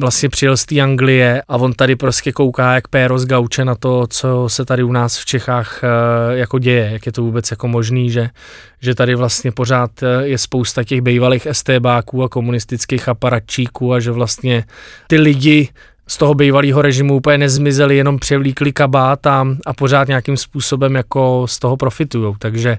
vlastně 0.01 0.29
přijel 0.29 0.57
z 0.57 0.66
té 0.66 0.81
Anglie 0.81 1.42
a 1.49 1.57
on 1.57 1.73
tady 1.73 1.97
prostě 1.97 2.33
kouká 2.33 2.75
jak 2.75 2.88
péro 2.88 3.19
z 3.19 3.27
gauče 3.27 3.64
na 3.64 3.75
to, 3.75 4.07
co 4.07 4.49
se 4.49 4.64
tady 4.64 4.83
u 4.83 4.92
nás 4.92 5.19
v 5.19 5.25
Čechách 5.25 5.83
jako 6.31 6.59
děje, 6.59 6.90
jak 6.92 7.07
je 7.07 7.12
to 7.12 7.23
vůbec 7.23 7.51
jako 7.51 7.69
možný, 7.69 8.11
že, 8.11 8.31
že 8.81 8.95
tady 8.95 9.14
vlastně 9.14 9.53
pořád 9.53 9.90
je 10.23 10.38
spousta 10.38 10.85
těch 10.85 11.01
bývalých 11.01 11.47
STBáků 11.53 12.23
a 12.23 12.29
komunistických 12.29 13.09
aparatčíků 13.09 13.92
a 13.92 14.01
že 14.01 14.11
vlastně 14.11 14.64
ty 15.07 15.19
lidi 15.19 15.69
z 16.09 16.16
toho 16.16 16.35
bývalého 16.35 16.83
režimu 16.83 17.16
úplně 17.16 17.38
nezmizeli, 17.38 17.97
jenom 17.97 18.19
převlíkli 18.19 18.73
kabát 18.73 19.27
a, 19.27 19.47
a 19.66 19.75
pořád 19.75 20.09
nějakým 20.09 20.37
způsobem 20.37 20.95
jako 20.95 21.47
z 21.49 21.59
toho 21.59 21.77
profitují. 21.77 22.35
Takže 22.38 22.79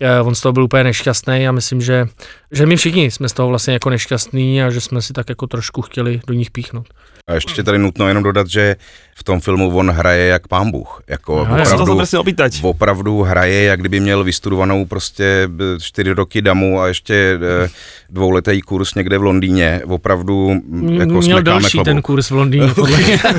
eh, 0.00 0.20
on 0.20 0.34
z 0.34 0.40
toho 0.40 0.52
byl 0.52 0.62
úplně 0.64 0.84
nešťastný 0.84 1.48
a 1.48 1.52
myslím, 1.52 1.80
že, 1.80 2.06
že 2.52 2.66
my 2.66 2.76
všichni 2.76 3.10
jsme 3.10 3.28
z 3.28 3.32
toho 3.32 3.48
vlastně 3.48 3.72
jako 3.72 3.90
nešťastní 3.90 4.62
a 4.62 4.70
že 4.70 4.80
jsme 4.80 5.02
si 5.02 5.12
tak 5.12 5.28
jako 5.28 5.46
trošku 5.46 5.82
chtěli 5.82 6.20
do 6.26 6.34
nich 6.34 6.50
píchnout. 6.50 6.86
A 7.26 7.34
ještě 7.34 7.62
tady 7.62 7.78
nutno 7.78 8.08
jenom 8.08 8.22
dodat, 8.22 8.46
že 8.46 8.76
v 9.14 9.24
tom 9.24 9.40
filmu 9.40 9.76
on 9.76 9.90
hraje 9.90 10.26
jak 10.26 10.48
pán 10.48 10.70
Bůh. 10.70 11.02
Jako 11.08 11.40
Aha, 11.40 11.62
opravdu, 11.62 11.98
to 12.36 12.68
opravdu 12.68 13.22
hraje, 13.22 13.62
jak 13.62 13.80
kdyby 13.80 14.00
měl 14.00 14.24
vystudovanou 14.24 14.86
prostě 14.86 15.48
čtyři 15.80 16.12
roky 16.12 16.42
damu 16.42 16.80
a 16.80 16.88
ještě 16.88 17.38
eh, 17.64 17.68
dvouletý 18.12 18.60
kurz 18.60 18.94
někde 18.94 19.18
v 19.18 19.22
Londýně. 19.22 19.80
Opravdu 19.86 20.50
jako 20.90 21.20
Měl 21.20 21.42
další 21.42 21.70
klobouk. 21.70 21.84
ten 21.84 22.02
kurz 22.02 22.30
v 22.30 22.34
Londýně, 22.34 22.68
podle 22.74 22.98
mě. 22.98 23.18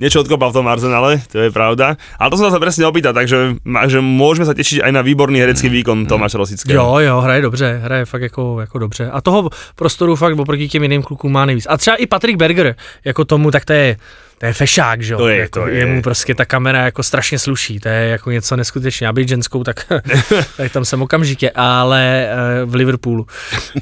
Niečo 0.00 0.20
odkopal 0.20 0.52
v 0.52 0.56
tom 0.60 0.68
Arsenale, 0.68 1.24
to 1.32 1.40
je 1.40 1.48
pravda. 1.50 1.96
Ale 2.20 2.28
to 2.28 2.36
som 2.36 2.52
sa 2.52 2.60
presne 2.60 2.84
opýtať, 2.84 3.16
takže 3.16 3.56
že 3.88 3.98
môžeme 4.04 4.44
sa 4.44 4.52
tešiť 4.52 4.84
aj 4.84 4.92
na 4.92 5.00
výborný 5.00 5.40
herecký 5.40 5.72
výkon 5.72 6.04
Tomáša 6.04 6.36
Rosického. 6.36 6.76
Jo, 6.76 7.00
jo, 7.00 7.20
hraje 7.24 7.42
dobře, 7.42 7.80
hraje 7.84 8.04
fakt 8.04 8.22
jako, 8.22 8.60
jako 8.60 8.78
dobře. 8.78 9.10
A 9.10 9.20
toho 9.20 9.50
prostoru 9.74 10.16
fakt 10.16 10.38
oproti 10.38 10.68
těm 10.68 10.82
jiným 10.82 11.02
klukům 11.02 11.32
má 11.32 11.46
nejvíc. 11.46 11.66
A 11.70 11.76
třeba 11.76 11.96
i 11.96 12.06
Patrick 12.06 12.38
Berger, 12.38 12.74
jako 13.04 13.24
tomu, 13.24 13.50
tak 13.50 13.64
to 13.64 13.72
je 13.72 13.96
to 14.38 14.46
je 14.46 14.52
fešák, 14.52 15.02
že 15.02 15.12
jo? 15.12 15.18
To 15.18 15.28
je, 15.28 15.38
jako, 15.38 15.60
to 15.60 15.66
je. 15.66 15.78
Jemu 15.78 16.02
prostě 16.02 16.34
ta 16.34 16.44
kamera 16.44 16.84
jako 16.84 17.02
strašně 17.02 17.38
sluší, 17.38 17.80
to 17.80 17.88
je 17.88 18.08
jako 18.08 18.30
něco 18.30 18.56
neskutečně. 18.56 19.08
Aby 19.08 19.28
ženskou, 19.28 19.64
tak, 19.64 19.86
tak 20.56 20.72
tam 20.72 20.84
jsem 20.84 21.02
okamžitě, 21.02 21.50
ale 21.54 22.28
uh, 22.64 22.70
v 22.70 22.74
Liverpoolu. 22.74 23.26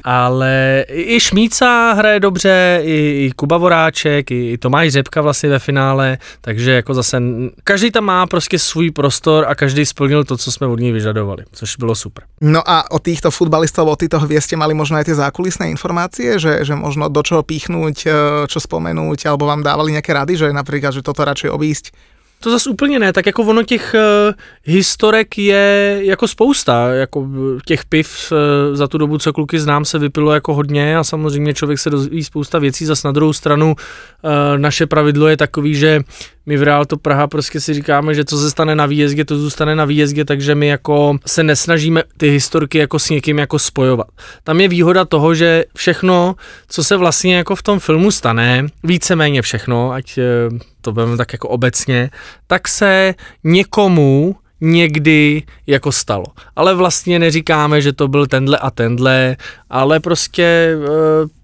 ale 0.03 0.85
i 0.89 1.19
Šmíca 1.19 1.93
hraje 1.93 2.19
dobře, 2.19 2.79
i, 2.83 3.25
i 3.25 3.31
Kuba 3.35 3.57
Voráček, 3.57 4.31
i, 4.31 4.51
i 4.51 4.57
Tomáš 4.57 4.91
Řepka 4.91 5.21
vlastně 5.21 5.49
ve 5.49 5.59
finále, 5.59 6.17
takže 6.41 6.71
jako 6.71 6.93
zase 6.93 7.21
každý 7.63 7.91
tam 7.91 8.03
má 8.03 8.27
prostě 8.27 8.59
svůj 8.59 8.91
prostor 8.91 9.45
a 9.47 9.55
každý 9.55 9.85
splnil 9.85 10.23
to, 10.23 10.37
co 10.37 10.51
jsme 10.51 10.67
od 10.67 10.79
něj 10.79 10.91
vyžadovali, 10.91 11.43
což 11.51 11.75
bylo 11.75 11.95
super. 11.95 12.23
No 12.41 12.61
a 12.65 12.91
o 12.91 12.99
týchto 12.99 13.31
futbalistov, 13.31 13.87
o 13.87 13.95
týchto 13.95 14.19
hviezde 14.19 14.57
mali 14.57 14.73
možno 14.73 14.99
aj 14.99 15.09
tie 15.09 15.15
zákulisné 15.15 15.71
informácie, 15.71 16.37
že, 16.39 16.67
že 16.67 16.75
možno 16.75 17.09
do 17.09 17.23
čoho 17.23 17.41
píchnuť, 17.41 17.95
čo 18.45 18.59
spomenúť, 18.59 19.25
alebo 19.25 19.47
vám 19.47 19.63
dávali 19.63 19.95
nejaké 19.95 20.13
rady, 20.13 20.33
že 20.37 20.44
napríklad, 20.51 20.93
že 20.93 21.05
toto 21.05 21.23
radšej 21.23 21.49
obísť? 21.49 21.85
To 22.39 22.51
zase 22.51 22.69
úplně 22.69 22.99
ne, 22.99 23.13
tak 23.13 23.25
jako 23.25 23.43
ono 23.43 23.63
těch 23.63 23.95
uh, 23.95 24.33
historek 24.63 25.37
je 25.37 25.99
jako 26.01 26.27
spousta, 26.27 26.87
jako 26.87 27.27
těch 27.65 27.85
piv 27.85 28.31
uh, 28.31 28.75
za 28.75 28.87
tu 28.87 28.97
dobu, 28.97 29.17
co 29.17 29.33
kluky 29.33 29.59
znám, 29.59 29.85
se 29.85 29.99
vypilo 29.99 30.33
jako 30.33 30.53
hodně 30.53 30.97
a 30.97 31.03
samozřejmě 31.03 31.53
člověk 31.53 31.79
se 31.79 31.89
dozví 31.89 32.23
spousta 32.23 32.59
věcí, 32.59 32.85
zase 32.85 33.07
na 33.07 33.11
druhou 33.11 33.33
stranu 33.33 33.75
uh, 33.75 34.31
naše 34.57 34.87
pravidlo 34.87 35.27
je 35.27 35.37
takový, 35.37 35.75
že 35.75 36.01
my 36.45 36.57
v 36.57 36.63
Real 36.63 36.85
to 36.85 36.97
Praha 36.97 37.27
prostě 37.27 37.59
si 37.59 37.73
říkáme, 37.73 38.13
že 38.13 38.25
co 38.25 38.37
se 38.37 38.51
stane 38.51 38.75
na 38.75 38.85
výjezdě, 38.85 39.25
to 39.25 39.37
zůstane 39.37 39.75
na 39.75 39.85
výjezdě, 39.85 40.25
takže 40.25 40.55
my 40.55 40.67
jako 40.67 41.17
se 41.25 41.43
nesnažíme 41.43 42.03
ty 42.17 42.29
historky 42.29 42.77
jako 42.77 42.99
s 42.99 43.09
někým 43.09 43.39
jako 43.39 43.59
spojovat. 43.59 44.07
Tam 44.43 44.61
je 44.61 44.67
výhoda 44.67 45.05
toho, 45.05 45.35
že 45.35 45.65
všechno, 45.75 46.35
co 46.69 46.83
se 46.83 46.97
vlastně 46.97 47.35
jako 47.35 47.55
v 47.55 47.63
tom 47.63 47.79
filmu 47.79 48.11
stane, 48.11 48.67
víceméně 48.83 49.41
všechno, 49.41 49.91
ať 49.91 50.19
to 50.85 50.91
budeme 50.91 51.17
tak 51.17 51.33
jako 51.33 51.49
obecně, 51.49 52.09
tak 52.47 52.67
se 52.67 53.15
někomu 53.43 54.35
někdy 54.61 55.43
jako 55.67 55.91
stalo. 55.91 56.25
Ale 56.55 56.75
vlastně 56.75 57.19
neříkáme, 57.19 57.81
že 57.81 57.93
to 57.93 58.07
byl 58.07 58.27
tenhle 58.27 58.57
a 58.57 58.71
tenhle, 58.71 59.37
ale 59.69 59.99
prostě 59.99 60.43
eh, 60.43 60.87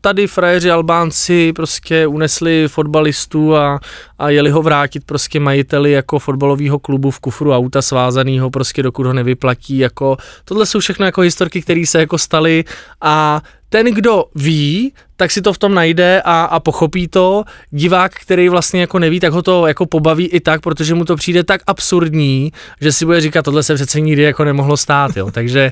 tady 0.02 0.28
frajeři 0.28 0.72
Albánci 0.72 1.54
prostě 1.54 2.08
unesli 2.08 2.66
fotbalistu 2.68 3.56
a, 3.56 3.80
a 4.20 4.30
jeli 4.30 4.50
ho 4.50 4.62
vrátit 4.62 5.04
prostě 5.06 5.40
majiteli 5.40 5.92
jako 5.92 6.20
fotbalového 6.20 6.80
klubu 6.80 7.12
v 7.12 7.20
kufru 7.20 7.54
auta 7.54 7.82
svázaného 7.82 8.50
prostě 8.50 8.84
dokud 8.84 9.06
ho 9.06 9.14
nevyplatí. 9.14 9.78
Jako, 9.78 10.18
tohle 10.46 10.66
jsou 10.66 10.80
všechno 10.80 11.06
jako 11.06 11.22
historky, 11.22 11.62
které 11.62 11.84
se 11.86 12.00
jako 12.00 12.18
staly 12.18 12.64
a 13.02 13.42
ten, 13.70 13.86
kdo 13.86 14.26
ví, 14.36 14.94
tak 15.16 15.32
si 15.32 15.42
to 15.42 15.54
v 15.54 15.58
tom 15.58 15.74
najde 15.74 16.22
a, 16.26 16.44
a 16.44 16.60
pochopí 16.60 17.08
to. 17.08 17.44
Divák, 17.70 18.12
který 18.14 18.50
vlastně 18.50 18.82
jako 18.82 19.00
neví, 19.00 19.20
tak 19.20 19.34
ho 19.34 19.42
to 19.42 19.68
jako 19.68 19.86
pobaví 19.86 20.28
i 20.28 20.40
tak, 20.40 20.62
protože 20.62 20.96
mu 20.96 21.06
to 21.06 21.16
přijde 21.16 21.44
tak 21.44 21.62
absurdní, 21.68 22.52
že 22.82 22.92
si 22.92 23.06
bude 23.06 23.22
říkat, 23.22 23.42
tohle 23.42 23.64
se 23.64 23.76
přece 23.76 24.00
jako 24.20 24.44
nemohlo 24.44 24.78
stát, 24.78 25.18
jo. 25.18 25.32
Takže 25.32 25.72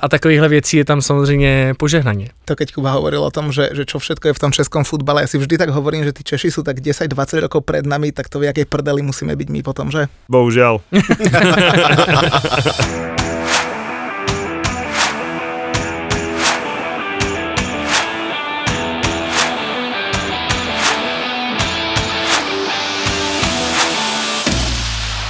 a 0.00 0.08
takovýchhle 0.08 0.48
věcí 0.48 0.76
je 0.76 0.84
tam 0.84 1.02
samozřejmě 1.02 1.74
požehnaně. 1.78 2.28
To 2.44 2.56
keď 2.56 2.72
Kuba 2.72 2.90
hovoril 2.90 3.24
o 3.24 3.30
tom, 3.30 3.52
že, 3.52 3.68
že 3.72 3.84
čo 3.84 3.98
všetko 3.98 4.28
je 4.28 4.34
v 4.34 4.38
tom 4.38 4.52
českom 4.52 4.84
futbale, 4.84 5.22
ja 5.22 5.26
si 5.26 5.38
vždy 5.38 5.58
tak 5.58 5.70
hovorím, 5.72 6.04
že 6.04 6.12
tí 6.12 6.24
Češi 6.24 6.50
sú 6.50 6.62
tak 6.62 6.80
10-20 6.80 7.40
rokov 7.40 7.64
pred 7.64 7.86
nami, 7.86 8.12
tak 8.12 8.28
to 8.28 8.38
v 8.38 8.52
jakej 8.52 8.68
prdeli 8.68 9.02
musíme 9.02 9.36
byť 9.36 9.48
my 9.48 9.60
potom, 9.64 9.90
že? 9.90 10.06
Bohužiaľ. 10.28 10.80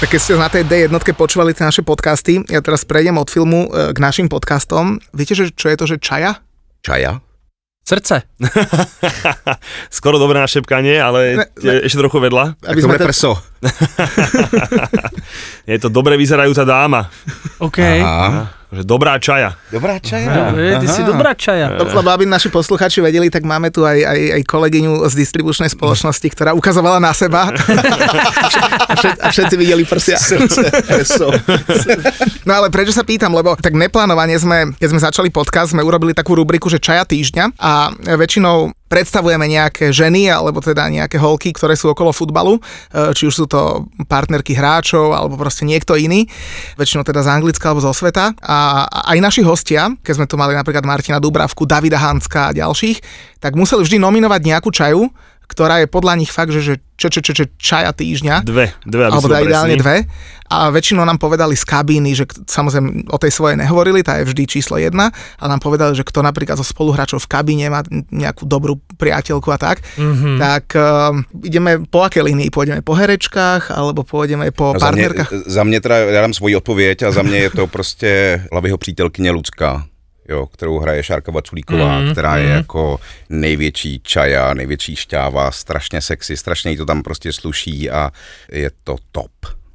Tak 0.05 0.21
keď 0.21 0.21
ste 0.21 0.37
na 0.37 0.53
tej 0.53 0.69
D 0.69 0.85
jednotke 0.85 1.17
počúvali 1.17 1.57
tie 1.57 1.65
naše 1.65 1.81
podcasty, 1.81 2.45
ja 2.53 2.61
teraz 2.61 2.85
prejdem 2.85 3.17
od 3.17 3.25
filmu 3.25 3.73
e, 3.73 3.97
k 3.97 3.99
našim 4.05 4.29
podcastom. 4.29 5.01
Viete, 5.17 5.33
že 5.33 5.49
čo 5.49 5.73
je 5.73 5.77
to, 5.81 5.89
že 5.89 5.97
čaja? 5.97 6.45
Čaja? 6.85 7.25
Srdce. 7.89 8.29
Skoro 9.97 10.21
dobré 10.21 10.45
našepkanie, 10.45 11.01
ale 11.01 11.41
ne, 11.41 11.47
ne. 11.57 11.89
ešte 11.89 12.05
trochu 12.05 12.21
vedľa. 12.21 12.53
Aby 12.69 12.85
sme 12.85 13.01
prso. 13.01 13.33
je 15.71 15.79
to 15.81 15.89
dobre 15.89 16.21
vyzerajúca 16.21 16.65
dáma. 16.65 17.09
OK. 17.59 17.81
Aha. 17.81 18.65
Že 18.75 18.83
dobrá 18.83 19.15
čaja. 19.23 19.55
Dobrá 19.71 20.03
čaja. 20.03 20.51
No, 20.51 20.83
ty 20.83 20.87
si 20.91 21.07
dobrá 21.07 21.31
čaja. 21.39 21.79
Lebo 21.79 22.11
aby 22.11 22.27
naši 22.27 22.51
posluchači 22.51 22.99
vedeli, 22.99 23.31
tak 23.31 23.47
máme 23.47 23.71
tu 23.71 23.87
aj, 23.87 24.03
aj, 24.03 24.21
aj 24.35 24.43
kolegyňu 24.51 25.07
z 25.07 25.15
distribučnej 25.15 25.71
spoločnosti, 25.71 26.27
ktorá 26.35 26.59
ukazovala 26.59 26.99
na 26.99 27.15
seba. 27.15 27.55
a, 28.91 28.95
všet, 28.99 29.17
a 29.23 29.27
všetci 29.31 29.55
videli 29.55 29.87
prsia. 29.87 30.19
no 32.43 32.51
ale 32.51 32.67
prečo 32.75 32.91
sa 32.91 33.07
pýtam, 33.07 33.31
lebo 33.31 33.55
tak 33.55 33.79
neplánovane 33.79 34.35
sme, 34.43 34.75
keď 34.75 34.89
sme 34.91 35.01
začali 35.07 35.29
podcast, 35.31 35.71
sme 35.71 35.87
urobili 35.87 36.11
takú 36.11 36.35
rubriku, 36.35 36.67
že 36.67 36.83
čaja 36.83 37.07
týždňa 37.07 37.55
a 37.55 37.95
väčšinou 38.19 38.75
predstavujeme 38.89 39.49
nejaké 39.49 39.91
ženy 39.91 40.29
alebo 40.29 40.61
teda 40.61 40.87
nejaké 40.87 41.17
holky, 41.17 41.51
ktoré 41.57 41.75
sú 41.75 41.91
okolo 41.91 42.13
futbalu, 42.13 42.59
e, 42.59 42.61
či 43.17 43.27
už 43.27 43.35
sú 43.35 43.45
to 43.49 43.89
partnerky 44.07 44.55
hráčov 44.55 45.17
alebo 45.17 45.41
proste 45.41 45.65
niekto 45.65 45.97
iný, 45.97 46.29
väčšinou 46.77 47.03
teda 47.03 47.25
z 47.25 47.33
Anglicka 47.33 47.73
alebo 47.73 47.83
zo 47.83 47.93
sveta. 47.97 48.37
A 48.45 48.87
aj 49.15 49.19
naši 49.19 49.43
hostia, 49.43 49.91
keď 50.05 50.15
sme 50.21 50.27
tu 50.31 50.37
mali 50.37 50.53
napríklad 50.55 50.85
Martina 50.85 51.19
Dubravku, 51.19 51.65
Davida 51.65 51.99
Hanska 51.99 52.53
a 52.53 52.57
ďalších, 52.57 53.01
tak 53.41 53.57
museli 53.59 53.85
vždy 53.85 53.97
nominovať 54.01 54.41
nejakú 54.41 54.71
čaju, 54.71 55.09
ktorá 55.55 55.79
je 55.79 55.87
podľa 55.87 56.19
nich 56.19 56.35
fakt, 56.35 56.51
že, 56.51 56.61
že 56.61 56.75
čo, 56.99 57.07
čo, 57.11 57.23
čo, 57.23 57.33
čo 57.35 57.45
čaja 57.55 57.95
týždňa. 57.95 58.43
Dve, 58.43 58.75
dve, 58.83 59.03
aby 59.07 59.15
Alebo 59.15 59.31
teda 59.31 59.47
ideálne 59.47 59.77
dve. 59.79 59.97
A 60.51 60.71
väčšinou 60.71 61.03
nám 61.03 61.19
povedali 61.19 61.57
z 61.57 61.65
kabíny, 61.65 62.15
že 62.15 62.29
samozrejme 62.29 63.11
o 63.11 63.19
tej 63.19 63.33
svojej 63.33 63.57
nehovorili, 63.59 64.05
tá 64.05 64.21
je 64.21 64.29
vždy 64.29 64.43
číslo 64.45 64.77
jedna, 64.77 65.11
a 65.41 65.45
nám 65.49 65.59
povedali, 65.59 65.97
že 65.97 66.05
kto 66.05 66.21
napríklad 66.21 66.61
zo 66.61 66.67
spoluhráčov 66.67 67.25
v 67.25 67.31
kabíne 67.31 67.67
má 67.73 67.81
nejakú 68.13 68.45
dobrú 68.45 68.79
priateľku 69.01 69.49
a 69.51 69.59
tak, 69.59 69.81
mm-hmm. 69.97 70.37
tak 70.37 70.65
uh, 70.77 71.17
ideme 71.43 71.83
po 71.89 72.05
aké 72.05 72.21
línii? 72.23 72.53
Pôjdeme 72.53 72.85
po 72.85 72.95
herečkách, 72.95 73.73
alebo 73.73 74.05
pôjdeme 74.05 74.53
po 74.53 74.77
no 74.77 74.81
partnerkách? 74.83 75.31
Za 75.31 75.35
mě, 75.35 75.47
za 75.47 75.63
mě 75.65 75.79
teda, 75.81 75.97
já 75.99 76.21
dám 76.21 76.35
svoji 76.35 76.57
odpověď 76.57 77.03
a 77.03 77.11
za 77.11 77.23
mě 77.23 77.39
je 77.39 77.51
to 77.51 77.67
prostě 77.75 78.43
hlavýho 78.53 78.79
přítelkyně 78.79 79.31
Lucka 79.31 79.87
jo, 80.29 80.47
kterou 80.47 80.79
hraje 80.79 81.03
Šárka 81.03 81.33
Vaculíková, 81.33 82.01
mm, 82.01 82.13
která 82.13 82.33
mm. 82.35 82.39
je 82.39 82.49
jako 82.49 83.01
největší 83.29 84.01
čaja, 84.03 84.55
největší 84.55 84.97
šťáva, 84.97 85.51
strašně 85.51 86.01
sexy, 86.01 86.37
strašně 86.37 86.71
jí 86.71 86.77
to 86.77 86.87
tam 86.87 87.03
prostě 87.03 87.33
sluší 87.33 87.91
a 87.91 88.11
je 88.53 88.71
to 88.85 88.97
top. 89.13 89.31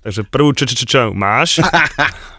Takže 0.10 0.26
prvú 0.26 0.58
čo, 0.58 0.66
čo, 0.66 0.74
čo, 0.74 0.86
čo 0.90 1.02
máš. 1.14 1.62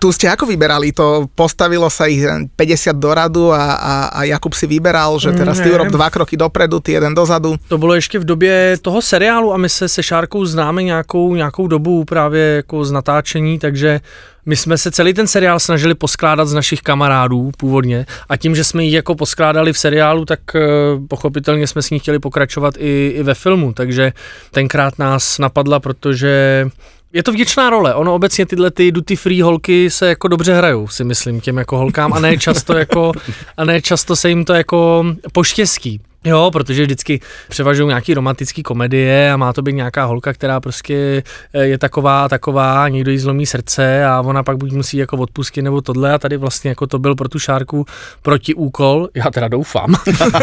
tu 0.02 0.10
ste 0.10 0.26
ako 0.26 0.50
vyberali? 0.50 0.90
To 0.90 1.30
postavilo 1.30 1.86
sa 1.86 2.10
ich 2.10 2.18
50 2.26 2.58
do 2.98 3.14
radu 3.14 3.54
a, 3.54 3.78
a, 3.78 3.94
a 4.10 4.20
Jakub 4.26 4.50
si 4.58 4.66
vyberal, 4.66 5.22
že 5.22 5.30
teraz 5.30 5.62
ty 5.62 5.70
urob 5.70 5.86
dva 5.86 6.10
kroky 6.10 6.34
dopredu, 6.34 6.82
ty 6.82 6.98
jeden 6.98 7.14
dozadu. 7.14 7.54
To 7.70 7.78
bylo 7.78 7.94
ještě 7.94 8.18
v 8.18 8.24
době 8.24 8.74
toho 8.82 8.98
seriálu 9.02 9.54
a 9.54 9.56
my 9.56 9.68
se 9.68 9.86
se 9.86 10.02
Šárkou 10.02 10.44
známe 10.44 10.82
nějakou, 10.82 11.34
nějakou 11.34 11.66
dobu 11.66 12.04
právě 12.04 12.42
jako 12.66 12.84
z 12.84 12.92
natáčení, 12.92 13.58
takže 13.58 14.00
my 14.46 14.56
jsme 14.56 14.78
se 14.78 14.90
celý 14.90 15.14
ten 15.14 15.26
seriál 15.26 15.60
snažili 15.60 15.94
poskládat 15.94 16.48
z 16.48 16.54
našich 16.54 16.82
kamarádů 16.82 17.50
původně 17.56 18.06
a 18.28 18.36
tím, 18.36 18.56
že 18.56 18.64
jsme 18.64 18.84
ji 18.84 18.92
jako 18.92 19.14
poskládali 19.14 19.72
v 19.72 19.78
seriálu, 19.78 20.24
tak 20.24 20.40
uh, 20.54 21.06
pochopitelně 21.06 21.66
jsme 21.66 21.82
s 21.82 21.90
ní 21.90 21.98
chtěli 21.98 22.18
pokračovat 22.18 22.74
i, 22.78 23.12
i 23.16 23.22
ve 23.22 23.34
filmu, 23.34 23.72
takže 23.72 24.12
tenkrát 24.50 24.98
nás 24.98 25.38
napadla, 25.38 25.80
protože 25.80 26.66
je 27.12 27.22
to 27.22 27.32
vděčná 27.32 27.70
role. 27.70 27.94
Ono 27.94 28.14
obecně 28.14 28.46
tyhle 28.46 28.70
ty 28.70 28.92
duty 28.92 29.16
free 29.16 29.42
holky 29.42 29.90
se 29.90 30.08
jako 30.08 30.28
dobře 30.28 30.54
hrajou, 30.54 30.88
si 30.88 31.04
myslím, 31.04 31.40
těm 31.40 31.58
jako 31.58 31.78
holkám 31.78 32.12
a 32.12 32.20
ne 32.20 32.36
často 32.38 32.76
jako, 32.76 33.12
a 33.56 33.64
ne 33.64 33.82
často 33.82 34.16
se 34.16 34.28
jim 34.28 34.44
to 34.44 34.54
jako 34.54 35.04
poštěstí. 35.32 36.00
Jo, 36.24 36.50
protože 36.52 36.82
vždycky 36.82 37.20
převažují 37.48 37.88
nějaký 37.88 38.14
romantický 38.14 38.62
komedie 38.62 39.32
a 39.32 39.36
má 39.36 39.52
to 39.52 39.62
být 39.62 39.72
nějaká 39.72 40.04
holka, 40.04 40.32
která 40.32 40.60
prostě 40.60 41.22
eh, 41.52 41.64
je 41.66 41.78
taková 41.78 42.24
a 42.24 42.28
taková, 42.28 42.88
někdo 42.88 43.10
jí 43.10 43.18
zlomí 43.18 43.46
srdce 43.46 44.04
a 44.04 44.20
ona 44.20 44.42
pak 44.42 44.56
buď 44.56 44.72
musí 44.72 44.96
jako 44.96 45.16
odpustit 45.16 45.62
nebo 45.62 45.80
tohle 45.80 46.12
a 46.12 46.18
tady 46.18 46.36
vlastně 46.36 46.68
jako 46.68 46.86
to 46.86 46.98
byl 46.98 47.14
pro 47.14 47.28
tu 47.28 47.38
šárku 47.38 47.86
protiúkol, 48.22 49.08
já 49.14 49.30
teda 49.30 49.48
doufám. 49.48 49.94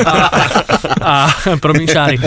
a, 1.02 1.26
a 1.26 1.28
promiň 1.60 1.88
šáry. 1.88 2.20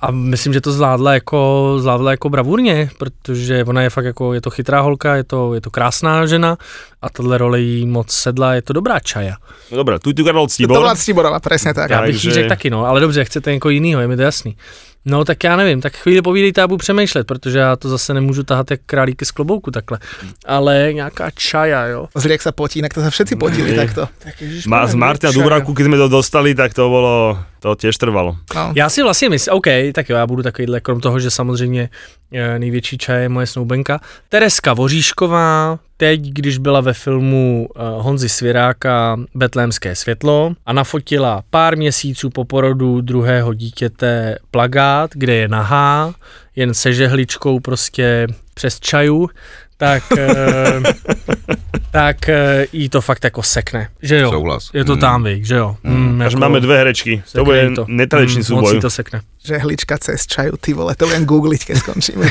A 0.00 0.10
myslím, 0.10 0.52
že 0.52 0.60
to 0.60 0.72
zvládla 0.72 1.14
jako, 1.14 1.74
zvládla 1.78 2.10
jako 2.10 2.28
bravurně, 2.28 2.90
protože 2.98 3.64
ona 3.64 3.82
je 3.82 3.90
fakt 3.90 4.04
jako, 4.04 4.34
je 4.34 4.40
to 4.40 4.50
chytrá 4.50 4.80
holka, 4.80 5.16
je 5.16 5.24
to, 5.24 5.54
je 5.54 5.60
to 5.60 5.70
krásná 5.70 6.26
žena 6.26 6.56
a 7.02 7.10
tohle 7.10 7.38
role 7.38 7.60
jí 7.60 7.86
moc 7.86 8.10
sedla, 8.10 8.54
je 8.54 8.62
to 8.62 8.72
dobrá 8.72 9.00
čaja. 9.00 9.34
No 9.70 9.76
dobré, 9.76 9.98
tu 9.98 10.12
tu 10.12 10.46
Ctibor. 10.46 10.76
To 10.76 10.80
byla 10.80 10.94
Ctiborová, 10.94 11.40
přesně 11.40 11.74
tak. 11.74 11.90
Já 11.90 12.02
bych 12.02 12.24
jí 12.24 12.30
řekl 12.30 12.48
taky, 12.48 12.70
no, 12.70 12.86
ale 12.86 13.00
dobře, 13.00 13.24
chcete 13.24 13.52
někoho 13.52 13.70
jiného, 13.70 14.00
je 14.00 14.08
mi 14.08 14.16
to 14.16 14.22
jasný. 14.22 14.56
No 15.04 15.24
tak 15.24 15.44
já 15.44 15.56
nevím, 15.56 15.80
tak 15.80 15.96
chvíli 15.96 16.22
povídejte 16.22 16.62
a 16.62 16.68
budu 16.68 16.78
přemýšlet, 16.78 17.26
protože 17.26 17.58
já 17.58 17.76
to 17.76 17.88
zase 17.88 18.14
nemůžu 18.14 18.42
tahat 18.42 18.70
jak 18.70 18.80
králíky 18.86 19.24
z 19.24 19.30
klobouku 19.30 19.70
takhle. 19.70 19.98
Ale 20.46 20.90
nějaká 20.92 21.30
čaja, 21.30 21.86
jo. 21.86 22.08
Zri, 22.14 22.32
jak 22.32 22.42
se 22.42 22.52
potí, 22.52 22.82
tak 22.82 22.94
to 22.94 23.00
se 23.00 23.10
všetci 23.10 23.36
potili 23.36 23.76
takto. 23.76 24.08
Tak 24.18 24.34
Má, 24.66 24.86
z 24.86 24.94
Martina 24.94 25.32
Dubravku, 25.32 25.72
když 25.72 25.86
jsme 25.86 25.96
to 25.96 26.08
dostali, 26.08 26.54
tak 26.54 26.74
to 26.74 26.88
bylo, 26.88 27.38
to 27.60 27.74
těž 27.74 27.96
trvalo. 27.96 28.36
No. 28.54 28.72
Já 28.76 28.88
si 28.88 29.02
vlastně 29.02 29.28
myslím, 29.28 29.54
OK, 29.54 29.66
tak 29.92 30.08
jo, 30.08 30.16
já 30.16 30.26
budu 30.26 30.42
takovýhle, 30.42 30.80
krom 30.80 31.00
toho, 31.00 31.20
že 31.20 31.30
samozřejmě 31.30 31.90
eh, 32.32 32.58
největší 32.58 32.98
čaj 32.98 33.22
je 33.22 33.28
moje 33.28 33.46
snoubenka. 33.46 34.00
Tereska 34.28 34.74
Voříšková, 34.74 35.78
teď, 36.00 36.20
když 36.20 36.58
byla 36.58 36.80
ve 36.80 36.92
filmu 36.92 37.68
uh, 37.68 37.82
Honzy 38.04 38.28
Svěráka 38.28 39.16
Betlémské 39.34 39.94
světlo 39.94 40.52
a 40.66 40.72
nafotila 40.72 41.42
pár 41.50 41.76
měsíců 41.76 42.30
po 42.30 42.44
porodu 42.44 43.00
druhého 43.00 43.54
dítěte 43.54 44.38
plagát, 44.50 45.10
kde 45.14 45.34
je 45.34 45.48
nahá, 45.48 46.14
jen 46.56 46.74
se 46.74 46.92
žehličkou 46.92 47.60
prostě 47.60 48.26
přes 48.54 48.80
čaju, 48.80 49.30
tak, 49.76 50.02
uh, 50.12 50.18
tak 51.90 52.16
uh, 52.28 52.64
jí 52.72 52.88
to 52.88 53.00
fakt 53.00 53.24
jako 53.24 53.42
sekne, 53.42 53.88
že 54.02 54.18
jo? 54.18 54.30
Souhlas. 54.30 54.70
Je 54.74 54.84
to 54.84 54.94
mm. 54.94 55.00
tam, 55.00 55.24
vík, 55.24 55.44
že 55.44 55.54
jo? 55.54 55.76
Mm. 55.82 56.14
Mm, 56.14 56.20
jako 56.20 56.36
máme 56.36 56.60
dvě 56.60 56.76
herečky, 56.76 57.22
to 57.32 57.44
bude 57.44 57.70
to. 57.70 57.84
netradičný 57.88 58.38
mm, 58.38 58.44
súboj. 58.44 58.74
Moc 58.74 58.82
to 58.82 58.90
sekne. 58.90 59.20
Žehlička 59.44 59.98
cez 59.98 60.26
čaju, 60.26 60.56
ty 60.60 60.72
vole, 60.72 60.94
to 60.94 61.06
budem 61.06 61.24
googliť, 61.26 61.64
keď 61.64 61.76
skončíme. 61.76 62.26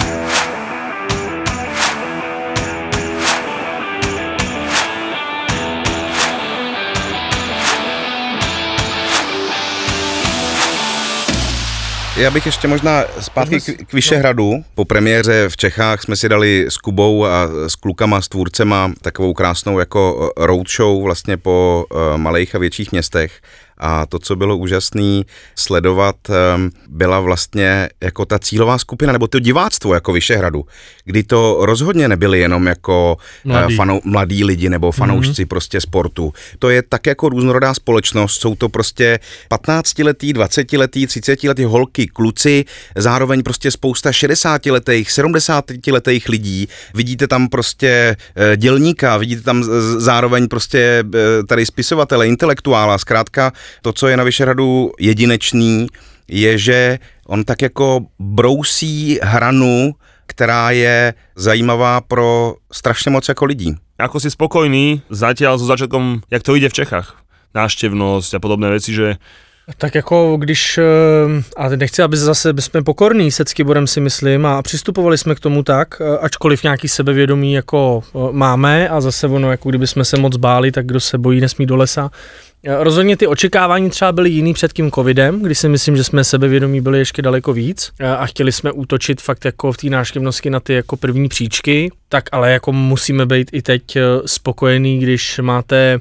Já 12.16 12.30
bych 12.30 12.46
ještě 12.46 12.68
možná 12.68 13.04
zpátky 13.20 13.60
k, 13.60 13.86
k 13.86 13.92
Vyšehradu. 13.92 14.64
Po 14.74 14.84
premiéře 14.84 15.48
v 15.48 15.56
Čechách 15.56 16.02
jsme 16.02 16.16
si 16.16 16.28
dali 16.28 16.66
s 16.68 16.76
Kubou 16.76 17.24
a 17.24 17.48
s 17.66 17.74
klukama, 17.74 18.20
s 18.20 18.28
tvůrcema 18.28 18.92
takovou 19.02 19.34
krásnou 19.34 19.78
jako 19.78 20.32
roadshow 20.36 21.02
vlastně 21.02 21.36
po 21.36 21.86
uh, 21.90 22.16
malých 22.16 22.54
a 22.54 22.58
větších 22.58 22.92
městech 22.92 23.40
a 23.78 24.06
to, 24.06 24.18
co 24.18 24.36
bylo 24.36 24.56
úžasné 24.56 25.22
sledovat, 25.54 26.16
byla 26.88 27.20
vlastně 27.20 27.88
jako 28.00 28.24
ta 28.24 28.38
cílová 28.38 28.78
skupina, 28.78 29.12
nebo 29.12 29.26
to 29.26 29.38
diváctvo 29.38 29.94
jako 29.94 30.12
Vyšehradu, 30.12 30.64
kdy 31.04 31.22
to 31.22 31.58
rozhodně 31.60 32.08
nebyly 32.08 32.38
jenom 32.38 32.66
jako 32.66 33.16
eh, 33.20 33.48
mladí, 33.48 33.76
fanou, 33.76 34.00
mladí 34.04 34.44
lidi 34.44 34.68
nebo 34.68 34.92
fanoušci 34.92 35.42
mm-hmm. 35.42 35.48
prostě 35.48 35.80
sportu. 35.80 36.32
To 36.58 36.70
je 36.70 36.82
tak 36.82 37.06
jako 37.06 37.28
různorodá 37.28 37.74
společnost, 37.74 38.40
jsou 38.40 38.54
to 38.54 38.68
prostě 38.68 39.18
15-letý, 39.50 40.34
20-letý, 40.34 41.06
30-letý 41.06 41.64
holky, 41.64 42.06
kluci, 42.06 42.64
zároveň 42.96 43.42
prostě 43.42 43.70
spousta 43.70 44.10
60-letých, 44.10 45.08
70-letých 45.08 46.28
lidí. 46.28 46.68
Vidíte 46.94 47.28
tam 47.28 47.48
prostě 47.48 48.16
eh, 48.36 48.56
dělníka, 48.56 49.16
vidíte 49.16 49.42
tam 49.42 49.64
zároveň 49.98 50.48
prostě 50.48 51.04
eh, 51.14 51.44
tady 51.48 51.66
spisovatele, 51.66 52.28
intelektuála, 52.28 52.98
zkrátka 52.98 53.52
to, 53.82 53.92
co 53.92 54.08
je 54.08 54.16
na 54.16 54.24
Vyšehradu 54.24 54.92
jedinečný, 55.00 55.86
je, 56.28 56.58
že 56.58 56.98
on 57.26 57.44
tak 57.44 57.62
jako 57.62 58.00
brousí 58.18 59.18
hranu, 59.22 59.94
která 60.26 60.70
je 60.70 61.14
zajímavá 61.36 62.00
pro 62.00 62.54
strašně 62.72 63.10
moc 63.10 63.28
jako 63.28 63.44
lidí. 63.44 63.74
Ako 63.96 64.20
si 64.20 64.28
spokojný 64.28 65.00
zatiaľ 65.08 65.56
so 65.56 65.64
začiatkom, 65.64 66.20
jak 66.28 66.44
to 66.44 66.52
ide 66.52 66.68
v 66.68 66.84
Čechách? 66.84 67.16
Náštěvnost 67.54 68.34
a 68.34 68.38
podobné 68.38 68.70
věci, 68.70 68.92
že 68.92 69.16
tak 69.78 69.94
jako 69.94 70.36
když, 70.36 70.78
eh, 70.78 70.82
a 71.56 71.68
nechci, 71.68 72.02
aby 72.02 72.16
zase 72.16 72.54
jsme 72.58 72.82
pokorní 72.82 73.30
se 73.30 73.44
Skiborem 73.46 73.86
si 73.86 74.00
myslím 74.00 74.46
a 74.46 74.62
přistupovali 74.62 75.18
jsme 75.18 75.34
k 75.34 75.40
tomu 75.40 75.62
tak, 75.62 76.00
eh, 76.00 76.18
ačkoliv 76.18 76.62
nějaký 76.62 76.88
sebevědomí 76.88 77.52
jako 77.52 78.02
eh, 78.06 78.18
máme 78.32 78.88
a 78.88 79.00
zase 79.00 79.26
ono, 79.26 79.50
jako 79.50 79.68
kdyby 79.68 79.86
jsme 79.86 80.04
se 80.04 80.16
moc 80.16 80.36
báli, 80.36 80.72
tak 80.72 80.86
kdo 80.86 81.00
se 81.00 81.18
bojí, 81.18 81.40
nesmí 81.40 81.66
do 81.66 81.76
lesa. 81.76 82.10
Rozhodně 82.64 83.16
ty 83.16 83.26
očekávání 83.26 83.90
třeba 83.90 84.12
byly 84.12 84.30
jiný 84.30 84.54
před 84.54 84.72
tím 84.72 84.90
covidem, 84.90 85.42
kdy 85.42 85.54
si 85.54 85.68
myslím, 85.68 85.96
že 85.96 86.04
jsme 86.04 86.24
sebevědomí 86.24 86.80
byli 86.80 86.98
ještě 86.98 87.22
daleko 87.22 87.52
víc 87.52 87.92
a 88.18 88.26
chtěli 88.26 88.52
jsme 88.52 88.72
útočit 88.72 89.20
fakt 89.20 89.44
jako 89.44 89.72
v 89.72 89.76
té 89.76 89.86
náštěvnosti 89.90 90.50
na 90.50 90.60
ty 90.60 90.74
jako 90.74 90.96
první 90.96 91.28
příčky, 91.28 91.90
tak 92.08 92.24
ale 92.32 92.52
jako 92.52 92.72
musíme 92.72 93.26
být 93.26 93.50
i 93.52 93.62
teď 93.62 93.82
spokojený, 94.26 94.98
když 94.98 95.40
máte 95.42 96.00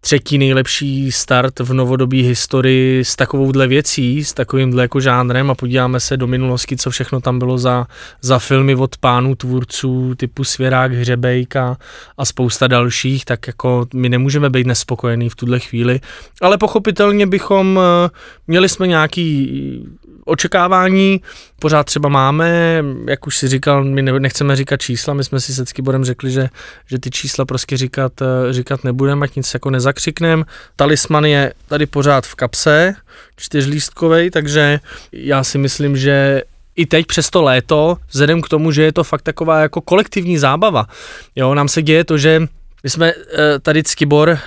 třetí 0.00 0.38
nejlepší 0.38 1.12
start 1.12 1.60
v 1.60 1.72
novodobí 1.72 2.22
historii 2.22 3.04
s 3.04 3.16
takovouhle 3.16 3.66
věcí, 3.66 4.24
s 4.24 4.32
takovýmhle 4.32 4.82
jako 4.82 5.00
žánrem 5.00 5.50
a 5.50 5.54
podíváme 5.54 6.00
se 6.00 6.16
do 6.16 6.26
minulosti, 6.26 6.76
co 6.76 6.90
všechno 6.90 7.20
tam 7.20 7.38
bylo 7.38 7.58
za, 7.58 7.86
za 8.20 8.38
filmy 8.38 8.74
od 8.74 8.96
pánů 8.96 9.34
tvůrců 9.34 10.14
typu 10.14 10.44
Svěrák, 10.44 10.92
Hřebejk 10.92 11.56
a, 11.56 11.76
a 12.18 12.24
spousta 12.24 12.66
dalších, 12.66 13.24
tak 13.24 13.46
jako 13.46 13.86
my 13.94 14.08
nemůžeme 14.08 14.50
být 14.50 14.66
nespokojení 14.66 15.28
v 15.28 15.36
tuhle 15.36 15.60
chvíli, 15.60 16.00
ale 16.42 16.58
pochopitelně 16.58 17.26
bychom, 17.26 17.80
eh, 17.82 18.10
měli 18.46 18.68
jsme 18.68 18.86
nějaký 18.86 19.86
očekávání 20.24 21.20
pořád 21.58 21.84
třeba 21.84 22.08
máme, 22.08 22.82
jak 23.08 23.26
už 23.26 23.36
si 23.36 23.48
říkal, 23.48 23.84
my 23.84 24.02
nechceme 24.02 24.56
říkat 24.56 24.80
čísla, 24.80 25.14
my 25.14 25.24
jsme 25.24 25.40
si 25.40 25.54
se 25.54 25.66
Skiborem 25.66 26.04
řekli, 26.04 26.30
že, 26.30 26.48
že 26.86 26.98
ty 26.98 27.10
čísla 27.10 27.44
prostě 27.44 27.76
říkat, 27.76 28.12
eh, 28.22 28.52
říkat 28.52 28.84
nebudeme, 28.84 29.24
ať 29.24 29.36
nic 29.36 29.54
jako 29.54 29.70
nezakřikneme. 29.70 30.44
Talisman 30.76 31.24
je 31.24 31.52
tady 31.68 31.86
pořád 31.86 32.26
v 32.26 32.34
kapse, 32.34 32.94
čtyřlístkovej, 33.36 34.30
takže 34.30 34.80
já 35.12 35.44
si 35.44 35.58
myslím, 35.58 35.96
že 35.96 36.42
i 36.76 36.86
teď 36.86 37.06
přes 37.06 37.30
to 37.30 37.42
léto, 37.42 37.96
vzhledem 38.10 38.42
k 38.42 38.48
tomu, 38.48 38.72
že 38.72 38.82
je 38.82 38.92
to 38.92 39.04
fakt 39.04 39.22
taková 39.22 39.60
jako 39.60 39.80
kolektivní 39.80 40.38
zábava. 40.38 40.86
Jo, 41.36 41.54
nám 41.54 41.68
se 41.68 41.82
děje 41.82 42.04
to, 42.04 42.18
že 42.18 42.46
my 42.84 42.90
jsme 42.90 43.12
eh, 43.12 43.58
tady 43.58 43.82
Skibor, 43.86 44.30
eh, 44.30 44.38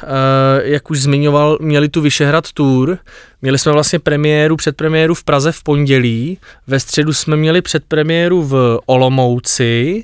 jak 0.63 0.91
už 0.91 1.01
zmiňoval, 1.01 1.57
měli 1.61 1.89
tu 1.89 2.01
Vyšehrad 2.01 2.51
Tour. 2.51 2.97
Měli 3.41 3.59
jsme 3.59 3.71
vlastně 3.71 3.99
premiéru, 3.99 4.55
předpremiéru 4.55 5.13
v 5.13 5.23
Praze 5.23 5.51
v 5.51 5.63
pondělí. 5.63 6.37
Ve 6.67 6.79
středu 6.79 7.13
jsme 7.13 7.35
měli 7.35 7.61
předpremiéru 7.61 8.43
v 8.43 8.79
Olomouci 8.85 10.03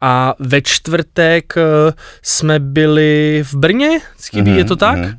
a 0.00 0.34
ve 0.38 0.62
čtvrtek 0.62 1.54
eh, 1.56 1.92
jsme 2.22 2.58
byli 2.58 3.42
v 3.46 3.54
Brně, 3.54 4.00
Skibí, 4.18 4.50
mm-hmm, 4.50 4.56
je 4.56 4.64
to 4.64 4.76
tak? 4.76 4.98
Mm-hmm. 4.98 5.16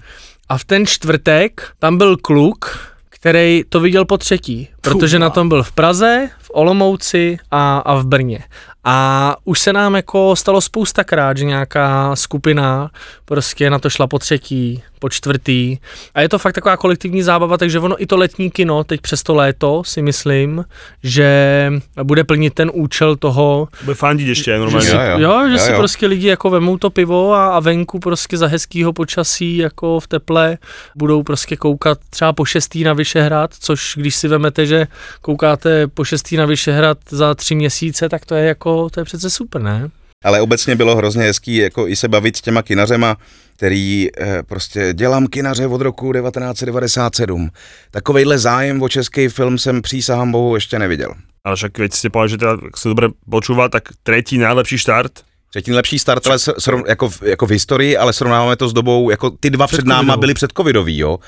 A 0.49 0.57
v 0.57 0.65
ten 0.65 0.85
čtvrtek 0.85 1.71
tam 1.79 1.97
byl 1.97 2.17
kluk, 2.17 2.79
který 3.09 3.63
to 3.69 3.79
viděl 3.79 4.05
po 4.05 4.17
třetí, 4.17 4.69
protože 4.81 5.19
na 5.19 5.29
tom 5.29 5.49
byl 5.49 5.63
v 5.63 5.71
Praze, 5.71 6.29
v 6.39 6.51
Olomouci 6.53 7.37
a, 7.51 7.77
a 7.77 7.95
v 7.95 8.05
Brně. 8.05 8.43
A 8.83 9.35
už 9.43 9.59
se 9.59 9.73
nám 9.73 9.95
jako 9.95 10.35
stalo 10.35 10.61
spousta 10.61 11.03
krát, 11.03 11.37
že 11.37 11.45
nějaká 11.45 12.15
skupina 12.15 12.91
prostě 13.25 13.69
na 13.69 13.79
to 13.79 13.89
šla 13.89 14.07
po 14.07 14.19
třetí, 14.19 14.83
po 14.99 15.09
čtvrtý. 15.09 15.77
A 16.13 16.21
je 16.21 16.29
to 16.29 16.39
fakt 16.39 16.53
taková 16.53 16.77
kolektivní 16.77 17.21
zábava, 17.21 17.57
takže 17.57 17.79
ono 17.79 18.01
i 18.03 18.05
to 18.05 18.17
letní 18.17 18.51
kino, 18.51 18.83
teď 18.83 19.01
přes 19.01 19.23
to 19.23 19.35
léto 19.35 19.83
si 19.83 20.01
myslím, 20.01 20.65
že 21.03 21.71
bude 22.03 22.23
plnit 22.23 22.53
ten 22.53 22.71
účel 22.73 23.15
toho. 23.15 23.67
Bude 23.83 23.95
fandit 23.95 24.27
ještě 24.27 24.57
normálně. 24.57 24.85
Že 24.85 24.91
si, 24.91 24.97
jo, 24.97 25.01
jo. 25.01 25.19
jo, 25.19 25.47
že 25.47 25.53
jo, 25.53 25.59
si 25.59 25.71
jo. 25.71 25.77
prostě 25.77 26.07
lidi 26.07 26.27
jako 26.27 26.49
vemou 26.49 26.77
to 26.77 26.89
pivo 26.89 27.33
a, 27.33 27.47
a 27.47 27.59
venku 27.59 27.99
prostě 27.99 28.37
za 28.37 28.47
hezkýho 28.47 28.93
počasí 28.93 29.57
jako 29.57 29.99
v 29.99 30.07
teple 30.07 30.57
budou 30.95 31.23
prostě 31.23 31.57
koukat 31.57 31.97
třeba 32.09 32.33
po 32.33 32.45
šestý 32.45 32.83
na 32.83 32.93
Vyšehrad, 32.93 33.51
což 33.59 33.93
když 33.97 34.15
si 34.15 34.27
vemete, 34.27 34.65
že 34.65 34.87
koukáte 35.21 35.87
po 35.87 36.03
šestý 36.03 36.37
na 36.37 36.45
Vyšehrad 36.45 36.97
za 37.09 37.35
tři 37.35 37.55
měsíce, 37.55 38.09
tak 38.09 38.25
to 38.25 38.35
je 38.35 38.45
jako, 38.45 38.70
to 38.89 38.99
je 38.99 39.05
přece 39.05 39.29
super, 39.29 39.61
ne? 39.61 39.89
Ale 40.23 40.41
obecně 40.41 40.75
bylo 40.75 40.95
hrozně 40.95 41.23
hezký 41.23 41.55
jako 41.55 41.87
i 41.87 41.95
se 41.95 42.07
bavit 42.07 42.37
s 42.37 42.41
těma 42.41 42.61
kinařema, 42.61 43.17
který 43.55 44.07
eh, 44.17 44.43
prostě 44.43 44.93
dělám 44.93 45.27
kinaře 45.27 45.67
od 45.67 45.81
roku 45.81 46.13
1997. 46.13 47.49
Takovejhle 47.91 48.39
zájem 48.39 48.81
o 48.81 48.89
český 48.89 49.27
film 49.27 49.57
jsem 49.57 49.81
přísahám 49.81 50.31
bohu 50.31 50.55
ještě 50.55 50.79
neviděl. 50.79 51.13
Ale 51.41 51.55
však 51.57 51.71
keď 51.73 51.89
ste 51.93 52.13
povedali, 52.13 52.29
že 52.29 52.37
teda, 52.37 52.53
ak 52.69 52.77
sa 52.77 52.87
dobre 52.93 53.17
počúva, 53.25 53.65
tak 53.65 53.97
tretí 54.05 54.37
najlepší 54.37 54.77
štart 54.77 55.25
Třetí 55.51 55.71
nejlepší 55.71 55.99
start 55.99 56.27
ale 56.27 56.39
srov, 56.39 56.81
jako, 56.87 57.09
v, 57.09 57.21
jako 57.21 57.47
v 57.47 57.49
historii, 57.49 57.97
ale 57.97 58.13
srovnáváme 58.13 58.55
to 58.55 58.69
s 58.69 58.73
dobou, 58.73 59.09
jako 59.09 59.29
ty 59.29 59.49
dva 59.49 59.67
před, 59.67 59.77
před 59.77 59.85
náma 59.85 60.17
byly 60.17 60.33
před 60.33 60.51
covidový, 60.57 60.97
jo. 60.97 61.19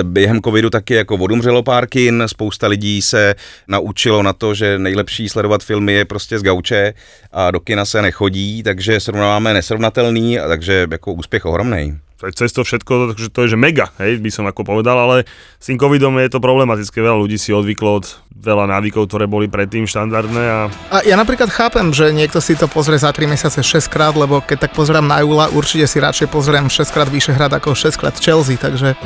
E, 0.00 0.02
během 0.02 0.42
covidu 0.42 0.70
taky 0.70 0.94
jako 0.94 1.14
odumřelo 1.14 1.62
pár 1.62 1.86
kin, 1.86 2.22
spousta 2.26 2.66
lidí 2.66 3.02
se 3.02 3.34
naučilo 3.68 4.22
na 4.22 4.32
to, 4.32 4.54
že 4.54 4.78
nejlepší 4.78 5.28
sledovat 5.28 5.62
filmy 5.62 5.92
je 5.92 6.04
prostě 6.04 6.38
z 6.38 6.42
gauče 6.42 6.94
a 7.32 7.50
do 7.50 7.60
kina 7.60 7.84
se 7.84 8.02
nechodí, 8.02 8.62
takže 8.62 9.00
srovnáváme 9.00 9.54
nesrovnatelný, 9.54 10.38
a 10.38 10.48
takže 10.48 10.86
jako 10.90 11.12
úspěch 11.12 11.44
ohromný 11.44 11.98
cez 12.36 12.52
to 12.52 12.60
všetko, 12.60 13.16
takže 13.16 13.26
to 13.32 13.38
je 13.44 13.56
že 13.56 13.58
mega, 13.58 13.88
hej, 13.96 14.20
by 14.20 14.30
som 14.30 14.44
ako 14.44 14.62
povedal, 14.62 14.96
ale 14.96 15.24
s 15.56 15.66
tým 15.72 15.80
covidom 15.80 16.20
je 16.20 16.28
to 16.28 16.38
problematické, 16.44 17.00
veľa 17.00 17.16
ľudí 17.16 17.40
si 17.40 17.56
odvyklo 17.56 17.90
od 18.00 18.06
veľa 18.40 18.68
návykov, 18.68 19.08
ktoré 19.08 19.24
boli 19.24 19.48
predtým 19.48 19.88
štandardné. 19.88 20.42
A... 20.44 20.58
a 20.92 20.96
ja 21.04 21.16
napríklad 21.16 21.48
chápem, 21.48 21.92
že 21.92 22.12
niekto 22.12 22.40
si 22.40 22.56
to 22.56 22.68
pozrie 22.68 23.00
za 23.00 23.12
3 23.12 23.24
mesiace 23.28 23.60
6 23.60 23.88
krát, 23.88 24.16
lebo 24.16 24.40
keď 24.44 24.68
tak 24.68 24.72
pozerám 24.76 25.04
na 25.04 25.20
Jula, 25.24 25.52
určite 25.52 25.88
si 25.88 26.00
radšej 26.00 26.28
pozriem 26.28 26.68
6 26.68 26.92
krát 26.92 27.08
hrad 27.10 27.52
ako 27.52 27.76
6 27.76 28.00
krát 28.00 28.16
Chelsea, 28.16 28.56
takže... 28.60 28.96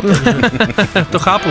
to 1.15 1.19
chápu. 1.19 1.51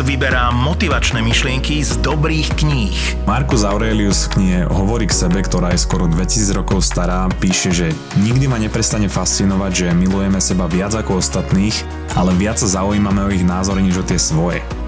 vyberá 0.00 0.48
motivačné 0.48 1.20
myšlienky 1.20 1.84
z 1.84 2.00
dobrých 2.00 2.56
kníh. 2.56 2.96
Marcus 3.28 3.60
Aurelius 3.60 4.24
v 4.24 4.40
knihe 4.40 4.60
hovorí 4.64 5.04
k 5.04 5.12
sebe, 5.12 5.44
ktorá 5.44 5.76
je 5.76 5.84
skoro 5.84 6.08
2000 6.08 6.56
rokov 6.56 6.80
stará, 6.80 7.28
píše, 7.36 7.68
že 7.68 7.92
nikdy 8.16 8.48
ma 8.48 8.56
neprestane 8.56 9.12
fascinovať, 9.12 9.72
že 9.76 9.86
milujeme 9.92 10.40
seba 10.40 10.64
viac 10.64 10.96
ako 10.96 11.20
ostatných, 11.20 11.76
ale 12.16 12.32
viac 12.40 12.56
sa 12.56 12.80
zaujímame 12.80 13.20
o 13.20 13.28
ich 13.28 13.44
názory 13.44 13.84
než 13.84 14.00
o 14.00 14.04
tie 14.08 14.16
svoje. 14.16 14.64